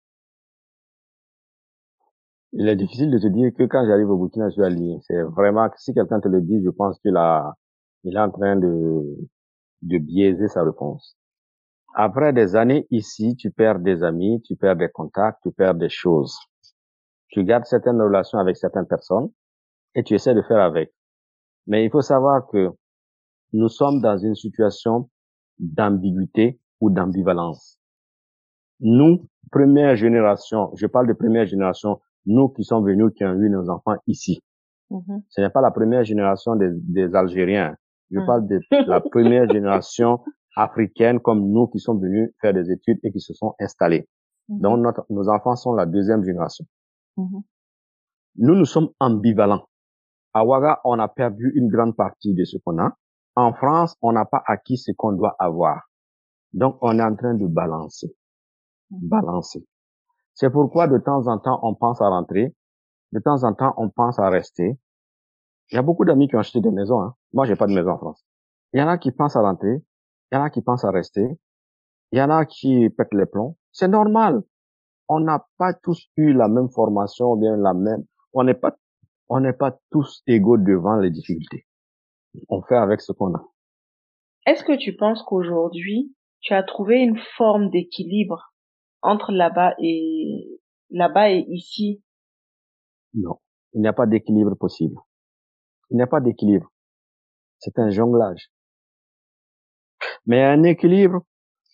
Il 2.55 2.69
est 2.69 2.77
difficile 2.77 3.11
de 3.11 3.19
te 3.19 3.29
dire 3.29 3.51
que 3.57 3.63
quand 3.63 3.87
j'arrive 3.87 4.11
au 4.11 4.19
Burkina, 4.19 4.49
je 4.49 4.55
suis 4.55 4.65
aligné. 4.65 4.99
C'est 5.07 5.23
vraiment 5.23 5.69
si 5.77 5.95
quelqu'un 5.95 6.21
te 6.21 6.29
le 6.29 6.43
dit, 6.43 6.61
je 6.63 6.71
pense 6.71 6.99
qu'il 6.99 7.17
a, 7.17 7.55
il 8.05 8.17
est 8.17 8.21
en 8.21 8.31
train 8.31 8.57
de, 8.57 9.17
de 9.83 9.99
biaiser 9.99 10.49
sa 10.49 10.63
réponse. 10.63 11.17
Après 11.95 12.33
des 12.33 12.57
années 12.57 12.87
ici, 12.91 13.37
tu 13.37 13.51
perds 13.51 13.81
des 13.81 14.03
amis, 14.03 14.41
tu 14.43 14.57
perds 14.57 14.77
des 14.77 14.89
contacts, 14.89 15.41
tu 15.43 15.53
perds 15.53 15.75
des 15.75 15.91
choses 15.91 16.39
tu 17.33 17.45
gardes 17.45 17.65
certaines 17.65 18.01
relations 18.01 18.39
avec 18.39 18.57
certaines 18.57 18.87
personnes 18.87 19.31
et 19.95 20.05
tu 20.05 20.15
essaies 20.15 20.35
de 20.35 20.43
faire 20.43 20.61
avec. 20.61 20.93
Mais 21.67 21.85
il 21.85 21.91
faut 21.91 22.03
savoir 22.03 22.47
que 22.47 22.69
nous 23.55 23.69
sommes 23.69 24.01
dans 24.01 24.19
une 24.19 24.35
situation 24.35 25.09
d'ambiguïté 25.59 26.61
ou 26.81 26.91
d'ambivalence. 26.91 27.79
Nous, 28.81 29.27
première 29.51 29.97
génération, 29.97 30.71
je 30.77 30.87
parle 30.87 31.09
de 31.09 31.15
première 31.15 31.47
génération, 31.47 32.01
nous 32.27 32.49
qui 32.51 32.65
sommes 32.65 32.85
venus, 32.85 33.13
qui 33.17 33.25
avons 33.25 33.41
eu 33.41 33.49
nos 33.49 33.69
enfants 33.71 33.97
ici. 34.07 34.43
Mm-hmm. 34.91 35.23
Ce 35.31 35.41
n'est 35.41 35.51
pas 35.51 35.63
la 35.63 35.71
première 35.71 36.05
génération 36.05 36.57
des, 36.57 36.69
des 36.71 37.15
Algériens. 37.15 37.77
Je 38.13 38.21
Mm. 38.21 38.27
parle 38.27 38.47
de 38.47 38.61
la 38.87 39.01
première 39.01 39.49
génération 39.51 40.21
africaine 40.57 41.19
comme 41.21 41.51
nous 41.51 41.67
qui 41.69 41.81
sommes 41.81 42.01
venus 42.01 42.31
faire 42.41 42.53
des 42.55 42.71
études 42.71 42.99
et 43.03 43.11
qui 43.11 43.21
se 43.21 43.33
sont 43.35 43.55
installés. 43.59 44.07
Mm-hmm. 44.49 44.61
Donc 44.61 44.79
notre, 44.81 45.07
nos 45.11 45.29
enfants 45.29 45.57
sont 45.57 45.73
la 45.73 45.87
deuxième 45.87 46.23
génération. 46.25 46.65
Mhm. 47.17 47.43
Nous, 48.37 48.55
nous 48.55 48.65
sommes 48.65 48.91
ambivalents. 49.01 49.67
À 50.33 50.45
Ouaga, 50.47 50.81
on 50.85 50.99
a 50.99 51.09
perdu 51.09 51.53
une 51.55 51.69
grande 51.69 51.95
partie 51.97 52.33
de 52.35 52.45
ce 52.45 52.57
qu'on 52.65 52.79
a. 52.79 52.97
En 53.37 53.53
France, 53.53 53.97
on 54.01 54.13
n'a 54.13 54.25
pas 54.25 54.43
acquis 54.47 54.79
ce 54.79 54.93
qu'on 54.93 55.13
doit 55.13 55.37
avoir. 55.39 55.83
Donc, 56.55 56.79
on 56.81 56.99
est 56.99 57.03
en 57.03 57.15
train 57.15 57.35
de 57.35 57.47
balancer. 57.47 58.15
Balancer. 58.91 59.67
C'est 60.35 60.51
pourquoi 60.51 60.87
de 60.89 60.99
temps 60.99 61.27
en 61.29 61.39
temps, 61.39 61.61
on 61.63 61.75
pense 61.75 62.01
à 62.01 62.09
rentrer. 62.09 62.55
De 63.13 63.21
temps 63.21 63.45
en 63.45 63.53
temps, 63.55 63.75
on 63.77 63.91
pense 63.91 64.19
à 64.19 64.29
rester. 64.31 64.79
Il 65.73 65.77
y 65.77 65.79
a 65.79 65.83
beaucoup 65.83 66.05
d'amis 66.05 66.29
qui 66.29 66.37
ont 66.37 66.41
acheté 66.41 66.61
des 66.61 66.71
maisons. 66.71 67.01
Hein. 67.01 67.15
Moi, 67.33 67.47
j'ai 67.47 67.57
pas 67.57 67.67
de 67.67 67.73
maison 67.73 67.91
en 67.91 67.99
France. 67.99 68.25
Il 68.73 68.81
y 68.81 68.83
en 68.83 68.89
a 68.89 68.99
qui 68.99 69.11
pensent 69.11 69.37
à 69.37 69.41
rentrer. 69.41 69.83
Il 70.31 70.35
y 70.35 70.39
en 70.39 70.43
a 70.43 70.51
qui 70.51 70.63
pensent 70.63 70.85
à 70.85 70.91
rester. 70.91 71.27
Il 72.13 72.19
y 72.19 72.23
en 72.23 72.31
a 72.31 72.45
qui 72.45 72.89
pètent 72.91 73.15
les 73.15 73.27
plombs. 73.27 73.57
C'est 73.73 73.89
normal 73.89 74.43
on 75.09 75.21
n'a 75.21 75.47
pas 75.59 75.75
tous 75.75 76.09
eu 76.17 76.33
la 76.33 76.49
même 76.49 76.71
formation 76.71 77.33
ou 77.33 77.37
bien 77.37 77.57
la 77.57 77.75
même, 77.75 78.05
on 78.33 78.45
n'est 78.45 78.55
pas, 78.55 78.77
on 79.29 79.41
n'est 79.41 79.53
pas 79.53 79.79
tous 79.91 80.23
égaux 80.27 80.57
devant 80.57 80.97
les 80.97 81.11
difficultés. 81.11 81.67
On 82.49 82.63
fait 82.63 82.77
avec 82.77 83.01
ce 83.01 83.13
qu'on 83.13 83.35
a. 83.35 83.45
Est-ce 84.47 84.65
que 84.65 84.77
tu 84.77 84.97
penses 84.97 85.23
qu'aujourd'hui, 85.23 86.15
tu 86.41 86.55
as 86.55 86.63
trouvé 86.63 86.97
une 86.97 87.19
forme 87.37 87.71
d'équilibre 87.71 88.55
entre 89.03 89.33
là-bas 89.33 89.75
et 89.79 90.61
là-bas 90.91 91.31
et 91.31 91.45
ici? 91.49 92.03
Non. 93.15 93.39
il 93.75 93.83
n'y 93.83 93.89
a 93.89 93.93
pas 93.93 94.07
d'équilibre 94.07 94.55
possible. 94.55 94.97
Il 95.93 95.97
n'y 95.97 96.03
a 96.03 96.07
pas 96.07 96.21
d'équilibre. 96.21 96.73
C'est 97.59 97.79
un 97.79 97.91
jonglage. 97.91 98.51
Mais 100.27 100.43
un 100.43 100.63
équilibre 100.63 101.21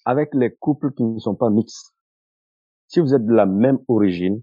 avec 0.05 0.35
les 0.35 0.53
couples 0.57 0.93
qui 0.93 1.05
ne 1.05 1.19
sont 1.21 1.37
pas 1.37 1.51
mixtes. 1.51 1.95
Si 2.89 2.99
vous 2.99 3.15
êtes 3.15 3.25
de 3.25 3.33
la 3.33 3.47
même 3.47 3.79
origine, 3.87 4.43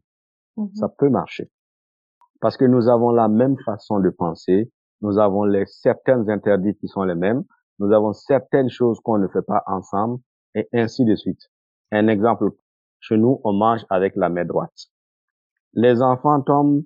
Mhm. 0.55 0.73
ça 0.75 0.87
peut 0.87 1.09
marcher. 1.09 1.51
Parce 2.39 2.55
que 2.55 2.63
nous 2.63 2.87
avons 2.87 3.11
la 3.11 3.27
même 3.27 3.57
façon 3.65 3.99
de 3.99 4.09
penser, 4.09 4.71
nous 5.01 5.17
avons 5.19 5.43
les 5.43 5.65
certaines 5.65 6.29
interdits 6.29 6.75
qui 6.77 6.87
sont 6.87 7.03
les 7.03 7.15
mêmes, 7.15 7.43
nous 7.79 7.91
avons 7.91 8.13
certaines 8.13 8.69
choses 8.69 9.01
qu'on 9.01 9.17
ne 9.17 9.27
fait 9.27 9.41
pas 9.41 9.61
ensemble, 9.67 10.21
et 10.53 10.69
ainsi 10.71 11.03
de 11.03 11.15
suite. 11.15 11.51
Un 11.91 12.07
exemple, 12.07 12.51
chez 13.01 13.17
nous, 13.17 13.41
on 13.43 13.51
mange 13.51 13.85
avec 13.89 14.15
la 14.15 14.29
main 14.29 14.45
droite. 14.45 14.87
Les 15.73 16.01
enfants 16.01 16.41
tombent 16.41 16.85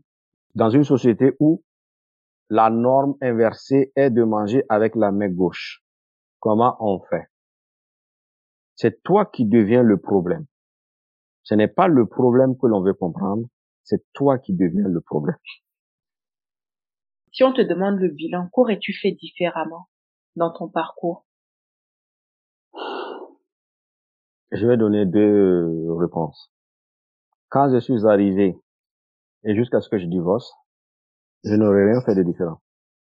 dans 0.56 0.72
une 0.72 0.84
société 0.84 1.36
où 1.40 1.62
la 2.50 2.70
norme 2.70 3.16
inversée 3.22 3.92
est 3.96 4.10
de 4.10 4.24
manger 4.24 4.64
avec 4.70 4.96
la 4.96 5.12
main 5.12 5.30
gauche. 5.30 5.84
Comment 6.40 6.78
on 6.80 7.00
fait? 7.00 7.28
C'est 8.76 9.04
toi 9.04 9.26
qui 9.26 9.46
deviens 9.46 9.84
le 9.84 10.00
problème. 10.00 10.46
Ce 11.44 11.54
n'est 11.54 11.68
pas 11.68 11.88
le 11.88 12.08
problème 12.08 12.58
que 12.58 12.68
l'on 12.68 12.82
veut 12.82 12.94
comprendre, 12.94 13.48
c'est 13.84 14.04
toi 14.14 14.40
qui 14.40 14.54
deviens 14.54 14.88
le 14.88 15.02
problème. 15.02 15.38
Si 17.32 17.44
on 17.44 17.54
te 17.54 17.62
demande 17.62 18.00
le 18.00 18.10
bilan, 18.10 18.50
qu'aurais-tu 18.52 18.94
fait 18.94 19.12
différemment 19.12 19.88
dans 20.36 20.52
ton 20.52 20.68
parcours? 20.70 21.26
Je 24.52 24.66
vais 24.66 24.78
donner 24.78 25.06
deux 25.06 25.92
réponses. 25.92 26.52
Quand 27.50 27.72
je 27.72 27.80
suis 27.80 28.08
arrivé 28.08 28.58
et 29.44 29.56
jusqu'à 29.56 29.82
ce 29.82 29.90
que 29.90 30.00
je 30.00 30.06
divorce, 30.06 30.52
je 31.44 31.56
n'aurais 31.56 31.92
rien 31.92 32.02
fait 32.02 32.16
de 32.16 32.24
différent 32.24 32.62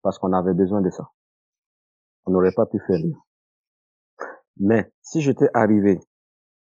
parce 0.01 0.19
qu'on 0.19 0.33
avait 0.33 0.53
besoin 0.53 0.81
de 0.81 0.89
ça. 0.89 1.09
On 2.25 2.31
n'aurait 2.31 2.53
pas 2.53 2.65
pu 2.65 2.79
faire 2.87 2.99
mieux. 2.99 3.17
Mais 4.57 4.91
si 5.01 5.21
j'étais 5.21 5.49
arrivé 5.53 5.99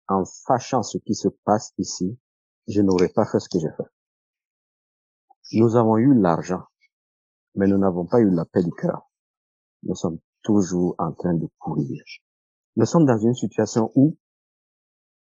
en 0.08 0.24
sachant 0.26 0.84
ce 0.84 0.98
qui 0.98 1.16
se 1.16 1.28
passe 1.46 1.74
ici, 1.78 2.20
je 2.68 2.82
n'aurais 2.82 3.10
pas 3.10 3.26
fait 3.26 3.40
ce 3.40 3.50
que 3.50 3.60
j'ai 3.60 3.72
fait. 3.76 3.90
Nous 5.54 5.76
avons 5.76 5.98
eu 5.98 6.14
l'argent, 6.14 6.64
mais 7.56 7.68
nous 7.68 7.78
n'avons 7.78 8.06
pas 8.06 8.20
eu 8.20 8.30
la 8.30 8.46
paix 8.46 8.64
du 8.64 8.72
cœur. 8.72 9.10
Nous 9.84 9.96
sommes 9.96 10.20
toujours 10.44 10.96
en 11.00 11.12
train 11.14 11.34
de 11.34 11.48
courir. 11.58 12.04
Nous 12.76 12.86
sommes 12.86 13.06
dans 13.06 13.18
une 13.18 13.34
situation 13.34 13.92
où 13.96 14.18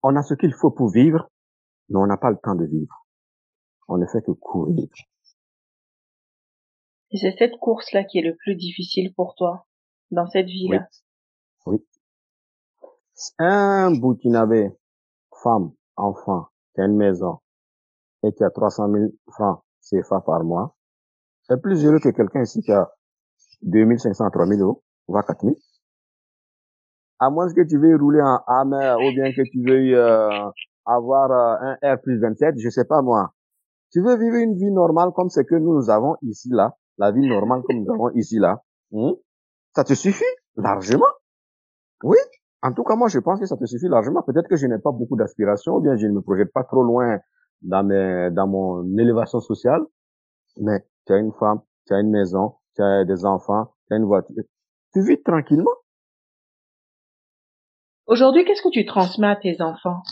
on 0.03 0.17
a 0.17 0.23
ce 0.23 0.35
qu'il 0.35 0.55
faut 0.55 0.71
pour 0.71 0.91
vivre, 0.91 1.31
mais 1.89 1.99
on 1.99 2.07
n'a 2.07 2.17
pas 2.17 2.31
le 2.31 2.37
temps 2.37 2.55
de 2.55 2.65
vivre. 2.65 3.07
On 3.89 3.99
ne 3.99 4.07
fait 4.07 4.23
que 4.23 4.33
courir. 4.33 4.89
Et 7.13 7.19
c'est 7.19 7.35
cette 7.39 7.57
course-là 7.59 8.05
qui 8.05 8.19
est 8.19 8.23
le 8.23 8.37
plus 8.37 8.55
difficile 8.55 9.13
pour 9.15 9.35
toi 9.35 9.67
dans 10.11 10.27
cette 10.29 10.47
vie-là. 10.47 10.87
Oui. 11.67 11.85
Un 13.39 13.93
Burkinabé, 13.93 14.71
femme, 15.43 15.73
enfant, 15.97 16.47
qui 16.75 16.81
a 16.81 16.85
une 16.85 16.97
maison 16.97 17.39
et 18.23 18.33
qui 18.33 18.45
a 18.45 18.51
300 18.51 18.93
000 18.93 19.05
francs 19.33 19.63
CFA 19.83 20.21
par 20.21 20.45
mois, 20.45 20.77
est 21.51 21.57
plus 21.57 21.85
heureux 21.85 21.99
que 21.99 22.11
quelqu'un 22.11 22.43
ici 22.43 22.63
qui 22.63 22.73
a 22.73 22.89
2500, 23.63 24.31
3000 24.31 24.61
euros, 24.61 24.83
voire 25.09 25.25
4000. 25.25 25.55
À 27.19 27.29
moins 27.31 27.53
que 27.53 27.67
tu 27.67 27.79
veuilles 27.79 27.97
rouler 27.97 28.23
en 28.23 28.41
Hammer 28.47 28.95
ou 28.99 29.13
bien 29.15 29.33
que 29.33 29.43
tu 29.51 29.63
veuilles 29.63 29.95
euh, 29.95 30.51
avoir 30.87 31.31
euh, 31.31 31.75
un 31.83 31.95
R 31.95 32.01
plus 32.01 32.19
27, 32.21 32.55
je 32.59 32.71
sais 32.71 32.85
pas 32.85 33.03
moi. 33.03 33.35
Tu 33.93 34.01
veux 34.01 34.17
vivre 34.17 34.37
une 34.37 34.55
vie 34.55 34.71
normale 34.71 35.11
comme 35.15 35.29
ce 35.29 35.41
que 35.41 35.57
nous, 35.57 35.75
nous 35.75 35.91
avons 35.91 36.17
ici, 36.23 36.49
là, 36.51 36.77
la 37.01 37.11
vie 37.13 37.27
normale 37.27 37.63
comme 37.67 37.79
nous 37.83 37.93
avons 37.93 38.11
ici, 38.11 38.39
là. 38.39 38.63
hein, 38.95 39.15
Ça 39.75 39.85
te 39.85 39.95
suffit 39.95 40.33
largement. 40.57 41.07
Oui. 42.03 42.19
En 42.63 42.73
tout 42.75 42.85
cas, 42.85 42.95
moi, 42.95 43.09
je 43.09 43.19
pense 43.19 43.41
que 43.41 43.47
ça 43.47 43.57
te 43.57 43.65
suffit 43.65 43.89
largement. 43.89 44.23
Peut-être 44.23 44.49
que 44.49 44.57
je 44.57 44.67
n'ai 44.67 44.79
pas 44.79 44.93
beaucoup 44.93 45.17
d'aspirations, 45.17 45.77
ou 45.77 45.81
bien 45.81 45.97
je 45.97 46.07
ne 46.07 46.13
me 46.13 46.21
projette 46.21 46.53
pas 46.53 46.63
trop 46.65 46.83
loin 46.83 47.19
dans 47.63 47.83
mes, 47.83 48.31
dans 48.33 48.47
mon 48.47 48.85
élévation 48.99 49.41
sociale. 49.41 49.81
Mais 50.59 50.85
tu 51.07 51.15
as 51.15 51.19
une 51.19 51.33
femme, 51.33 51.61
tu 51.87 51.95
as 51.95 52.01
une 52.01 52.11
maison, 52.11 52.57
tu 52.77 52.83
as 52.83 53.05
des 53.05 53.25
enfants, 53.25 53.75
tu 53.89 53.95
as 53.95 53.97
une 53.97 54.05
voiture. 54.05 54.45
Tu 54.93 55.01
vis 55.03 55.23
tranquillement. 55.23 55.71
Aujourd'hui, 58.07 58.45
qu'est-ce 58.45 58.63
que 58.63 58.71
tu 58.71 58.85
transmets 58.85 59.29
à 59.29 59.37
tes 59.37 59.63
enfants? 59.63 60.03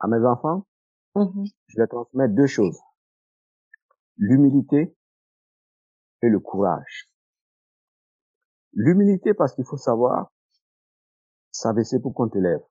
À 0.00 0.06
mes 0.06 0.24
enfants, 0.24 0.64
Mhm. 1.16 1.44
je 1.68 1.80
les 1.80 1.88
transmets 1.88 2.28
deux 2.28 2.46
choses. 2.46 2.78
L'humilité 4.18 4.96
et 6.22 6.28
le 6.28 6.40
courage. 6.40 7.08
L'humilité 8.72 9.34
parce 9.34 9.54
qu'il 9.54 9.64
faut 9.64 9.76
savoir 9.76 10.32
s'abaisser 11.52 12.00
pour 12.00 12.14
qu'on 12.14 12.28
te 12.28 12.38
lève. 12.38 12.62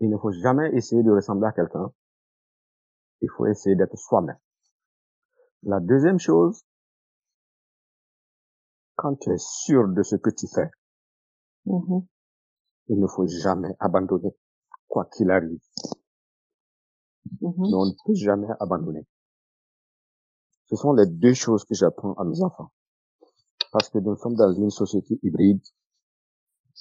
Il 0.00 0.10
ne 0.10 0.18
faut 0.18 0.32
jamais 0.32 0.70
essayer 0.74 1.02
de 1.02 1.10
ressembler 1.10 1.48
à 1.48 1.52
quelqu'un. 1.52 1.90
Il 3.22 3.30
faut 3.30 3.46
essayer 3.46 3.76
d'être 3.76 3.96
soi-même. 3.96 4.38
La 5.62 5.80
deuxième 5.80 6.18
chose, 6.18 6.64
quand 8.96 9.16
tu 9.16 9.30
es 9.30 9.38
sûr 9.38 9.88
de 9.88 10.02
ce 10.02 10.16
que 10.16 10.30
tu 10.30 10.46
fais, 10.54 10.70
Mhm. 11.64 12.06
il 12.88 13.00
ne 13.00 13.06
faut 13.06 13.26
jamais 13.26 13.74
abandonner, 13.80 14.34
quoi 14.88 15.06
qu'il 15.06 15.30
arrive. 15.30 15.60
Mais 17.40 17.48
on 17.74 17.86
ne 17.86 18.04
peut 18.04 18.14
jamais 18.14 18.48
abandonner. 18.60 19.06
Ce 20.68 20.76
sont 20.76 20.92
les 20.92 21.06
deux 21.06 21.34
choses 21.34 21.64
que 21.64 21.74
j'apprends 21.74 22.14
à 22.14 22.24
mes 22.24 22.42
enfants. 22.42 22.70
Parce 23.72 23.88
que 23.88 23.98
nous 23.98 24.16
sommes 24.16 24.34
dans 24.34 24.52
une 24.52 24.70
société 24.70 25.18
hybride. 25.22 25.62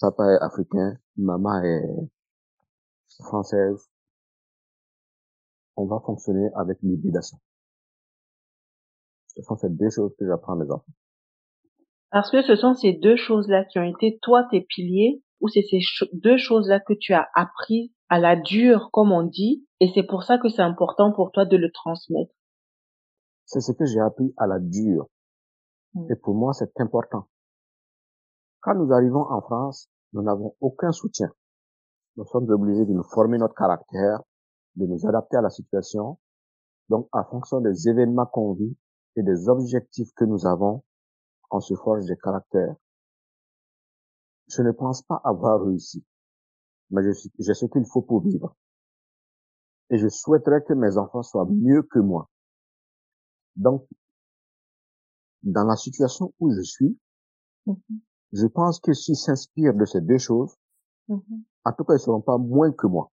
Papa 0.02 0.34
est 0.34 0.42
africain, 0.42 0.98
maman 1.18 1.62
est 1.64 2.10
française. 3.24 3.90
On 5.78 5.86
va 5.86 6.00
fonctionner 6.06 6.50
avec 6.56 6.78
l'hybridation. 6.82 7.38
Ce 9.36 9.42
sont 9.44 9.58
ces 9.58 9.70
deux 9.70 9.90
choses 9.90 10.14
que 10.18 10.26
j'apprends 10.26 10.54
à 10.54 10.64
mes 10.64 10.72
enfants. 10.72 10.94
Parce 12.12 12.32
que 12.32 12.42
ce 12.42 12.56
sont 12.56 12.74
ces 12.74 12.94
deux 12.94 13.18
choses-là 13.18 13.66
qui 13.66 13.80
ont 13.80 13.84
été 13.84 14.20
toi 14.22 14.48
tes 14.50 14.62
piliers, 14.62 15.22
ou 15.42 15.50
c'est 15.50 15.64
ces 15.64 15.80
deux 16.14 16.38
choses-là 16.38 16.80
que 16.80 16.94
tu 16.94 17.14
as 17.14 17.28
appris 17.36 17.94
à 18.10 18.20
la 18.20 18.36
dure, 18.36 18.90
comme 18.92 19.12
on 19.12 19.24
dit, 19.24 19.68
et 19.80 19.92
c'est 19.94 20.04
pour 20.04 20.24
ça 20.24 20.38
que 20.38 20.48
c'est 20.48 20.62
important 20.62 21.12
pour 21.12 21.32
toi 21.32 21.46
de 21.46 21.58
le 21.58 21.72
transmettre. 21.72 22.34
C'est 23.46 23.62
ce 23.62 23.72
que 23.72 23.86
j'ai 23.86 24.00
appris 24.00 24.34
à 24.38 24.48
la 24.48 24.60
dure. 24.60 25.08
Mm. 25.94 26.12
Et 26.12 26.16
pour 26.16 26.36
moi, 26.36 26.54
c'est 26.54 26.72
important. 26.80 27.28
Quand 28.62 28.76
nous 28.76 28.92
arrivons 28.92 29.22
en 29.30 29.42
France, 29.42 29.90
nous 30.14 30.22
n'avons 30.24 30.56
aucun 30.60 30.92
soutien. 30.92 31.32
Nous 32.18 32.26
sommes 32.26 32.50
obligés 32.50 32.86
de 32.86 32.94
nous 32.94 33.04
former 33.04 33.38
notre 33.38 33.56
caractère, 33.56 34.22
de 34.76 34.86
nous 34.86 35.06
adapter 35.06 35.38
à 35.38 35.42
la 35.42 35.50
situation. 35.50 36.18
Donc, 36.90 37.08
en 37.12 37.24
fonction 37.26 37.62
des 37.62 37.90
événements 37.90 38.26
qu'on 38.26 38.54
vit 38.54 38.76
et 39.16 39.24
des 39.24 39.50
objectifs 39.50 40.12
que 40.16 40.26
nous 40.26 40.46
avons, 40.46 40.84
on 41.52 41.60
se 41.60 41.76
forge 41.76 42.06
des 42.06 42.18
caractères. 42.18 42.76
Je 44.48 44.62
ne 44.62 44.72
pense 44.72 45.02
pas 45.02 45.22
avoir 45.24 45.62
réussi, 45.62 46.06
mais 46.92 47.04
je 47.04 47.12
suis- 47.12 47.32
j'ai 47.40 47.54
ce 47.54 47.66
qu'il 47.66 47.86
faut 47.86 48.02
pour 48.02 48.22
vivre. 48.22 48.56
Et 49.90 49.98
je 49.98 50.08
souhaiterais 50.08 50.64
que 50.64 50.74
mes 50.74 50.98
enfants 50.98 51.24
soient 51.24 51.48
mieux 51.50 51.84
que 51.84 52.00
moi. 52.00 52.30
Donc, 53.56 53.88
dans 55.44 55.64
la 55.66 55.76
situation 55.76 56.34
où 56.40 56.52
je 56.54 56.62
suis, 56.62 56.98
Mhm. 57.68 57.78
je 58.34 58.48
pense 58.48 58.80
que 58.80 58.94
s'ils 58.94 59.16
s'inspirent 59.16 59.74
de 59.76 59.86
ces 59.86 60.02
deux 60.02 60.18
choses, 60.18 60.56
Mhm. 61.08 61.44
en 61.66 61.72
tout 61.74 61.84
cas, 61.84 61.96
ils 61.96 62.00
seront 62.00 62.22
pas 62.22 62.38
moins 62.38 62.72
que 62.72 62.88
moi. 62.88 63.12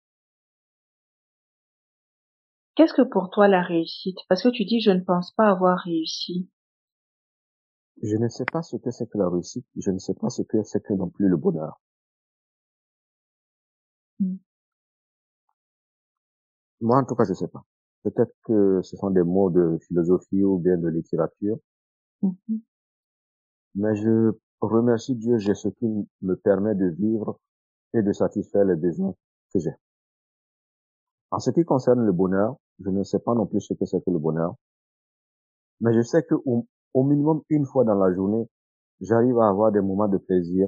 Qu'est-ce 2.75 2.93
que 2.93 3.01
pour 3.01 3.29
toi 3.29 3.47
la 3.47 3.61
réussite? 3.61 4.17
Parce 4.29 4.41
que 4.41 4.49
tu 4.49 4.63
dis 4.65 4.79
je 4.79 4.91
ne 4.91 5.01
pense 5.01 5.31
pas 5.33 5.49
avoir 5.49 5.77
réussi. 5.79 6.49
Je 8.01 8.15
ne 8.15 8.29
sais 8.29 8.45
pas 8.45 8.61
ce 8.61 8.77
que 8.77 8.91
c'est 8.91 9.09
que 9.09 9.17
la 9.17 9.29
réussite, 9.29 9.65
je 9.75 9.91
ne 9.91 9.99
sais 9.99 10.13
pas 10.13 10.29
ce 10.29 10.41
que 10.43 10.63
c'est 10.63 10.81
que 10.81 10.93
non 10.93 11.09
plus 11.09 11.27
le 11.27 11.35
bonheur. 11.37 11.81
Mm. 14.21 14.39
Moi, 16.81 16.97
en 16.97 17.05
tout 17.05 17.15
cas, 17.15 17.23
je 17.25 17.33
sais 17.33 17.47
pas. 17.47 17.63
Peut-être 18.04 18.34
que 18.43 18.82
ce 18.84 18.97
sont 18.97 19.10
des 19.10 19.24
mots 19.24 19.50
de 19.50 19.78
philosophie 19.88 20.43
ou 20.43 20.58
bien 20.60 20.78
de 20.78 20.89
littérature, 20.89 21.60
Mhm. 22.22 22.60
mais 23.74 23.95
je 23.95 24.32
remercie 24.62 25.16
Dieu, 25.16 25.39
j'ai 25.39 25.56
ce 25.56 25.70
qui 25.70 25.88
me 26.22 26.36
permet 26.36 26.76
de 26.76 26.86
vivre 26.89 27.39
et 27.93 28.02
de 28.04 28.14
satisfaire 28.14 28.66
les 28.66 28.76
besoins 28.76 29.16
que 29.54 29.60
j'ai. 29.60 29.76
En 31.32 31.39
ce 31.39 31.50
qui 31.50 31.66
concerne 31.66 32.06
le 32.06 32.12
bonheur, 32.12 32.58
je 32.82 32.91
ne 32.91 33.02
sais 33.04 33.18
pas 33.18 33.34
non 33.34 33.47
plus 33.47 33.62
ce 33.62 33.74
que 33.74 33.86
c'est 33.86 34.00
que 34.06 34.12
le 34.12 34.20
bonheur, 34.20 34.54
mais 35.82 35.93
je 35.93 36.02
sais 36.02 36.24
que 36.24 36.36
au, 36.45 36.66
au 36.93 37.04
minimum 37.04 37.41
une 37.50 37.66
fois 37.66 37.84
dans 37.84 37.95
la 37.95 38.14
journée, 38.14 38.47
j'arrive 39.02 39.39
à 39.39 39.50
avoir 39.50 39.72
des 39.72 39.82
moments 39.82 40.08
de 40.08 40.18
plaisir 40.18 40.68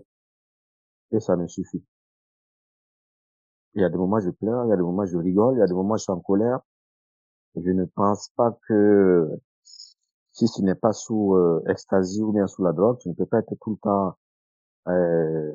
et 1.11 1.19
ça 1.21 1.37
me 1.37 1.47
suffit. 1.47 1.85
Il 3.73 3.81
y 3.81 3.83
a 3.83 3.89
des 3.89 3.97
moments 3.97 4.15
où 4.15 4.21
je 4.21 4.29
pleure, 4.29 4.63
il 4.65 4.69
y 4.69 4.71
a 4.71 4.77
des 4.77 4.81
moments 4.81 5.03
où 5.03 5.07
je 5.07 5.17
rigole, 5.17 5.55
il 5.55 5.59
y 5.59 5.61
a 5.61 5.67
des 5.67 5.73
moments 5.73 5.95
où 5.95 5.97
je 5.97 6.03
suis 6.03 6.11
en 6.13 6.21
colère, 6.21 6.61
Je 7.55 7.71
ne 7.71 7.85
pense 7.85 8.29
pas 8.35 8.57
que 8.67 9.29
si 10.31 10.47
ce 10.47 10.61
n'est 10.61 10.75
pas 10.75 10.93
sous 10.93 11.35
euh, 11.35 11.61
ecstasy 11.67 12.21
ou 12.21 12.31
bien 12.31 12.47
sous 12.47 12.63
la 12.63 12.71
drogue, 12.71 12.97
tu 12.99 13.09
ne 13.09 13.13
peux 13.13 13.25
pas 13.25 13.39
être 13.39 13.53
tout 13.61 13.71
le 13.71 13.77
temps 13.77 14.15
euh, 14.87 15.51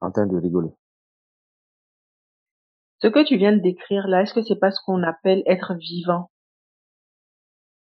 en 0.00 0.10
train 0.10 0.26
de 0.26 0.36
rigoler. 0.36 0.70
Ce 3.00 3.08
que 3.08 3.24
tu 3.24 3.36
viens 3.36 3.52
de 3.52 3.60
décrire 3.60 4.06
là, 4.06 4.22
est-ce 4.22 4.32
que 4.32 4.42
c'est 4.42 4.58
pas 4.58 4.70
ce 4.70 4.80
qu'on 4.86 5.02
appelle 5.02 5.42
être 5.46 5.74
vivant? 5.74 6.30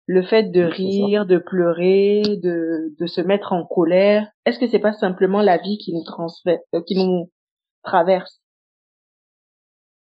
Le 0.07 0.23
fait 0.23 0.45
de 0.51 0.63
rire, 0.63 1.27
de 1.27 1.39
pleurer, 1.39 2.23
de, 2.23 2.95
de 2.99 3.07
se 3.07 3.21
mettre 3.21 3.53
en 3.53 3.65
colère, 3.65 4.29
est-ce 4.45 4.59
que 4.59 4.69
c'est 4.69 4.79
pas 4.79 4.93
simplement 4.93 5.43
la 5.43 5.59
vie 5.59 5.79
qui 5.79 5.95
nous 5.95 6.05
transfère, 6.05 6.59
euh, 6.75 6.83
qui 6.83 6.97
nous 6.97 7.31
traverse? 7.83 8.41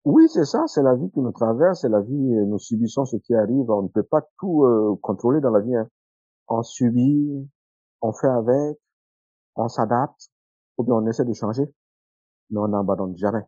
Oui, 0.05 0.28
c'est 0.28 0.44
ça, 0.46 0.66
c'est 0.66 0.82
la 0.82 0.94
vie 0.94 1.11
qui 1.11 1.20
nous 1.20 1.32
traverse, 1.32 1.80
c'est 1.82 1.88
la 1.90 2.00
vie, 2.00 2.14
euh, 2.36 2.44
nous 2.46 2.59
subissons 2.59 3.05
ce 3.05 3.16
qui 3.16 3.34
arrive, 3.34 3.70
on 3.70 3.82
ne 3.82 3.88
peut 3.88 4.02
pas 4.02 4.22
tout 4.38 4.64
euh, 4.64 4.96
contrôler 5.02 5.40
dans 5.40 5.50
la 5.50 5.61
vie. 5.61 5.74
hein. 5.76 5.88
On 6.48 6.62
subit, 6.62 7.48
on 8.02 8.12
fait 8.12 8.28
avec, 8.28 8.78
on 9.57 9.68
s'adapte, 9.68 10.30
ou 10.78 10.84
bien 10.84 10.94
on 10.96 11.07
essaie 11.09 11.24
de 11.26 11.32
changer, 11.34 11.64
mais 12.50 12.61
on 12.61 12.68
n'abandonne 12.68 13.16
jamais. 13.16 13.42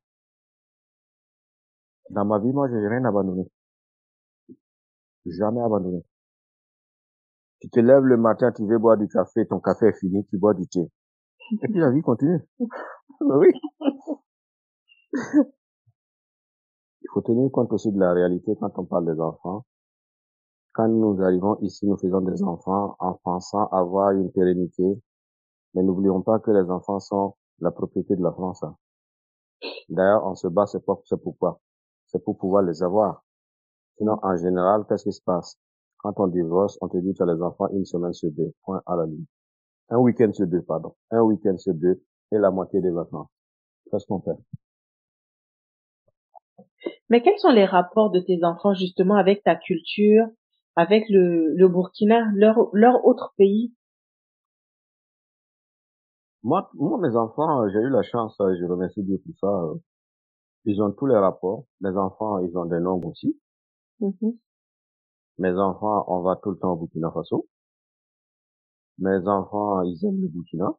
Dans 2.10 2.24
ma 2.24 2.40
vie, 2.40 2.52
moi, 2.52 2.66
j'ai 2.68 2.88
rien 2.88 3.04
abandonné. 3.04 3.48
Jamais 5.26 5.60
abandonné. 5.60 6.02
Tu 7.60 7.68
te 7.68 7.80
lèves 7.80 8.04
le 8.04 8.16
matin, 8.16 8.50
tu 8.50 8.64
veux 8.66 8.78
boire 8.78 8.96
du 8.96 9.08
café, 9.08 9.46
ton 9.46 9.60
café 9.60 9.88
est 9.88 9.98
fini, 10.00 10.24
tu 10.30 10.38
bois 10.38 10.54
du 10.54 10.66
thé. 10.68 10.80
Et 11.62 11.68
puis 11.68 11.80
la 11.80 11.90
vie 11.90 12.02
continue. 12.02 12.40
oui. 13.20 13.48
Il 17.06 17.08
faut 17.12 17.20
tenir 17.22 17.52
compte 17.52 17.72
aussi 17.72 17.92
de 17.92 18.00
la 18.00 18.12
réalité 18.12 18.56
quand 18.58 18.76
on 18.80 18.84
parle 18.84 19.06
des 19.14 19.20
enfants. 19.20 19.64
Quand 20.72 20.88
nous 20.88 21.22
arrivons 21.22 21.56
ici, 21.60 21.86
nous 21.86 21.96
faisons 21.96 22.20
des 22.20 22.42
enfants 22.42 22.96
en 22.98 23.14
pensant 23.22 23.68
avoir 23.68 24.10
une 24.10 24.32
pérennité. 24.32 25.00
Mais 25.74 25.84
n'oublions 25.84 26.20
pas 26.20 26.40
que 26.40 26.50
les 26.50 26.68
enfants 26.68 26.98
sont 26.98 27.36
la 27.60 27.70
propriété 27.70 28.16
de 28.16 28.22
la 28.24 28.32
France. 28.32 28.60
hein. 28.64 28.76
D'ailleurs, 29.88 30.26
on 30.26 30.34
se 30.34 30.48
bat, 30.48 30.66
c'est 30.66 30.84
pour- 30.84 31.02
c'est 31.04 31.16
pourquoi? 31.22 31.60
C'est 32.06 32.24
pour 32.24 32.36
pouvoir 32.38 32.64
les 32.64 32.82
avoir. 32.82 33.24
Sinon, 33.98 34.18
en 34.24 34.36
général, 34.36 34.84
qu'est-ce 34.88 35.04
qui 35.04 35.12
se 35.12 35.22
passe? 35.22 35.56
Quand 35.98 36.18
on 36.18 36.26
divorce, 36.26 36.76
on 36.80 36.88
te 36.88 36.96
dit 36.96 37.14
tu 37.14 37.22
as 37.22 37.26
les 37.32 37.40
enfants 37.40 37.68
une 37.68 37.84
semaine 37.84 38.12
sur 38.14 38.32
deux. 38.32 38.52
Point 38.64 38.82
à 38.84 38.96
la 38.96 39.06
ligne. 39.06 39.26
Un 39.90 39.98
week-end 39.98 40.32
sur 40.32 40.48
deux, 40.48 40.62
pardon. 40.62 40.96
Un 41.12 41.22
week-end 41.22 41.56
sur 41.56 41.72
deux 41.74 42.02
et 42.32 42.38
la 42.38 42.50
moitié 42.50 42.80
des 42.80 42.90
vacances. 42.90 43.28
Qu'est-ce 43.90 44.06
qu'on 44.06 44.20
fait? 44.20 44.36
Mais 47.08 47.22
quels 47.22 47.38
sont 47.38 47.50
les 47.50 47.64
rapports 47.64 48.10
de 48.10 48.20
tes 48.20 48.44
enfants 48.44 48.74
justement 48.74 49.16
avec 49.16 49.42
ta 49.42 49.56
culture, 49.56 50.26
avec 50.76 51.04
le, 51.08 51.54
le 51.56 51.68
Burkina, 51.68 52.30
leur, 52.34 52.68
leur 52.72 53.04
autre 53.06 53.34
pays? 53.36 53.74
Moi, 56.42 56.70
moi, 56.74 56.98
mes 56.98 57.14
enfants, 57.16 57.62
euh, 57.64 57.68
j'ai 57.70 57.78
eu 57.80 57.90
la 57.90 58.02
chance, 58.02 58.40
euh, 58.40 58.54
je 58.58 58.64
remercie 58.64 59.02
Dieu 59.02 59.18
pour 59.24 59.34
ça. 59.40 59.48
euh, 59.48 59.74
Ils 60.66 60.82
ont 60.82 60.92
tous 60.92 61.06
les 61.06 61.16
rapports. 61.16 61.66
Les 61.80 61.96
enfants, 61.96 62.38
ils 62.40 62.56
ont 62.58 62.66
des 62.66 62.80
noms 62.80 63.00
aussi. 63.04 63.38
Mhm. 64.00 64.38
Mes 65.38 65.52
enfants, 65.54 66.04
on 66.08 66.20
va 66.20 66.36
tout 66.36 66.50
le 66.50 66.58
temps 66.58 66.72
au 66.74 66.76
Burkina 66.76 67.10
Faso. 67.10 67.48
Mes 68.98 69.26
enfants, 69.26 69.80
ils 69.82 70.04
aiment 70.04 70.20
le 70.20 70.28
Burkina. 70.28 70.74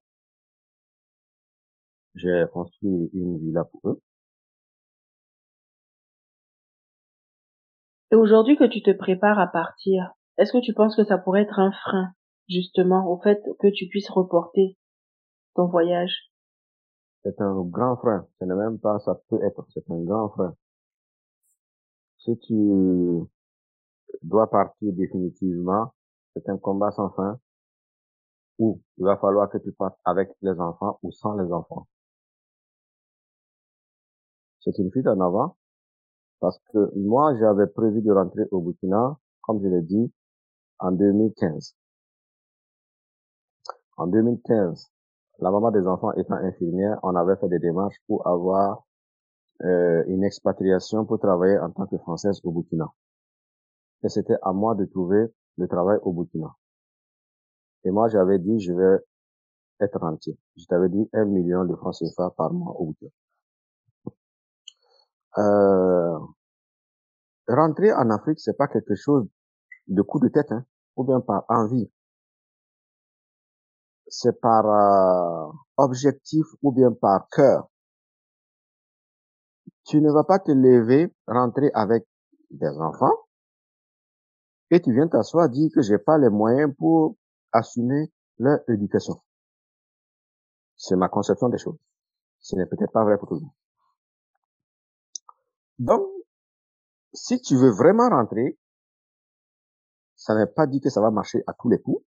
J'ai 2.15 2.43
construit 2.51 3.09
une 3.13 3.38
villa 3.39 3.63
pour 3.63 3.80
eux. 3.89 4.01
Et 8.12 8.16
aujourd'hui 8.16 8.58
que 8.58 8.64
tu 8.64 8.82
te 8.82 8.91
prépares 8.91 9.39
à 9.39 9.47
partir, 9.47 10.14
est-ce 10.38 10.53
que 10.53 10.62
tu 10.64 10.74
penses 10.74 10.95
que 10.95 11.03
ça 11.03 11.18
pourrait 11.18 11.41
être 11.41 11.60
un 11.60 11.72
frein 11.72 12.14
justement 12.47 13.12
au 13.12 13.20
fait 13.20 13.41
que 13.60 13.68
tu 13.68 13.88
puisses 13.88 14.10
reporter 14.10 14.78
ton 15.55 15.68
voyage? 15.68 16.32
C'est 17.24 17.41
un 17.41 17.62
grand 17.64 17.97
frein. 17.97 18.26
Ce 18.39 18.45
n'est 18.45 18.55
même 18.55 18.80
pas, 18.80 18.99
ça 18.99 19.20
peut 19.28 19.43
être, 19.43 19.66
c'est 19.74 19.89
un 19.91 20.01
grand 20.03 20.30
frein. 20.30 20.55
Si 22.20 22.38
tu 22.39 23.28
dois 24.22 24.49
partir 24.49 24.93
définitivement, 24.93 25.93
c'est 26.34 26.47
un 26.49 26.58
combat 26.58 26.91
sans 26.91 27.10
fin 27.10 27.39
où 28.60 28.82
il 28.97 29.03
va 29.03 29.18
falloir 29.18 29.49
que 29.49 29.58
tu 29.58 29.72
partes 29.74 29.99
avec 30.05 30.30
les 30.41 30.58
enfants 30.60 30.99
ou 31.03 31.12
sans 31.12 31.36
les 31.36 31.51
enfants. 31.51 31.88
C'est 34.62 34.78
une 34.78 34.91
fuite 34.91 35.08
en 35.08 35.20
avant 35.20 35.58
parce 36.40 36.60
que 36.72 36.92
moi, 36.96 37.36
j'avais 37.38 37.68
prévu 37.68 38.02
de 38.02 38.12
rentrer 38.12 38.44
au 38.52 38.62
Burkina, 38.62 39.18
comme 39.42 39.62
je 39.62 39.68
l'ai 39.68 39.82
dit, 39.82 40.12
en 40.80 40.92
2015. 40.92 41.76
En 43.98 44.08
2015, 44.08 44.92
la 45.40 45.52
maman 45.52 45.72
des 45.72 45.88
enfants 45.88 46.14
étant 46.14 46.36
infirmière, 46.36 47.00
on 47.04 47.16
avait 47.16 47.36
fait 47.38 47.50
des 47.50 47.60
démarches 47.60 47.98
pour 48.08 48.28
avoir 48.28 48.86
euh, 49.64 50.04
une 50.08 50.24
expatriation 50.24 51.06
pour 51.06 51.20
travailler 51.20 51.58
en 51.58 51.72
tant 51.72 51.88
que 51.88 51.98
française 51.98 52.40
au 52.44 52.52
Burkina. 52.52 52.92
Et 54.04 54.10
c'était 54.10 54.38
à 54.44 54.54
moi 54.54 54.76
de 54.76 54.86
trouver 54.86 55.26
le 55.58 55.68
travail 55.68 55.98
au 56.04 56.14
Burkina. 56.14 56.56
Et 57.84 57.92
moi, 57.92 58.08
j'avais 58.10 58.38
dit, 58.38 58.60
je 58.60 58.74
vais 58.74 59.00
être 59.80 60.00
rentier. 60.00 60.38
Je 60.58 60.66
t'avais 60.66 60.90
dit 60.90 61.10
un 61.14 61.26
million 61.26 61.66
de 61.66 61.76
francs 61.76 61.96
CFA 61.98 62.32
par 62.38 62.54
mois 62.54 62.74
au 62.80 62.86
Burkina. 62.86 63.10
Euh, 65.38 66.20
rentrer 67.48 67.94
en 67.94 68.10
Afrique, 68.10 68.40
c'est 68.40 68.58
pas 68.58 68.68
quelque 68.68 68.96
chose 68.96 69.28
de 69.88 70.02
coup 70.02 70.20
de 70.20 70.30
tête, 70.30 70.52
hein, 70.52 70.66
ou 70.96 71.04
bien 71.04 71.22
par 71.22 71.46
envie. 71.50 71.92
C'est 74.08 74.40
par 74.40 74.66
euh, 74.66 75.52
objectif 75.78 76.46
ou 76.62 76.72
bien 76.72 76.92
par 76.92 77.28
cœur. 77.30 77.70
Tu 79.86 80.02
ne 80.02 80.12
vas 80.12 80.24
pas 80.24 80.40
te 80.40 80.52
lever, 80.52 81.14
rentrer 81.28 81.72
avec 81.74 82.06
des 82.50 82.70
enfants, 82.80 83.16
et 84.70 84.82
tu 84.82 84.94
viens 84.94 85.08
t'asseoir, 85.08 85.50
dire 85.50 85.70
que 85.74 85.82
j'ai 85.82 85.98
pas 85.98 86.18
les 86.18 86.30
moyens 86.30 86.74
pour 86.78 87.16
assumer 87.54 88.12
leur 88.38 88.60
éducation. 88.70 89.22
C'est 90.76 90.96
ma 90.96 91.10
conception 91.10 91.50
des 91.50 91.58
choses. 91.58 91.78
Ce 92.40 92.56
n'est 92.56 92.66
peut-être 92.66 92.92
pas 92.92 93.04
vrai 93.04 93.18
pour 93.18 93.30
tout 93.30 93.36
le 93.36 93.42
monde. 93.42 93.52
Donc, 95.80 96.07
si 97.13 97.39
tu 97.41 97.55
veux 97.55 97.71
vraiment 97.71 98.09
rentrer, 98.09 98.57
ça 100.15 100.36
n'est 100.36 100.47
pas 100.47 100.67
dit 100.67 100.82
que 100.82 100.89
ça 100.89 101.01
va 101.01 101.11
marcher 101.11 101.43
à 101.47 101.53
tous 101.53 101.69
les 101.69 101.80
coups, 101.82 102.03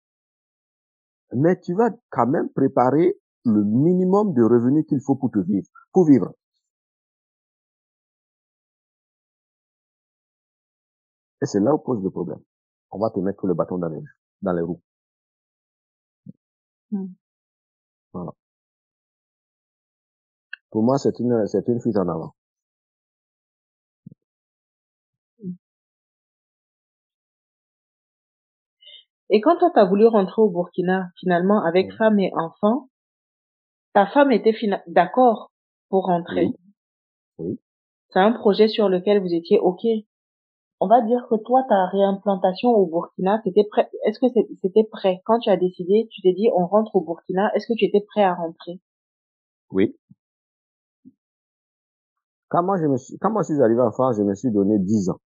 mais 1.32 1.60
tu 1.60 1.74
vas 1.74 1.90
quand 2.10 2.26
même 2.26 2.48
préparer 2.50 3.18
le 3.44 3.64
minimum 3.64 4.32
de 4.34 4.42
revenus 4.42 4.86
qu'il 4.86 5.00
faut 5.00 5.16
pour 5.16 5.30
te 5.30 5.38
vivre, 5.38 5.68
pour 5.92 6.06
vivre. 6.06 6.34
Et 11.42 11.46
c'est 11.46 11.60
là 11.60 11.74
où 11.74 11.78
pose 11.78 12.02
le 12.02 12.10
problème. 12.10 12.40
On 12.90 12.98
va 12.98 13.10
te 13.10 13.20
mettre 13.20 13.46
le 13.46 13.54
bâton 13.54 13.78
dans 13.78 13.88
les, 13.88 14.02
dans 14.42 14.52
les 14.52 14.62
roues. 14.62 14.82
Hmm. 16.90 17.06
Voilà. 18.12 18.32
Pour 20.70 20.82
moi, 20.82 20.98
c'est 20.98 21.18
une, 21.20 21.46
c'est 21.46 21.68
une 21.68 21.80
fuite 21.80 21.96
en 21.98 22.08
avant. 22.08 22.34
Et 29.30 29.40
quand 29.40 29.58
toi 29.58 29.70
t'as 29.74 29.84
voulu 29.84 30.06
rentrer 30.06 30.40
au 30.42 30.50
Burkina, 30.50 31.08
finalement 31.20 31.62
avec 31.64 31.88
Oui. 31.90 31.96
femme 31.96 32.18
et 32.18 32.32
enfant, 32.34 32.88
ta 33.92 34.06
femme 34.06 34.32
était 34.32 34.54
d'accord 34.86 35.50
pour 35.88 36.06
rentrer. 36.06 36.46
Oui. 36.46 36.56
Oui. 37.38 37.60
C'est 38.10 38.20
un 38.20 38.32
projet 38.32 38.68
sur 38.68 38.88
lequel 38.88 39.20
vous 39.20 39.34
étiez 39.34 39.58
ok. 39.58 39.84
On 40.80 40.86
va 40.86 41.02
dire 41.02 41.26
que 41.28 41.34
toi 41.36 41.64
ta 41.68 41.86
réimplantation 41.86 42.70
au 42.70 42.86
Burkina, 42.86 43.40
c'était 43.44 43.64
prêt. 43.64 43.90
Est-ce 44.04 44.18
que 44.20 44.26
c'était 44.62 44.84
prêt? 44.84 45.20
Quand 45.24 45.38
tu 45.40 45.50
as 45.50 45.56
décidé, 45.56 46.08
tu 46.10 46.22
t'es 46.22 46.32
dit 46.32 46.48
on 46.54 46.66
rentre 46.66 46.94
au 46.96 47.00
Burkina, 47.02 47.50
est-ce 47.54 47.66
que 47.66 47.76
tu 47.76 47.84
étais 47.84 48.00
prêt 48.00 48.22
à 48.22 48.34
rentrer? 48.34 48.80
Oui. 49.70 49.96
Quand 52.48 52.62
moi, 52.62 52.78
je 52.80 52.86
me 52.86 52.96
suis, 52.96 53.18
quand 53.18 53.30
moi 53.30 53.42
je 53.42 53.52
suis 53.52 53.62
arrivé 53.62 53.80
en 53.82 53.90
France, 53.92 54.16
je 54.16 54.22
me 54.22 54.34
suis 54.34 54.50
donné 54.50 54.78
10 54.78 55.10
ans. 55.10 55.20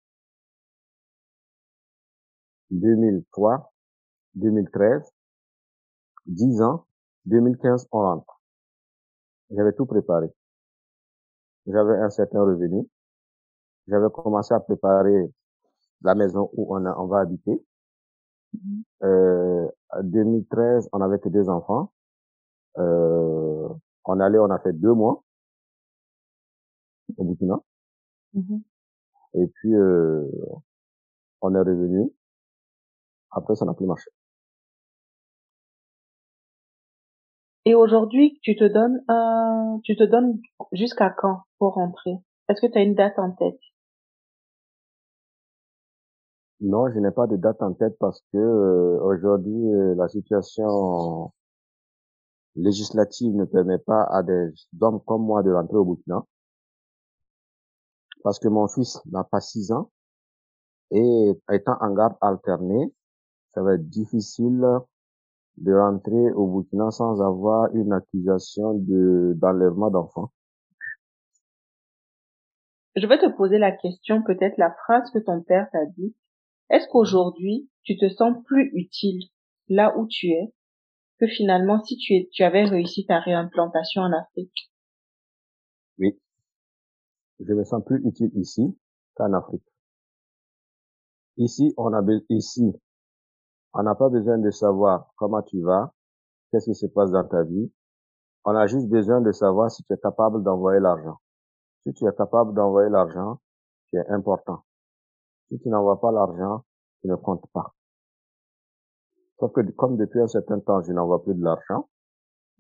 2003, 2.71 3.72
2013, 4.35 5.13
10 6.27 6.63
ans, 6.63 6.87
2015, 7.27 7.89
on 7.93 8.01
rentre. 8.01 8.41
J'avais 9.51 9.73
tout 9.73 9.87
préparé. 9.87 10.29
J'avais 11.67 11.97
un 11.97 12.11
certain 12.11 12.41
revenu. 12.43 12.89
J'avais 13.89 14.11
commencé 14.11 14.55
à 14.55 14.61
préparer 14.61 15.33
la 16.03 16.15
maison 16.15 16.51
où 16.55 16.75
on, 16.75 16.85
a, 16.87 16.97
on 16.99 17.07
va 17.07 17.21
habiter. 17.21 17.65
Euh, 19.03 19.69
en 19.91 20.03
2013, 20.03 20.89
on 20.93 21.01
avait 21.01 21.19
que 21.19 21.29
deux 21.29 21.49
enfants. 21.49 21.93
Euh, 22.79 23.69
on 24.05 24.21
allait, 24.21 24.39
on 24.39 24.51
a 24.51 24.59
fait 24.59 24.73
deux 24.73 24.95
mois 24.95 25.23
au 27.17 27.25
Burkina. 27.25 27.57
Mhm. 28.35 28.63
Et 29.35 29.47
puis, 29.47 29.75
euh, 29.75 30.27
on 31.43 31.55
est 31.55 31.59
revenu. 31.59 32.11
Après, 33.31 33.57
ça 33.57 33.65
n'a 33.65 33.75
plus 33.75 33.87
marché. 33.87 34.11
Et 37.65 37.75
aujourd'hui, 37.75 38.39
tu 38.43 38.57
te 38.57 38.65
donnes 38.65 39.05
un, 39.09 39.81
tu 39.85 39.97
te 39.97 40.03
donnes 40.03 40.41
jusqu'à 40.73 41.11
quand 41.11 41.43
pour 41.59 41.75
rentrer? 41.75 42.17
Est-ce 42.49 42.61
que 42.61 42.71
tu 42.71 42.79
as 42.79 42.83
une 42.83 42.95
date 42.95 43.19
en 43.19 43.31
tête? 43.31 43.61
Non, 46.61 46.91
je 46.93 46.99
n'ai 46.99 47.11
pas 47.11 47.27
de 47.27 47.37
date 47.37 47.63
en 47.63 47.73
tête 47.73 47.97
parce 47.99 48.21
que 48.33 48.39
euh, 48.39 49.01
aujourd'hui, 49.03 49.75
euh, 49.75 49.95
la 49.97 50.09
situation 50.09 51.33
législative 52.57 53.35
ne 53.35 53.45
permet 53.45 53.79
pas 53.79 54.05
à 54.05 54.23
des 54.23 54.53
hommes 54.81 55.01
comme 55.07 55.25
moi 55.25 55.43
de 55.43 55.53
rentrer 55.53 55.77
au 55.77 55.85
Burkina. 55.85 56.25
Parce 58.23 58.39
que 58.39 58.49
mon 58.49 58.69
fils 58.69 59.01
n'a 59.07 59.25
pas 59.25 59.41
six 59.41 59.73
ans 59.73 59.91
et 60.91 61.33
étant 61.51 61.77
en 61.81 61.95
garde 61.95 62.15
alternée, 62.21 62.93
ça 63.51 63.63
va 63.63 63.75
être 63.75 63.89
difficile 63.89 64.65
de 65.59 65.73
rentrer 65.73 66.33
au 66.33 66.47
Burkina 66.47 66.91
sans 66.91 67.21
avoir 67.21 67.75
une 67.75 67.93
accusation 67.93 68.75
de 68.75 69.35
d'enlèvement 69.37 69.91
d'enfants. 69.91 70.33
Je 72.97 73.07
vais 73.07 73.19
te 73.19 73.31
poser 73.37 73.59
la 73.59 73.73
question, 73.73 74.23
peut-être 74.23 74.59
la 74.59 74.71
phrase 74.85 75.11
que 75.13 75.19
ton 75.19 75.43
père 75.43 75.69
t'a 75.73 75.87
dit. 75.97 76.15
Est-ce 76.69 76.87
qu'aujourd'hui, 76.89 77.71
tu 77.85 77.97
te 77.97 78.09
sens 78.09 78.37
plus 78.45 78.71
utile 78.75 79.29
là 79.69 79.97
où 79.99 80.07
tu 80.07 80.29
es 80.29 80.53
que 81.19 81.27
finalement 81.27 81.83
si 81.83 81.97
tu, 81.97 82.15
es, 82.15 82.29
tu 82.33 82.43
avais 82.43 82.65
réussi 82.65 83.07
ta 83.07 83.21
réimplantation 83.21 84.03
en 84.03 84.13
Afrique? 84.13 84.73
Oui. 85.99 86.19
Je 87.41 87.53
me 87.53 87.65
sens 87.65 87.83
plus 87.85 88.03
utile 88.05 88.31
ici 88.35 88.77
qu'en 89.15 89.33
Afrique. 89.33 89.63
Ici, 91.37 91.73
on 91.77 91.93
a 91.93 92.03
ici, 92.29 92.73
on 93.75 93.83
n'a 93.83 93.95
pas 93.95 94.09
besoin 94.09 94.39
de 94.39 94.51
savoir 94.51 95.13
comment 95.17 95.43
tu 95.43 95.61
vas, 95.63 95.93
qu'est-ce 96.51 96.67
qui 96.71 96.75
se 96.75 96.87
passe 96.87 97.11
dans 97.11 97.27
ta 97.27 97.43
vie. 97.45 97.73
On 98.45 98.55
a 98.57 98.67
juste 98.67 98.89
besoin 98.89 99.21
de 99.21 99.33
savoir 99.33 99.71
si 99.71 99.83
tu 99.85 99.93
es 99.93 99.99
capable 99.99 100.43
d'envoyer 100.43 100.81
l'argent. 100.81 101.19
Si 101.85 101.93
tu 101.95 102.07
es 102.07 102.13
capable 102.15 102.55
d'envoyer 102.55 102.91
l'argent, 102.91 103.41
tu 103.91 103.99
es 103.99 104.09
important. 104.09 104.65
Si 105.51 105.59
tu 105.61 105.69
n'envoies 105.69 106.01
pas 106.01 106.13
l'argent, 106.13 106.65
tu 107.01 107.09
ne 107.09 107.17
comptes 107.17 107.47
pas. 107.53 107.75
Sauf 109.39 109.53
que 109.53 109.61
comme 109.73 109.97
depuis 109.97 110.21
un 110.21 110.29
certain 110.29 110.61
temps, 110.61 110.83
je 110.83 110.93
n'envoie 110.93 111.23
plus 111.23 111.35
de 111.35 111.43
l'argent, 111.45 111.89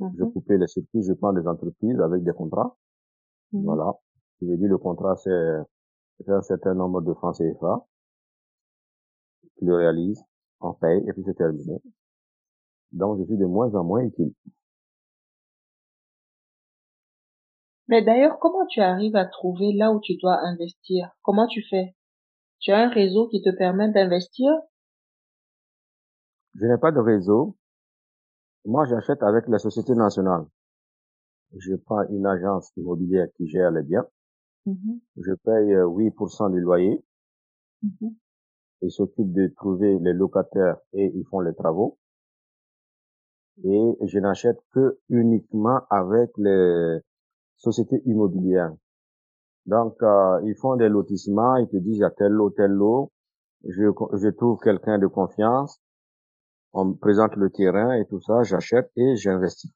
je 0.00 0.24
Mhm. 0.24 0.32
coupe 0.32 0.48
les 0.50 0.66
circuits, 0.66 1.02
je 1.02 1.12
prends 1.14 1.32
des 1.32 1.46
entreprises 1.46 2.00
avec 2.00 2.24
des 2.24 2.32
contrats. 2.32 2.76
Mhm. 3.52 3.64
Voilà. 3.64 3.92
Je 4.40 4.46
veux 4.46 4.56
dire, 4.56 4.68
le 4.68 4.78
contrat, 4.78 5.16
c'est 5.16 5.58
c'est 6.24 6.30
un 6.32 6.42
certain 6.42 6.74
nombre 6.74 7.00
de 7.02 7.12
francs 7.14 7.36
CFA. 7.36 7.86
Tu 9.58 9.64
le 9.64 9.74
réalises, 9.76 10.22
on 10.64 10.74
paye, 10.74 11.02
et 11.08 11.12
puis 11.12 11.22
c'est 11.24 11.34
terminé. 11.34 11.80
Donc, 12.92 13.18
je 13.18 13.24
suis 13.24 13.38
de 13.38 13.46
moins 13.46 13.74
en 13.74 13.84
moins 13.84 14.02
utile. 14.02 14.32
Mais 17.88 18.02
d'ailleurs, 18.02 18.38
comment 18.38 18.66
tu 18.66 18.80
arrives 18.80 19.16
à 19.16 19.26
trouver 19.26 19.72
là 19.72 19.92
où 19.92 20.00
tu 20.00 20.16
dois 20.16 20.38
investir? 20.44 21.10
Comment 21.22 21.46
tu 21.46 21.62
fais? 21.68 21.94
Tu 22.60 22.70
as 22.70 22.78
un 22.78 22.88
réseau 22.88 23.28
qui 23.28 23.42
te 23.42 23.50
permet 23.50 23.90
d'investir? 23.90 24.50
Je 26.54 26.66
n'ai 26.66 26.78
pas 26.78 26.92
de 26.92 27.00
réseau. 27.00 27.56
Moi, 28.64 28.86
j'achète 28.86 29.22
avec 29.22 29.48
la 29.48 29.58
société 29.58 29.94
nationale. 29.94 30.46
Je 31.58 31.74
prends 31.74 32.06
une 32.08 32.26
agence 32.26 32.72
immobilière 32.76 33.26
qui 33.36 33.48
gère 33.48 33.70
les 33.70 33.82
biens. 33.82 34.06
Mhm. 34.66 35.00
Je 35.16 35.32
paye 35.32 35.74
euh, 35.74 35.86
8% 35.86 36.50
du 36.50 36.60
loyer. 36.60 37.04
Mhm. 37.82 38.14
Ils 38.82 38.90
s'occupent 38.90 39.32
de 39.32 39.48
trouver 39.56 39.98
les 40.00 40.12
locataires 40.12 40.76
et 40.92 41.10
ils 41.14 41.24
font 41.24 41.40
les 41.40 41.54
travaux. 41.54 41.98
Et 43.64 43.96
je 44.06 44.18
n'achète 44.18 44.58
que 44.72 44.98
uniquement 45.08 45.80
avec 45.90 46.30
les 46.36 46.98
sociétés 47.56 48.02
immobilières. 48.06 48.74
Donc, 49.66 50.02
euh, 50.02 50.40
ils 50.44 50.56
font 50.56 50.76
des 50.76 50.88
lotissements, 50.88 51.56
ils 51.56 51.68
te 51.68 51.76
disent, 51.76 51.98
il 51.98 52.00
y 52.00 52.04
a 52.04 52.10
tel 52.10 52.32
lot, 52.32 52.50
tel 52.50 52.72
lot. 52.72 53.12
Je, 53.64 53.84
je 54.14 54.28
trouve 54.30 54.58
quelqu'un 54.58 54.98
de 54.98 55.06
confiance. 55.06 55.80
On 56.72 56.86
me 56.86 56.94
présente 56.94 57.36
le 57.36 57.50
terrain 57.50 57.94
et 57.94 58.06
tout 58.06 58.20
ça, 58.20 58.42
j'achète 58.42 58.90
et 58.96 59.16
j'investis. 59.16 59.70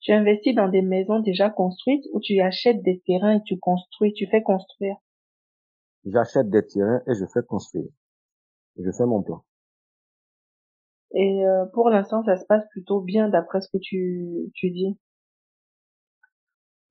Tu 0.00 0.12
investis 0.12 0.54
dans 0.54 0.68
des 0.68 0.82
maisons 0.82 1.20
déjà 1.20 1.50
construites 1.50 2.04
ou 2.12 2.20
tu 2.20 2.40
achètes 2.40 2.82
des 2.82 3.02
terrains 3.06 3.36
et 3.36 3.42
tu 3.44 3.58
construis, 3.58 4.12
tu 4.14 4.26
fais 4.26 4.42
construire? 4.42 4.96
J'achète 6.06 6.48
des 6.48 6.66
terrains 6.66 7.02
et 7.06 7.14
je 7.14 7.26
fais 7.26 7.42
construire. 7.42 7.90
Je 8.78 8.90
fais 8.92 9.06
mon 9.06 9.22
plan. 9.22 9.44
Et 11.14 11.44
euh, 11.44 11.64
pour 11.74 11.90
l'instant, 11.90 12.22
ça 12.22 12.36
se 12.36 12.44
passe 12.46 12.62
plutôt 12.70 13.00
bien 13.00 13.28
d'après 13.28 13.60
ce 13.60 13.68
que 13.70 13.78
tu, 13.78 14.52
tu 14.54 14.70
dis? 14.70 14.96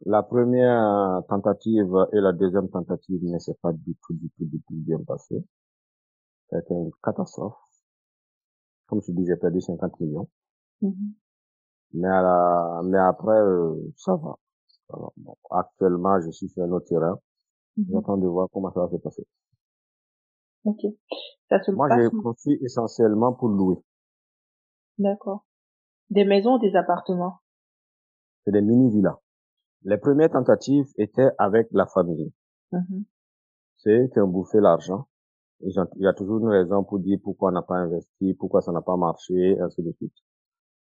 La 0.06 0.24
première 0.24 1.22
tentative 1.28 2.08
et 2.14 2.22
la 2.22 2.32
deuxième 2.32 2.70
tentative 2.70 3.22
ne 3.26 3.38
s'est 3.40 3.58
pas 3.62 3.74
du 3.74 3.94
tout, 4.08 4.14
du 4.14 4.30
tout, 4.38 4.46
du 4.46 4.62
tout 4.62 4.74
bien 4.74 5.00
passé. 5.06 5.44
C'était 6.50 6.74
une 6.74 6.90
catastrophe. 7.04 7.54
Comme 8.88 9.00
je 9.04 9.12
dis, 9.12 9.28
j'ai 9.28 9.36
perdu 9.36 9.62
50 9.62 10.00
millions. 10.00 10.28
Mhm. 10.82 11.16
Mais, 11.94 12.08
à 12.08 12.22
la- 12.22 12.82
mais 12.84 12.98
après, 13.00 13.36
euh, 13.38 13.76
ça 13.98 14.16
va. 14.16 14.36
Bon, 15.18 15.36
actuellement, 15.52 16.22
je 16.22 16.32
suis 16.32 16.50
sur 16.50 16.64
un 16.64 16.72
autre 16.72 16.88
terrain. 16.88 17.20
Mhm. 17.78 17.86
J'attends 17.92 18.18
de 18.18 18.28
voir 18.28 18.48
comment 18.52 18.72
ça 18.72 18.82
va 18.82 18.90
se 18.90 18.98
passer. 18.98 19.26
Ok. 20.64 20.82
Ça 21.50 21.62
se 21.62 21.72
Moi, 21.72 21.88
j'ai 21.96 22.10
construit 22.10 22.58
essentiellement 22.64 23.34
pour 23.34 23.50
louer. 23.50 23.78
D'accord. 24.98 25.46
Des 26.10 26.26
maisons 26.26 26.56
ou 26.56 26.60
des 26.60 26.76
appartements? 26.76 27.40
C'est 28.44 28.52
des 28.52 28.62
mini-villas. 28.62 29.18
Les 29.84 29.98
premières 29.98 30.32
tentatives 30.32 30.88
étaient 30.98 31.30
avec 31.38 31.68
la 31.72 31.86
famille. 31.86 32.34
Mhm. 32.72 33.06
C'est 33.78 33.92
eux 33.92 34.08
qui 34.12 34.20
ont 34.20 34.28
bouffé 34.28 34.60
l'argent. 34.60 35.08
Il 35.62 35.72
y 35.98 36.08
a 36.08 36.14
toujours 36.14 36.40
une 36.40 36.50
raison 36.50 36.84
pour 36.84 37.00
dire 37.00 37.20
pourquoi 37.24 37.50
on 37.50 37.54
n'a 37.54 37.62
pas 37.62 37.76
investi, 37.76 38.34
pourquoi 38.34 38.62
ça 38.62 38.72
n'a 38.72 38.82
pas 38.82 38.98
marché, 38.98 39.60
ainsi 39.60 39.84
de 39.84 39.92
suite. 39.94 40.14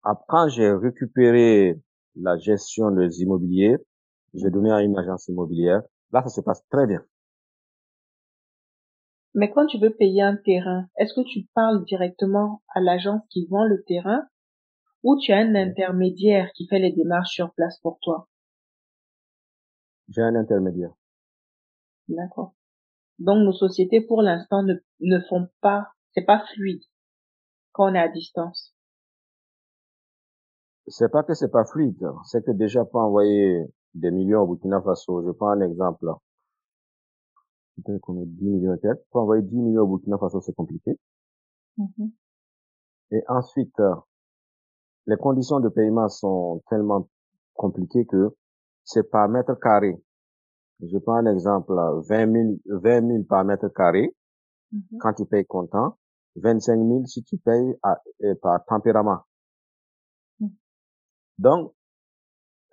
Après, 0.02 0.50
j'ai 0.50 0.72
récupéré 0.72 1.80
la 2.16 2.36
gestion 2.38 2.90
des 2.90 3.22
immobiliers, 3.22 3.76
j'ai 4.34 4.50
donné 4.50 4.70
à 4.70 4.82
une 4.82 4.96
agence 4.98 5.28
immobilière. 5.28 5.82
Là, 6.12 6.22
ça 6.22 6.28
se 6.28 6.40
passe 6.40 6.66
très 6.68 6.86
bien. 6.86 7.04
Mais 9.34 9.50
quand 9.50 9.66
tu 9.66 9.78
veux 9.78 9.94
payer 9.94 10.22
un 10.22 10.36
terrain, 10.36 10.88
est-ce 10.98 11.14
que 11.14 11.26
tu 11.26 11.48
parles 11.54 11.84
directement 11.86 12.62
à 12.74 12.80
l'agence 12.80 13.22
qui 13.30 13.46
vend 13.46 13.64
le 13.64 13.82
terrain 13.84 14.28
ou 15.02 15.18
tu 15.18 15.32
as 15.32 15.38
un 15.38 15.54
intermédiaire 15.54 16.52
qui 16.52 16.66
fait 16.68 16.78
les 16.78 16.92
démarches 16.92 17.34
sur 17.34 17.54
place 17.54 17.78
pour 17.80 17.98
toi? 18.02 18.28
J'ai 20.08 20.20
un 20.20 20.34
intermédiaire. 20.34 20.92
D'accord. 22.08 22.54
Donc 23.18 23.38
nos 23.44 23.52
sociétés 23.52 24.02
pour 24.02 24.20
l'instant 24.20 24.62
ne, 24.62 24.74
ne 25.00 25.20
font 25.28 25.48
pas, 25.60 25.92
c'est 26.12 26.24
pas 26.24 26.44
fluide 26.52 26.82
quand 27.72 27.90
on 27.90 27.94
est 27.94 28.00
à 28.00 28.08
distance. 28.08 28.74
C'est 30.88 31.10
pas 31.10 31.22
que 31.22 31.32
c'est 31.32 31.50
pas 31.50 31.64
fluide, 31.64 32.04
c'est 32.24 32.44
que 32.44 32.50
déjà 32.50 32.84
pour 32.84 33.00
envoyer 33.00 33.64
des 33.94 34.10
millions 34.10 34.42
au 34.42 34.46
Burkina 34.46 34.80
Faso, 34.82 35.22
je 35.24 35.30
prends 35.32 35.50
un 35.50 35.60
exemple. 35.60 36.06
Peut-être 37.76 38.00
qu'on 38.00 38.20
a 38.22 38.24
10 38.24 38.44
millions 38.44 38.72
de. 38.74 38.90
Pour 39.10 39.22
envoyer 39.22 39.42
10 39.42 39.56
millions 39.56 39.82
au 39.82 39.86
Burkina 39.86 40.18
Faso, 40.18 40.40
c'est 40.40 40.54
compliqué. 40.54 40.98
Mhm. 41.78 42.12
Et 43.12 43.22
ensuite, 43.28 43.74
les 45.06 45.16
conditions 45.16 45.60
de 45.60 45.68
paiement 45.68 46.08
sont 46.08 46.62
tellement 46.68 47.08
compliquées 47.54 48.06
que 48.06 48.34
c'est 48.84 49.08
par 49.10 49.28
mètre 49.28 49.54
carré. 49.60 49.96
Je 50.80 50.98
prends 50.98 51.16
un 51.16 51.26
exemple, 51.32 51.72
20 52.08 52.26
000, 52.26 52.58
20 52.66 53.00
000 53.02 53.24
par 53.24 53.44
mètre 53.44 53.68
carré 53.68 54.14
Mhm. 54.72 54.98
quand 55.00 55.12
tu 55.14 55.26
payes 55.26 55.46
comptant, 55.46 55.98
25 56.36 56.76
000 56.78 57.06
si 57.06 57.22
tu 57.24 57.36
payes 57.38 57.74
à- 57.82 58.00
par 58.40 58.64
tempérament. 58.64 59.20
Mm. 60.40 60.48
Donc, 61.38 61.74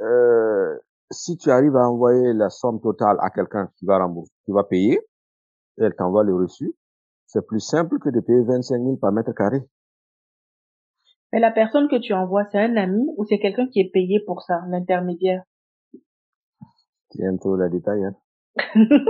euh, 0.01 0.77
si 1.11 1.37
tu 1.37 1.49
arrives 1.51 1.75
à 1.75 1.89
envoyer 1.89 2.33
la 2.33 2.49
somme 2.49 2.79
totale 2.81 3.17
à 3.21 3.29
quelqu'un 3.29 3.69
qui 3.77 3.85
va 3.85 3.97
rembourser, 3.99 4.33
qui 4.45 4.51
va 4.51 4.63
payer, 4.63 4.99
et 5.77 5.83
elle 5.83 5.95
t'envoie 5.95 6.23
le 6.23 6.35
reçu, 6.35 6.75
c'est 7.25 7.45
plus 7.45 7.59
simple 7.59 7.99
que 7.99 8.09
de 8.09 8.19
payer 8.19 8.41
25 8.41 8.81
000 8.81 8.97
par 8.97 9.11
mètre 9.11 9.33
carré. 9.33 9.61
Mais 11.31 11.39
la 11.39 11.51
personne 11.51 11.87
que 11.87 11.99
tu 11.99 12.13
envoies, 12.13 12.45
c'est 12.51 12.59
un 12.59 12.75
ami 12.75 13.05
ou 13.17 13.25
c'est 13.25 13.39
quelqu'un 13.39 13.67
qui 13.67 13.79
est 13.79 13.91
payé 13.91 14.19
pour 14.25 14.41
ça, 14.41 14.61
l'intermédiaire? 14.67 15.43
Tu 17.11 17.23
aimes 17.23 17.39
trop 17.39 17.55
les 17.55 17.69
détails, 17.69 18.05
hein. 18.05 18.15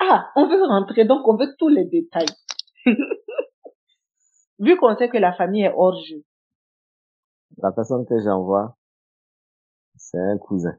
Ah, 0.00 0.30
on 0.36 0.48
veut 0.48 0.62
rentrer, 0.62 1.04
donc 1.04 1.26
on 1.26 1.36
veut 1.36 1.54
tous 1.58 1.68
les 1.68 1.84
détails. 1.86 2.26
Vu 4.58 4.76
qu'on 4.76 4.94
sait 4.96 5.08
que 5.08 5.16
la 5.16 5.32
famille 5.32 5.62
est 5.62 5.72
hors 5.74 5.96
jeu. 6.04 6.22
La 7.58 7.72
personne 7.72 8.04
que 8.04 8.20
j'envoie, 8.20 8.76
c'est 10.14 10.20
un 10.20 10.38
cousin. 10.38 10.76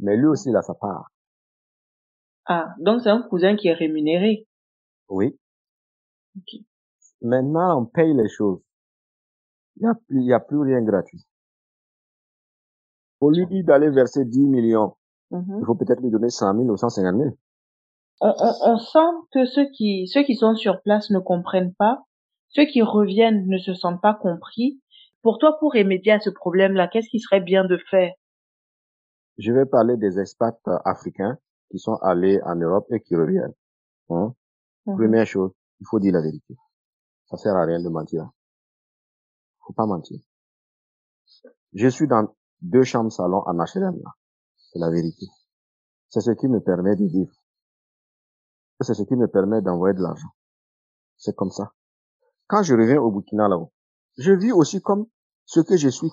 Mais 0.00 0.16
lui 0.16 0.26
aussi, 0.26 0.50
il 0.50 0.56
a 0.56 0.62
sa 0.62 0.74
part. 0.74 1.10
Ah, 2.46 2.74
donc 2.78 3.00
c'est 3.02 3.08
un 3.10 3.22
cousin 3.22 3.56
qui 3.56 3.68
est 3.68 3.72
rémunéré. 3.72 4.46
Oui. 5.08 5.38
Maintenant, 7.22 7.80
on 7.80 7.86
paye 7.86 8.14
les 8.14 8.28
choses. 8.28 8.60
Il 9.76 9.82
n'y 9.82 9.88
a 9.88 9.94
plus, 9.94 10.20
il 10.22 10.26
y 10.26 10.32
a 10.32 10.40
plus 10.40 10.58
rien 10.60 10.82
gratuit. 10.82 11.24
Au 13.20 13.30
lieu 13.30 13.46
d'aller 13.62 13.90
verser 13.90 14.24
10 14.24 14.40
millions, 14.46 14.96
Mhm. 15.30 15.58
il 15.60 15.64
faut 15.66 15.74
peut-être 15.74 16.00
lui 16.00 16.10
donner 16.10 16.28
100 16.30 16.54
000 16.54 16.68
ou 16.68 16.76
150 16.76 17.16
000. 17.16 17.30
on, 18.20 18.28
on, 18.38 18.72
on 18.72 18.78
sent 18.78 19.26
que 19.32 19.44
ceux 19.44 19.66
qui, 19.70 20.06
ceux 20.06 20.22
qui 20.22 20.36
sont 20.36 20.54
sur 20.54 20.80
place 20.82 21.10
ne 21.10 21.18
comprennent 21.18 21.74
pas, 21.74 22.04
ceux 22.48 22.64
qui 22.66 22.82
reviennent 22.82 23.46
ne 23.48 23.58
se 23.58 23.74
sentent 23.74 24.00
pas 24.00 24.14
compris. 24.14 24.80
Pour 25.26 25.38
toi, 25.38 25.58
pour 25.58 25.72
remédier 25.72 26.12
à 26.12 26.20
ce 26.20 26.30
problème-là, 26.30 26.86
qu'est-ce 26.86 27.08
qui 27.08 27.18
serait 27.18 27.40
bien 27.40 27.64
de 27.64 27.78
faire? 27.90 28.14
Je 29.38 29.50
vais 29.50 29.66
parler 29.66 29.96
des 29.96 30.20
expats 30.20 30.60
africains 30.84 31.36
qui 31.68 31.80
sont 31.80 31.96
allés 31.96 32.40
en 32.44 32.54
Europe 32.54 32.86
et 32.92 33.00
qui 33.00 33.16
reviennent. 33.16 33.52
Hein? 34.08 34.36
Mhm. 34.86 34.94
Première 34.94 35.26
chose, 35.26 35.50
il 35.80 35.86
faut 35.90 35.98
dire 35.98 36.12
la 36.12 36.20
vérité. 36.20 36.54
Ça 37.24 37.38
sert 37.38 37.56
à 37.56 37.64
rien 37.64 37.82
de 37.82 37.88
mentir. 37.88 38.30
Faut 39.66 39.72
pas 39.72 39.86
mentir. 39.86 40.20
Je 41.72 41.88
suis 41.88 42.06
dans 42.06 42.32
deux 42.60 42.84
chambres 42.84 43.10
salon 43.10 43.42
en 43.46 43.54
HLM 43.54 43.98
là. 44.04 44.10
C'est 44.70 44.78
la 44.78 44.90
vérité. 44.90 45.26
C'est 46.08 46.20
ce 46.20 46.30
qui 46.30 46.46
me 46.46 46.60
permet 46.60 46.94
de 46.94 47.04
vivre. 47.04 47.34
C'est 48.80 48.94
ce 48.94 49.02
qui 49.02 49.16
me 49.16 49.26
permet 49.26 49.60
d'envoyer 49.60 49.96
de 49.96 50.02
l'argent. 50.02 50.30
C'est 51.16 51.34
comme 51.34 51.50
ça. 51.50 51.72
Quand 52.46 52.62
je 52.62 52.74
reviens 52.74 53.00
au 53.00 53.10
Burkina 53.10 53.48
là-haut, 53.48 53.72
je 54.18 54.30
vis 54.30 54.52
aussi 54.52 54.80
comme 54.80 55.08
ce 55.46 55.60
que 55.60 55.76
je 55.76 55.88
suis. 55.88 56.10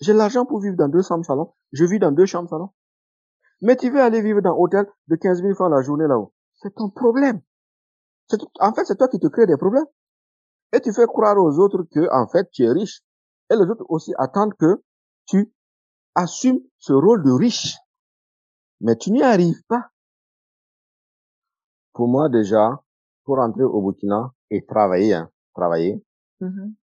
J'ai 0.00 0.12
l'argent 0.12 0.44
pour 0.44 0.60
vivre 0.60 0.76
dans 0.76 0.88
deux 0.88 1.02
chambres 1.02 1.24
salon. 1.24 1.54
Je 1.72 1.84
vis 1.84 1.98
dans 1.98 2.12
deux 2.12 2.26
chambres 2.26 2.50
salon. 2.50 2.70
Mais 3.60 3.76
tu 3.76 3.90
veux 3.90 4.00
aller 4.00 4.20
vivre 4.20 4.40
dans 4.40 4.50
un 4.50 4.58
hôtel 4.58 4.86
de 5.06 5.16
15 5.16 5.40
000 5.40 5.54
francs 5.54 5.70
la 5.70 5.82
journée 5.82 6.06
là-haut. 6.06 6.34
C'est 6.54 6.74
ton 6.74 6.90
problème. 6.90 7.40
En 8.60 8.74
fait, 8.74 8.84
c'est 8.84 8.96
toi 8.96 9.08
qui 9.08 9.20
te 9.20 9.28
crées 9.28 9.46
des 9.46 9.56
problèmes. 9.56 9.86
Et 10.72 10.80
tu 10.80 10.92
fais 10.92 11.06
croire 11.06 11.36
aux 11.38 11.58
autres 11.58 11.84
que, 11.84 12.10
en 12.12 12.26
fait, 12.26 12.50
tu 12.50 12.64
es 12.64 12.72
riche. 12.72 13.02
Et 13.50 13.54
les 13.54 13.62
autres 13.62 13.84
aussi 13.88 14.12
attendent 14.18 14.54
que 14.54 14.82
tu 15.26 15.52
assumes 16.14 16.60
ce 16.78 16.92
rôle 16.92 17.22
de 17.22 17.30
riche. 17.30 17.76
Mais 18.80 18.96
tu 18.96 19.12
n'y 19.12 19.22
arrives 19.22 19.62
pas. 19.68 19.90
Pour 21.92 22.08
moi, 22.08 22.28
déjà, 22.28 22.82
pour 23.24 23.38
entrer 23.38 23.62
au 23.64 23.80
Burkina 23.82 24.32
et 24.50 24.64
travailler, 24.64 25.14
hein, 25.14 25.30
travailler, 25.54 26.04
Mhm. 26.40 26.74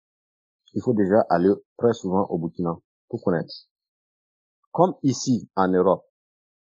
Il 0.73 0.81
faut 0.81 0.93
déjà 0.93 1.21
aller 1.29 1.51
très 1.77 1.93
souvent 1.93 2.25
au 2.27 2.37
Burkina 2.37 2.77
pour 3.09 3.23
connaître. 3.23 3.53
Comme 4.71 4.95
ici, 5.03 5.49
en 5.55 5.67
Europe, 5.67 6.05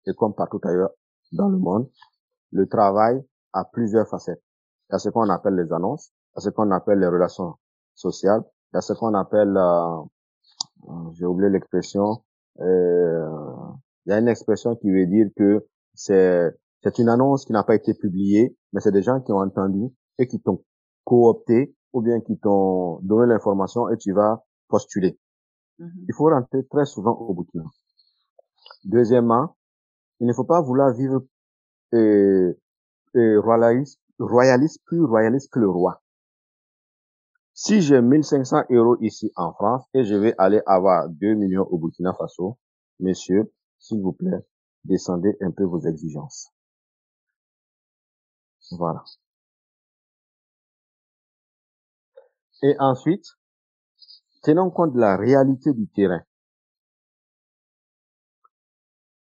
et 0.07 0.13
comme 0.15 0.35
partout 0.35 0.61
ailleurs 0.65 0.91
dans 1.33 1.49
le 1.49 1.59
monde, 1.59 1.89
le 2.51 2.69
travail 2.69 3.23
a 3.53 3.65
plusieurs 3.65 4.09
facettes. 4.09 4.43
Il 4.91 4.95
y 4.95 4.97
a 4.97 4.99
ce 4.99 5.09
qu'on 5.09 5.29
appelle 5.29 5.55
les 5.55 5.73
annonces, 5.73 6.11
il 6.11 6.37
y 6.37 6.39
a 6.39 6.41
ce 6.41 6.51
qu'on 6.51 6.71
appelle 6.71 6.99
les 6.99 7.07
relations 7.07 7.55
sociales, 7.95 8.43
il 8.73 8.77
y 8.77 8.79
a 8.79 8.81
ce 8.81 8.93
qu'on 8.93 9.15
appelle, 9.15 9.57
euh, 9.57 10.03
euh, 10.89 11.13
j'ai 11.13 11.27
oublié 11.27 11.51
l'expression, 11.51 12.25
euh, 12.61 13.29
il 14.07 14.11
y 14.11 14.13
a 14.13 14.19
une 14.19 14.29
expression 14.29 14.75
qui 14.77 14.91
veut 14.91 15.07
dire 15.07 15.29
que 15.37 15.67
c'est 15.95 16.51
c'est 16.83 16.99
une 16.99 17.09
annonce 17.09 17.45
qui 17.45 17.53
n'a 17.53 17.63
pas 17.63 17.77
été 17.77 17.95
publiée, 17.95 18.57
mais 18.73 18.81
c'est 18.81 18.91
des 18.91 19.03
gens 19.03 19.21
qui 19.21 19.31
ont 19.31 19.39
entendu 19.39 19.95
et 20.19 20.27
qui 20.27 20.41
t'ont 20.41 20.65
coopté 21.05 21.77
ou 21.93 22.01
bien 22.01 22.21
qui 22.21 22.39
t'ont 22.39 22.99
donné 23.03 23.27
l'information 23.27 23.89
et 23.91 23.97
tu 23.99 24.13
vas 24.13 24.45
postuler. 24.69 25.19
Mhm. 25.79 26.05
Il 26.09 26.15
faut 26.15 26.27
rentrer 26.31 26.65
très 26.67 26.85
souvent 26.87 27.13
au 27.13 27.35
Burkina. 27.35 27.65
Deuxièmement, 28.85 29.57
il 30.21 30.27
ne 30.27 30.33
faut 30.33 30.45
pas 30.45 30.61
vouloir 30.61 30.93
vivre 30.93 31.25
euh, 31.95 32.55
euh, 33.17 33.41
royaliste, 33.41 34.01
royaliste, 34.19 34.81
plus 34.85 35.05
royaliste 35.05 35.51
que 35.53 35.59
le 35.61 35.69
roi. 35.69 36.03
Si 37.55 37.83
j'ai 37.83 38.01
1500 38.01 38.65
euros 38.71 38.97
ici 39.01 39.31
en 39.37 39.53
France 39.53 39.85
et 39.95 40.05
je 40.05 40.15
vais 40.15 40.35
aller 40.39 40.63
avoir 40.67 41.09
2 41.09 41.35
millions 41.35 41.67
au 41.71 41.79
Burkina 41.79 42.15
Faso, 42.15 42.59
messieurs, 42.99 43.53
s'il 43.79 44.01
vous 44.01 44.13
plaît, 44.13 44.41
descendez 44.85 45.37
un 45.41 45.51
peu 45.51 45.65
vos 45.65 45.81
exigences. 45.81 46.51
Voilà. 48.71 49.05
Et 52.63 52.77
ensuite, 52.79 53.27
tenons 54.43 54.71
compte 54.71 54.93
de 54.95 55.01
la 55.01 55.17
réalité 55.17 55.73
du 55.73 55.89
terrain. 55.89 56.23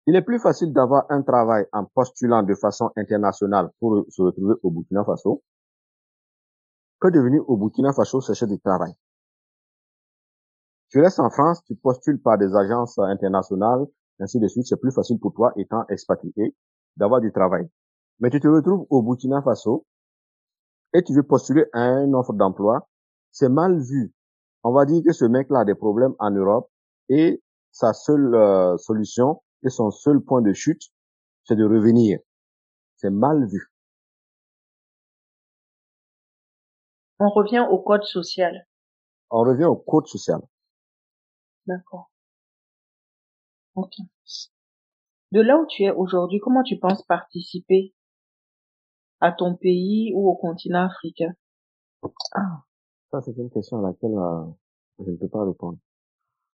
Il 0.07 0.15
est 0.15 0.23
plus 0.23 0.39
facile 0.39 0.73
d'avoir 0.73 1.05
un 1.09 1.21
travail 1.21 1.67
en 1.71 1.85
postulant 1.85 2.43
de 2.43 2.55
façon 2.55 2.91
internationale 2.95 3.69
pour 3.79 4.05
se 4.09 4.21
retrouver 4.21 4.55
au 4.63 4.71
Burkina 4.71 5.05
Faso 5.05 5.43
que 6.99 7.09
de 7.09 7.19
venir 7.19 7.47
au 7.47 7.57
Burkina 7.57 7.93
Faso 7.93 8.19
chercher 8.19 8.47
du 8.47 8.59
travail. 8.59 8.93
Tu 10.89 10.99
restes 10.99 11.19
en 11.19 11.29
France, 11.29 11.63
tu 11.63 11.75
postules 11.75 12.19
par 12.19 12.37
des 12.37 12.55
agences 12.55 12.97
internationales, 12.97 13.85
ainsi 14.19 14.39
de 14.39 14.47
suite, 14.47 14.65
c'est 14.65 14.81
plus 14.81 14.91
facile 14.91 15.19
pour 15.19 15.33
toi, 15.33 15.53
étant 15.55 15.85
expatrié, 15.89 16.55
d'avoir 16.97 17.21
du 17.21 17.31
travail. 17.31 17.69
Mais 18.19 18.31
tu 18.31 18.39
te 18.39 18.47
retrouves 18.47 18.87
au 18.89 19.03
Burkina 19.03 19.41
Faso 19.43 19.85
et 20.93 21.03
tu 21.03 21.13
veux 21.13 21.23
postuler 21.23 21.65
à 21.71 21.85
une 22.01 22.15
offre 22.15 22.33
d'emploi, 22.33 22.88
c'est 23.31 23.49
mal 23.49 23.79
vu. 23.79 24.13
On 24.63 24.71
va 24.71 24.85
dire 24.85 25.01
que 25.05 25.13
ce 25.13 25.25
mec-là 25.25 25.59
a 25.59 25.65
des 25.65 25.75
problèmes 25.75 26.15
en 26.19 26.31
Europe 26.31 26.69
et 27.09 27.41
sa 27.71 27.93
seule 27.93 28.33
euh, 28.35 28.77
solution 28.77 29.41
et 29.63 29.69
son 29.69 29.91
seul 29.91 30.21
point 30.21 30.41
de 30.41 30.53
chute, 30.53 30.81
c'est 31.43 31.55
de 31.55 31.63
revenir. 31.63 32.19
C'est 32.97 33.09
mal 33.09 33.47
vu. 33.47 33.71
On 37.19 37.29
revient 37.29 37.65
au 37.69 37.79
code 37.79 38.03
social. 38.03 38.67
On 39.29 39.41
revient 39.41 39.65
au 39.65 39.75
code 39.75 40.07
social. 40.07 40.41
D'accord. 41.67 42.11
Ok. 43.75 43.93
De 45.31 45.41
là 45.41 45.57
où 45.57 45.65
tu 45.67 45.83
es 45.83 45.91
aujourd'hui, 45.91 46.39
comment 46.39 46.63
tu 46.63 46.79
penses 46.79 47.03
participer 47.03 47.93
à 49.21 49.31
ton 49.31 49.55
pays 49.55 50.11
ou 50.15 50.29
au 50.29 50.35
continent 50.35 50.85
africain? 50.85 51.33
Ça, 53.11 53.21
c'est 53.21 53.35
une 53.37 53.49
question 53.49 53.79
à 53.79 53.89
laquelle 53.89 54.15
euh, 54.15 54.45
je 54.99 55.11
ne 55.11 55.17
peux 55.17 55.27
pas 55.27 55.43
répondre. 55.43 55.79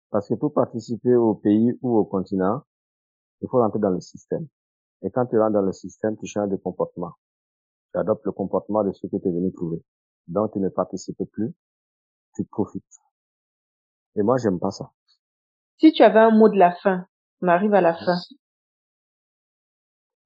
Parce 0.10 0.28
que 0.28 0.34
pour 0.34 0.54
participer 0.54 1.16
au 1.16 1.36
pays 1.36 1.78
ou 1.82 1.98
au 1.98 2.06
continent, 2.06 2.64
il 3.42 3.48
faut 3.50 3.60
rentrer 3.60 3.80
dans 3.80 3.92
le 3.92 4.00
système. 4.00 4.48
Et 5.04 5.12
quand 5.12 5.28
tu 5.28 5.40
rentres 5.40 5.54
dans 5.54 5.62
le 5.62 5.72
système, 5.72 6.18
tu 6.18 6.26
changes 6.26 6.50
de 6.50 6.56
comportement. 6.56 7.14
Tu 7.94 8.00
adoptes 8.00 8.26
le 8.26 8.32
comportement 8.32 8.84
de 8.84 8.92
ce 8.92 9.08
que 9.08 9.18
tu 9.18 9.28
es 9.28 9.32
venu 9.32 9.54
trouver. 9.54 9.84
Donc, 10.28 10.54
tu 10.54 10.60
ne 10.60 10.70
participes 10.70 11.24
plus, 11.32 11.54
tu 12.36 12.44
profites. 12.46 12.84
Et 14.16 14.24
moi, 14.24 14.38
j'aime 14.38 14.60
pas 14.60 14.72
ça. 14.72 14.92
Si 15.78 15.92
tu 15.94 16.04
avais 16.04 16.20
un 16.20 16.32
mot 16.32 16.50
de 16.50 16.58
la 16.58 16.76
fin, 16.76 17.06
on 17.42 17.48
arrive 17.48 17.74
à 17.74 17.82
la 17.82 17.94
fin. 17.94 18.16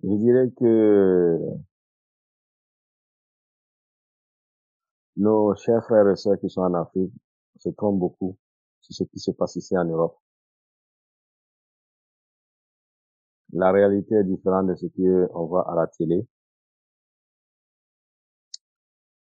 Je 0.03 0.15
dirais 0.15 0.49
que 0.57 1.37
nos 5.17 5.55
chers 5.55 5.83
frères 5.85 6.09
et 6.09 6.15
sœurs 6.15 6.39
qui 6.39 6.49
sont 6.49 6.61
en 6.61 6.73
Afrique 6.73 7.13
se 7.59 7.69
trompent 7.69 7.99
beaucoup 7.99 8.37
sur 8.81 8.95
ce 8.95 9.03
qui 9.03 9.19
se 9.19 9.31
passe 9.31 9.55
ici 9.55 9.77
en 9.77 9.85
Europe. 9.85 10.17
La 13.53 13.71
réalité 13.71 14.15
est 14.15 14.23
différente 14.23 14.67
de 14.67 14.75
ce 14.75 14.87
qu'on 14.87 15.45
voit 15.45 15.71
à 15.71 15.75
la 15.75 15.87
télé. 15.87 16.27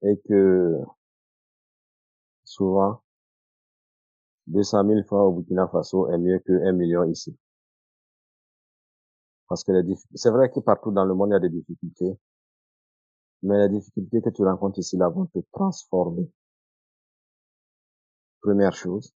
Et 0.02 0.20
que 0.28 0.78
souvent, 2.44 3.02
200 4.48 4.84
000 4.86 5.02
francs 5.04 5.26
au 5.28 5.32
Burkina 5.32 5.68
Faso 5.68 6.08
est 6.10 6.18
mieux 6.18 6.38
que 6.40 6.52
1 6.52 6.72
million 6.72 7.04
ici. 7.04 7.36
Parce 9.48 9.64
que 9.64 9.72
c'est 10.14 10.30
vrai 10.30 10.50
que 10.50 10.60
partout 10.60 10.92
dans 10.92 11.04
le 11.04 11.14
monde, 11.14 11.30
il 11.30 11.32
y 11.32 11.36
a 11.36 11.40
des 11.40 11.50
difficultés. 11.50 12.16
Mais 13.42 13.68
les 13.68 13.78
difficultés 13.78 14.20
que 14.22 14.30
tu 14.30 14.42
rencontres 14.44 14.78
ici, 14.78 14.96
là, 14.96 15.08
vont 15.08 15.26
te 15.26 15.38
transformer. 15.52 16.30
Première 18.42 18.74
chose. 18.74 19.14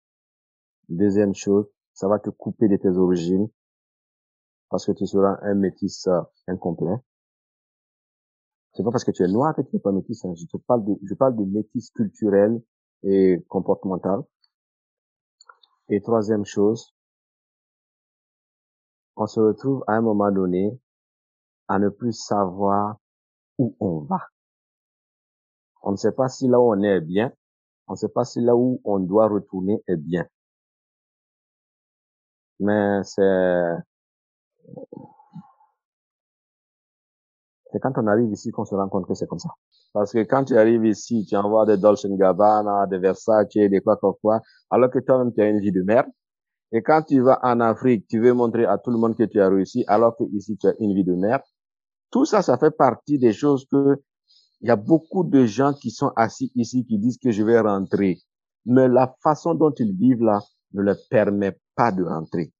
Deuxième 0.88 1.34
chose, 1.34 1.66
ça 1.94 2.08
va 2.08 2.18
te 2.18 2.30
couper 2.30 2.68
de 2.68 2.76
tes 2.76 2.88
origines. 2.96 3.48
Parce 4.68 4.86
que 4.86 4.92
tu 4.92 5.06
seras 5.06 5.38
un 5.42 5.54
métis 5.54 6.08
incomplet. 6.46 6.96
C'est 8.74 8.82
pas 8.82 8.90
parce 8.90 9.04
que 9.04 9.10
tu 9.10 9.22
es 9.22 9.28
noir 9.28 9.54
que 9.54 9.62
tu 9.62 9.76
n'es 9.76 9.80
pas 9.80 9.92
métis. 9.92 10.24
hein. 10.24 10.32
Je 10.34 10.46
te 10.46 10.56
parle 10.56 10.84
de, 10.84 10.94
je 11.04 11.14
parle 11.14 11.36
de 11.36 11.44
métis 11.44 11.90
culturel 11.90 12.62
et 13.02 13.44
comportemental. 13.48 14.22
Et 15.88 16.00
troisième 16.00 16.44
chose, 16.46 16.94
on 19.16 19.26
se 19.26 19.40
retrouve 19.40 19.84
à 19.88 19.92
un 19.94 20.00
moment 20.00 20.32
donné 20.32 20.80
à 21.68 21.78
ne 21.78 21.90
plus 21.90 22.12
savoir 22.12 22.98
on 23.80 24.00
va. 24.00 24.20
On 25.82 25.92
ne 25.92 25.96
sait 25.96 26.12
pas 26.12 26.28
si 26.28 26.48
là 26.48 26.58
où 26.60 26.72
on 26.72 26.82
est 26.82 26.96
est 26.96 27.00
bien. 27.00 27.32
On 27.88 27.92
ne 27.92 27.96
sait 27.96 28.08
pas 28.08 28.24
si 28.24 28.40
là 28.40 28.56
où 28.56 28.80
on 28.84 29.00
doit 29.00 29.28
retourner 29.28 29.82
est 29.88 29.96
bien. 29.96 30.26
Mais 32.60 33.02
c'est, 33.04 33.82
C'est 37.72 37.80
quand 37.80 37.92
on 37.96 38.06
arrive 38.06 38.30
ici 38.30 38.50
qu'on 38.50 38.66
se 38.66 38.74
rend 38.74 38.88
compte 38.88 39.06
que 39.06 39.14
c'est 39.14 39.26
comme 39.26 39.38
ça. 39.38 39.48
Parce 39.94 40.12
que 40.12 40.18
quand 40.24 40.44
tu 40.44 40.56
arrives 40.58 40.84
ici, 40.84 41.24
tu 41.26 41.36
envoies 41.36 41.64
des 41.64 41.78
Dolce 41.78 42.06
Gabbana, 42.06 42.86
des 42.86 42.98
Versace, 42.98 43.48
des 43.48 43.80
quoi 43.80 43.96
quoi 43.96 44.16
quoi, 44.20 44.40
alors 44.70 44.90
que 44.90 44.98
toi-même 44.98 45.32
tu 45.32 45.40
as 45.40 45.48
une 45.48 45.60
vie 45.60 45.72
de 45.72 45.82
merde. 45.82 46.06
Et 46.72 46.82
quand 46.82 47.02
tu 47.02 47.20
vas 47.20 47.38
en 47.42 47.60
Afrique, 47.60 48.06
tu 48.08 48.20
veux 48.20 48.34
montrer 48.34 48.66
à 48.66 48.78
tout 48.78 48.90
le 48.90 48.98
monde 48.98 49.16
que 49.16 49.24
tu 49.24 49.40
as 49.40 49.48
réussi, 49.48 49.84
alors 49.88 50.16
que 50.16 50.24
ici 50.34 50.56
tu 50.58 50.66
as 50.66 50.74
une 50.80 50.94
vie 50.94 51.04
de 51.04 51.14
merde. 51.14 51.42
Tout 52.12 52.26
ça, 52.26 52.42
ça 52.42 52.58
fait 52.58 52.70
partie 52.70 53.18
des 53.18 53.32
choses 53.32 53.66
que 53.66 53.96
il 54.60 54.68
y 54.68 54.70
a 54.70 54.76
beaucoup 54.76 55.24
de 55.24 55.44
gens 55.44 55.72
qui 55.72 55.90
sont 55.90 56.12
assis 56.14 56.52
ici 56.54 56.86
qui 56.86 56.98
disent 56.98 57.18
que 57.18 57.32
je 57.32 57.42
vais 57.42 57.58
rentrer. 57.58 58.18
Mais 58.64 58.86
la 58.86 59.12
façon 59.20 59.54
dont 59.54 59.72
ils 59.76 59.92
vivent 59.92 60.22
là 60.22 60.40
ne 60.72 60.82
leur 60.82 60.96
permet 61.10 61.58
pas 61.74 61.90
de 61.90 62.04
rentrer. 62.04 62.52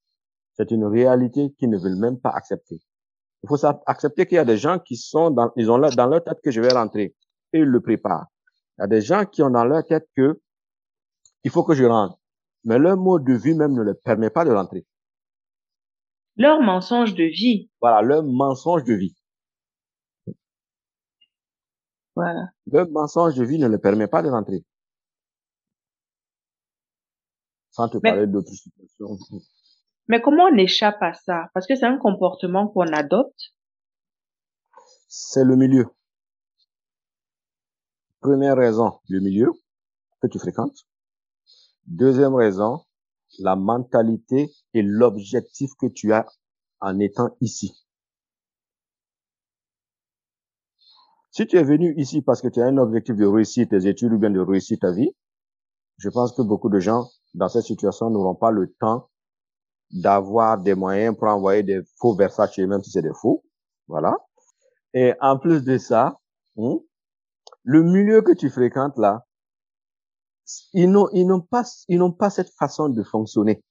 C'est 0.55 0.73
une 0.73 0.85
réalité 0.85 1.55
qu'ils 1.59 1.71
ne 1.71 1.79
veulent 1.79 2.01
même 2.01 2.19
pas 2.19 2.31
accepter. 2.31 2.81
Il 3.45 3.49
faut 3.49 3.65
accepter 3.87 4.27
qu'il 4.27 4.37
y 4.37 4.39
a 4.39 4.45
des 4.45 4.57
gens 4.57 4.79
qui 4.81 4.97
sont 4.97 5.31
dans, 5.31 5.53
ils 5.57 5.71
ont 5.71 5.79
dans 5.79 6.07
leur 6.07 6.25
tête 6.25 6.39
que 6.43 6.51
je 6.51 6.61
vais 6.61 6.73
rentrer 6.73 7.15
et 7.53 7.59
ils 7.59 7.65
le 7.65 7.81
préparent. 7.81 8.27
Il 8.79 8.83
y 8.83 8.85
a 8.85 8.87
des 8.89 9.01
gens 9.01 9.25
qui 9.25 9.43
ont 9.43 9.51
dans 9.51 9.65
leur 9.65 9.85
tête 9.85 10.09
que 10.17 10.41
il 11.45 11.51
faut 11.51 11.63
que 11.63 11.75
je 11.75 11.85
rentre. 11.85 12.19
Mais 12.65 12.79
leur 12.79 12.97
mode 12.97 13.25
de 13.25 13.35
vie 13.35 13.55
même 13.55 13.75
ne 13.75 13.83
leur 13.83 13.97
permet 14.05 14.31
pas 14.31 14.45
de 14.45 14.51
rentrer. 14.51 14.87
Leur 16.37 16.61
mensonge 16.61 17.15
de 17.15 17.25
vie. 17.25 17.71
Voilà, 17.81 18.03
leur 18.03 18.23
mensonge 18.25 18.85
de 18.85 18.95
vie. 18.95 19.15
Voilà. 22.15 22.49
Leur 22.67 22.91
mensonge 22.91 23.35
de 23.35 23.45
vie 23.45 23.59
ne 23.59 23.67
leur 23.67 23.81
permet 23.81 24.07
pas 24.07 24.23
de 24.23 24.29
rentrer. 24.29 24.65
Sans 27.71 27.89
te 27.89 27.99
parler 27.99 28.27
d'autres 28.27 28.53
situations. 28.53 29.19
Mais 30.09 30.21
comment 30.21 30.45
on 30.45 30.57
échappe 30.59 31.01
à 31.01 31.15
ça? 31.15 31.49
Parce 31.55 31.67
que 31.67 31.75
c'est 31.75 31.87
un 31.87 31.97
comportement 31.97 32.69
qu'on 32.69 32.93
adopte. 32.93 33.55
C'est 35.09 35.45
le 35.45 35.57
milieu. 35.57 35.87
Première 38.21 38.57
raison, 38.57 39.01
le 39.09 39.21
milieu 39.21 39.51
que 40.21 40.27
tu 40.27 40.39
fréquentes. 40.39 40.87
Deuxième 41.87 42.35
raison, 42.35 42.85
la 43.39 43.57
mentalité 43.57 44.53
et 44.75 44.83
l'objectif 44.83 45.71
que 45.79 45.87
tu 45.87 46.13
as 46.13 46.27
en 46.81 46.99
étant 46.99 47.37
ici. 47.41 47.73
Si 51.33 51.47
tu 51.47 51.57
es 51.57 51.63
venu 51.63 51.95
ici 51.97 52.21
parce 52.21 52.43
que 52.43 52.49
tu 52.49 52.61
as 52.61 52.67
un 52.67 52.77
objectif 52.77 53.17
de 53.17 53.25
réussir 53.25 53.67
tes 53.67 53.87
études 53.87 54.13
ou 54.13 54.19
bien 54.19 54.29
de 54.29 54.39
réussir 54.39 54.79
ta 54.79 54.93
vie, 54.93 55.11
je 55.97 56.11
pense 56.11 56.33
que 56.35 56.43
beaucoup 56.43 56.69
de 56.69 56.79
gens 56.79 57.09
dans 57.33 57.49
cette 57.49 57.63
situation 57.63 58.11
n'auront 58.11 58.35
pas 58.35 58.51
le 58.51 58.71
temps 58.79 59.09
d'avoir 59.91 60.59
des 60.59 60.75
moyens 60.75 61.17
pour 61.17 61.29
envoyer 61.29 61.63
des 61.63 61.81
faux 61.99 62.15
Versace, 62.15 62.59
même 62.59 62.83
si 62.83 62.91
c'est 62.91 63.01
des 63.01 63.15
faux. 63.15 63.43
Voilà. 63.89 64.15
Et 64.93 65.15
en 65.23 65.39
plus 65.39 65.65
de 65.65 65.79
ça, 65.79 66.19
hein, 66.59 66.79
le 67.63 67.83
milieu 67.83 68.21
que 68.21 68.33
tu 68.33 68.51
fréquentes 68.51 68.99
là, 68.99 69.25
ils 70.75 70.91
n'ont, 70.91 71.09
ils 71.15 71.27
n'ont 71.27 71.41
pas, 71.41 71.65
ils 71.89 71.99
n'ont 71.99 72.13
pas 72.13 72.29
cette 72.29 72.53
façon 72.59 72.91
de 72.91 73.03
fonctionner. 73.03 73.65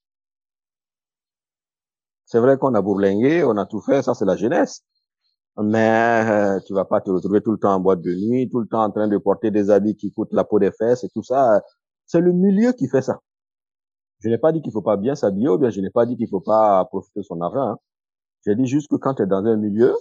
C'est 2.26 2.40
vrai 2.40 2.58
qu'on 2.58 2.74
a 2.74 2.82
bourlingué, 2.82 3.44
on 3.44 3.58
a 3.58 3.68
tout 3.68 3.82
fait, 3.82 4.02
ça 4.02 4.16
c'est 4.16 4.26
la 4.26 4.36
jeunesse. 4.36 4.84
Mais 5.58 6.24
euh, 6.30 6.60
tu 6.66 6.74
vas 6.74 6.86
pas 6.86 7.02
te 7.02 7.10
retrouver 7.12 7.42
tout 7.42 7.52
le 7.52 7.58
temps 7.58 7.76
en 7.76 7.80
boîte 7.80 8.02
de 8.02 8.14
nuit, 8.14 8.50
tout 8.50 8.60
le 8.60 8.68
temps 8.68 8.84
en 8.84 8.92
train 8.92 9.08
de 9.08 9.18
porter 9.18 9.52
des 9.52 9.70
habits 9.70 9.96
qui 9.96 10.12
coûtent 10.12 10.34
la 10.34 10.44
peau 10.44 10.60
des 10.60 10.72
fesses 10.72 11.04
et 11.04 11.10
tout 11.10 11.24
ça. 11.24 11.62
C'est 12.06 12.22
le 12.22 12.32
milieu 12.32 12.72
qui 12.74 12.88
fait 12.88 13.02
ça. 13.02 13.20
Je 14.20 14.30
n'ai 14.30 14.38
pas 14.38 14.52
dit 14.52 14.62
qu'il 14.62 14.72
faut 14.72 14.82
pas 14.82 14.98
bien 14.98 15.16
s'habiller 15.16 15.50
ou 15.50 15.58
bien 15.58 15.70
je 15.70 15.82
n'ai 15.82 15.90
pas 15.90 16.06
dit 16.06 16.16
qu'il 16.16 16.30
faut 16.30 16.42
pas 16.42 16.86
profiter 16.86 17.22
de 17.22 17.26
son 17.26 17.42
argent. 17.42 17.72
Hein. 17.72 17.78
J'ai 18.46 18.56
dit 18.56 18.66
juste 18.66 18.90
que 18.90 18.96
quand 18.96 19.16
tu 19.16 19.24
es 19.24 19.26
dans 19.28 19.44
un 19.46 19.58
milieu, 19.58 19.96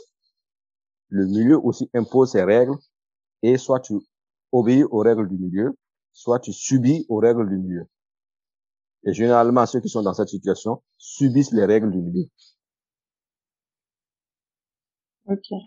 le 1.08 1.26
milieu 1.26 1.58
aussi 1.58 1.90
impose 1.94 2.32
ses 2.32 2.44
règles 2.44 2.76
et 3.42 3.56
soit 3.58 3.80
tu 3.80 3.94
obéis 4.52 4.84
aux 4.84 4.98
règles 4.98 5.28
du 5.28 5.36
milieu, 5.36 5.76
soit 6.12 6.38
tu 6.38 6.52
subis 6.52 7.06
aux 7.08 7.18
règles 7.18 7.48
du 7.48 7.58
milieu. 7.58 7.86
Et 9.04 9.12
généralement, 9.14 9.66
ceux 9.66 9.80
qui 9.80 9.88
sont 9.88 10.02
dans 10.02 10.14
cette 10.14 10.28
situation 10.28 10.82
subissent 10.98 11.52
les 11.52 11.64
règles 11.64 11.90
du 11.90 11.98
milieu. 11.98 12.26
Ok. 15.30 15.58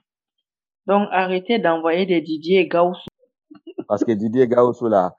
Donc, 0.86 1.08
arrêtez 1.12 1.60
d'envoyer 1.60 2.06
des 2.06 2.22
Didier 2.22 2.68
Gauss. 2.68 2.98
Parce 3.88 4.04
que 4.04 4.12
Didier 4.12 4.48
Gauss, 4.48 4.82
là, 4.82 5.16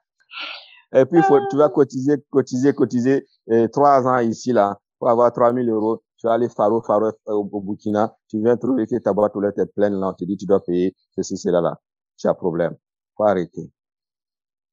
et 0.95 1.05
puis, 1.05 1.21
faut, 1.23 1.39
tu 1.49 1.57
vas 1.57 1.69
cotiser, 1.69 2.15
cotiser, 2.29 2.73
cotiser, 2.73 3.27
et 3.51 3.67
trois 3.69 4.07
ans 4.07 4.19
ici, 4.19 4.53
là, 4.53 4.79
pour 4.97 5.09
avoir 5.09 5.33
3000 5.33 5.69
euros. 5.69 6.01
Tu 6.17 6.27
vas 6.27 6.33
aller 6.33 6.47
faro, 6.47 6.81
faro 6.81 7.11
au, 7.25 7.61
Burkina. 7.61 8.15
Tu 8.29 8.39
viens 8.39 8.55
trouver 8.55 8.87
que 8.87 8.97
ta 8.99 9.11
boîte 9.11 9.35
aux 9.35 9.41
lettres 9.41 9.59
est 9.59 9.73
pleine, 9.73 9.99
là. 9.99 10.09
On 10.09 10.13
te 10.13 10.23
dit, 10.23 10.37
tu 10.37 10.45
dois 10.45 10.63
payer 10.63 10.95
ceci, 11.15 11.37
cela, 11.37 11.59
là. 11.59 11.79
Tu 12.17 12.27
as 12.27 12.33
problème. 12.33 12.77
Faut 13.17 13.25
arrêter. 13.25 13.71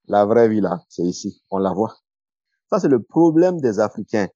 La 0.06 0.24
vraie 0.24 0.48
vie, 0.48 0.60
là, 0.60 0.82
c'est 0.88 1.02
ici. 1.02 1.42
On 1.50 1.58
la 1.58 1.72
voit. 1.72 1.96
Ça, 2.70 2.78
c'est 2.78 2.88
le 2.88 3.02
problème 3.02 3.60
des 3.60 3.80
Africains. 3.80 4.28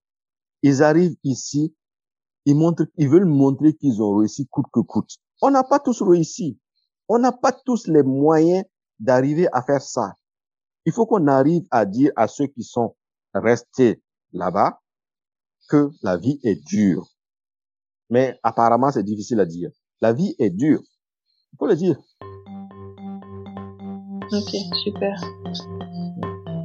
Ils 0.62 0.82
arrivent 0.82 1.16
ici, 1.22 1.76
ils 2.47 2.57
montrent, 2.57 2.87
ils 2.97 3.09
veulent 3.09 3.26
montrer 3.26 3.74
qu'ils 3.74 4.03
ont 4.03 4.16
réussi 4.16 4.49
coûte 4.49 4.66
que 4.72 4.80
coûte. 4.80 5.18
On 5.43 5.51
n'a 5.51 5.64
pas 5.64 5.78
tous 5.78 6.03
réussi. 6.03 6.59
On 7.09 7.18
n'a 7.18 7.32
pas 7.32 7.53
tous 7.53 7.87
les 7.87 8.03
moyens 8.03 8.64
d'arriver 8.99 9.49
à 9.53 9.62
faire 9.62 9.82
ça. 9.82 10.14
Il 10.84 10.93
faut 10.93 11.07
qu'on 11.07 11.26
arrive 11.26 11.64
à 11.70 11.84
dire 11.84 12.12
à 12.16 12.28
ceux 12.28 12.47
qui 12.47 12.62
sont 12.62 12.97
restés 13.34 14.03
là-bas 14.32 14.80
que 15.68 15.91
la 16.03 16.16
vie 16.16 16.41
est 16.43 16.64
dure. 16.66 17.07
Mais 18.09 18.39
apparemment, 18.43 18.91
c'est 18.91 19.03
difficile 19.03 19.41
à 19.41 19.47
dire. 19.47 19.70
La 20.01 20.12
vie 20.12 20.34
est 20.39 20.51
dure. 20.51 20.80
Il 21.53 21.57
faut 21.59 21.66
le 21.66 21.74
dire. 21.74 21.97
Ok, 24.32 24.57
super. 24.84 25.20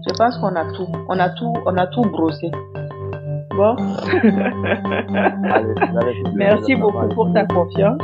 Je 0.08 0.18
pense 0.18 0.38
qu'on 0.38 0.56
a 0.56 0.72
tout. 0.74 0.88
On 1.10 1.20
a 1.20 1.30
tout, 1.30 1.54
on 1.66 1.78
a 1.78 1.88
tout 1.88 2.04
brossé. 2.04 2.52
Bon. 3.56 3.76
Merci 6.36 6.76
beaucoup 6.76 7.10
pour 7.16 7.34
ta 7.34 7.46
confiance. 7.46 8.00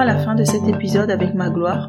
À 0.00 0.04
la 0.04 0.18
fin 0.18 0.34
de 0.34 0.44
cet 0.44 0.66
épisode 0.66 1.10
avec 1.10 1.34
Magloire. 1.34 1.88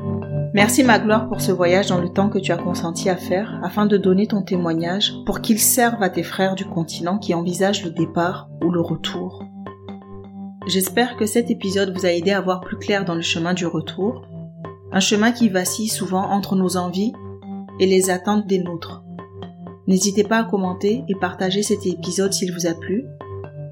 Merci 0.53 0.83
Magloire 0.83 1.27
pour 1.27 1.41
ce 1.41 1.51
voyage 1.51 1.87
dans 1.87 1.99
le 1.99 2.09
temps 2.09 2.29
que 2.29 2.37
tu 2.37 2.51
as 2.51 2.57
consenti 2.57 3.09
à 3.09 3.15
faire 3.15 3.59
afin 3.63 3.87
de 3.87 3.97
donner 3.97 4.27
ton 4.27 4.43
témoignage 4.43 5.11
pour 5.25 5.41
qu'il 5.41 5.59
serve 5.59 6.01
à 6.03 6.09
tes 6.09 6.21
frères 6.21 6.53
du 6.53 6.65
continent 6.65 7.17
qui 7.17 7.33
envisagent 7.33 7.83
le 7.83 7.89
départ 7.89 8.47
ou 8.63 8.69
le 8.69 8.79
retour. 8.79 9.43
J'espère 10.67 11.17
que 11.17 11.25
cet 11.25 11.49
épisode 11.49 11.97
vous 11.97 12.05
a 12.05 12.11
aidé 12.11 12.31
à 12.31 12.41
voir 12.41 12.61
plus 12.61 12.77
clair 12.77 13.05
dans 13.05 13.15
le 13.15 13.21
chemin 13.21 13.55
du 13.55 13.65
retour, 13.65 14.27
un 14.91 14.99
chemin 14.99 15.31
qui 15.31 15.49
vacille 15.49 15.89
souvent 15.89 16.29
entre 16.29 16.55
nos 16.55 16.77
envies 16.77 17.13
et 17.79 17.87
les 17.87 18.11
attentes 18.11 18.45
des 18.45 18.59
nôtres. 18.59 19.03
N'hésitez 19.87 20.23
pas 20.23 20.37
à 20.37 20.43
commenter 20.43 21.03
et 21.07 21.15
partager 21.15 21.63
cet 21.63 21.87
épisode 21.87 22.33
s'il 22.33 22.53
vous 22.53 22.67
a 22.67 22.75
plu. 22.75 23.05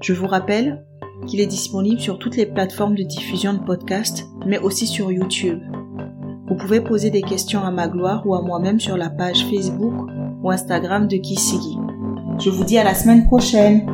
Je 0.02 0.12
vous 0.12 0.26
rappelle 0.26 0.84
qu'il 1.26 1.40
est 1.40 1.46
disponible 1.46 2.00
sur 2.00 2.18
toutes 2.18 2.36
les 2.36 2.46
plateformes 2.46 2.94
de 2.94 3.02
diffusion 3.02 3.54
de 3.54 3.58
podcasts, 3.58 4.28
mais 4.46 4.58
aussi 4.58 4.86
sur 4.86 5.10
YouTube. 5.10 5.60
Vous 6.48 6.56
pouvez 6.56 6.80
poser 6.80 7.10
des 7.10 7.22
questions 7.22 7.62
à 7.62 7.70
Magloire 7.70 8.26
ou 8.26 8.34
à 8.34 8.42
moi-même 8.42 8.80
sur 8.80 8.96
la 8.96 9.10
page 9.10 9.46
Facebook 9.46 9.94
ou 10.42 10.50
Instagram 10.50 11.08
de 11.08 11.16
Kisigi. 11.16 11.78
Je 12.38 12.50
vous 12.50 12.64
dis 12.64 12.78
à 12.78 12.84
la 12.84 12.94
semaine 12.94 13.26
prochaine. 13.26 13.93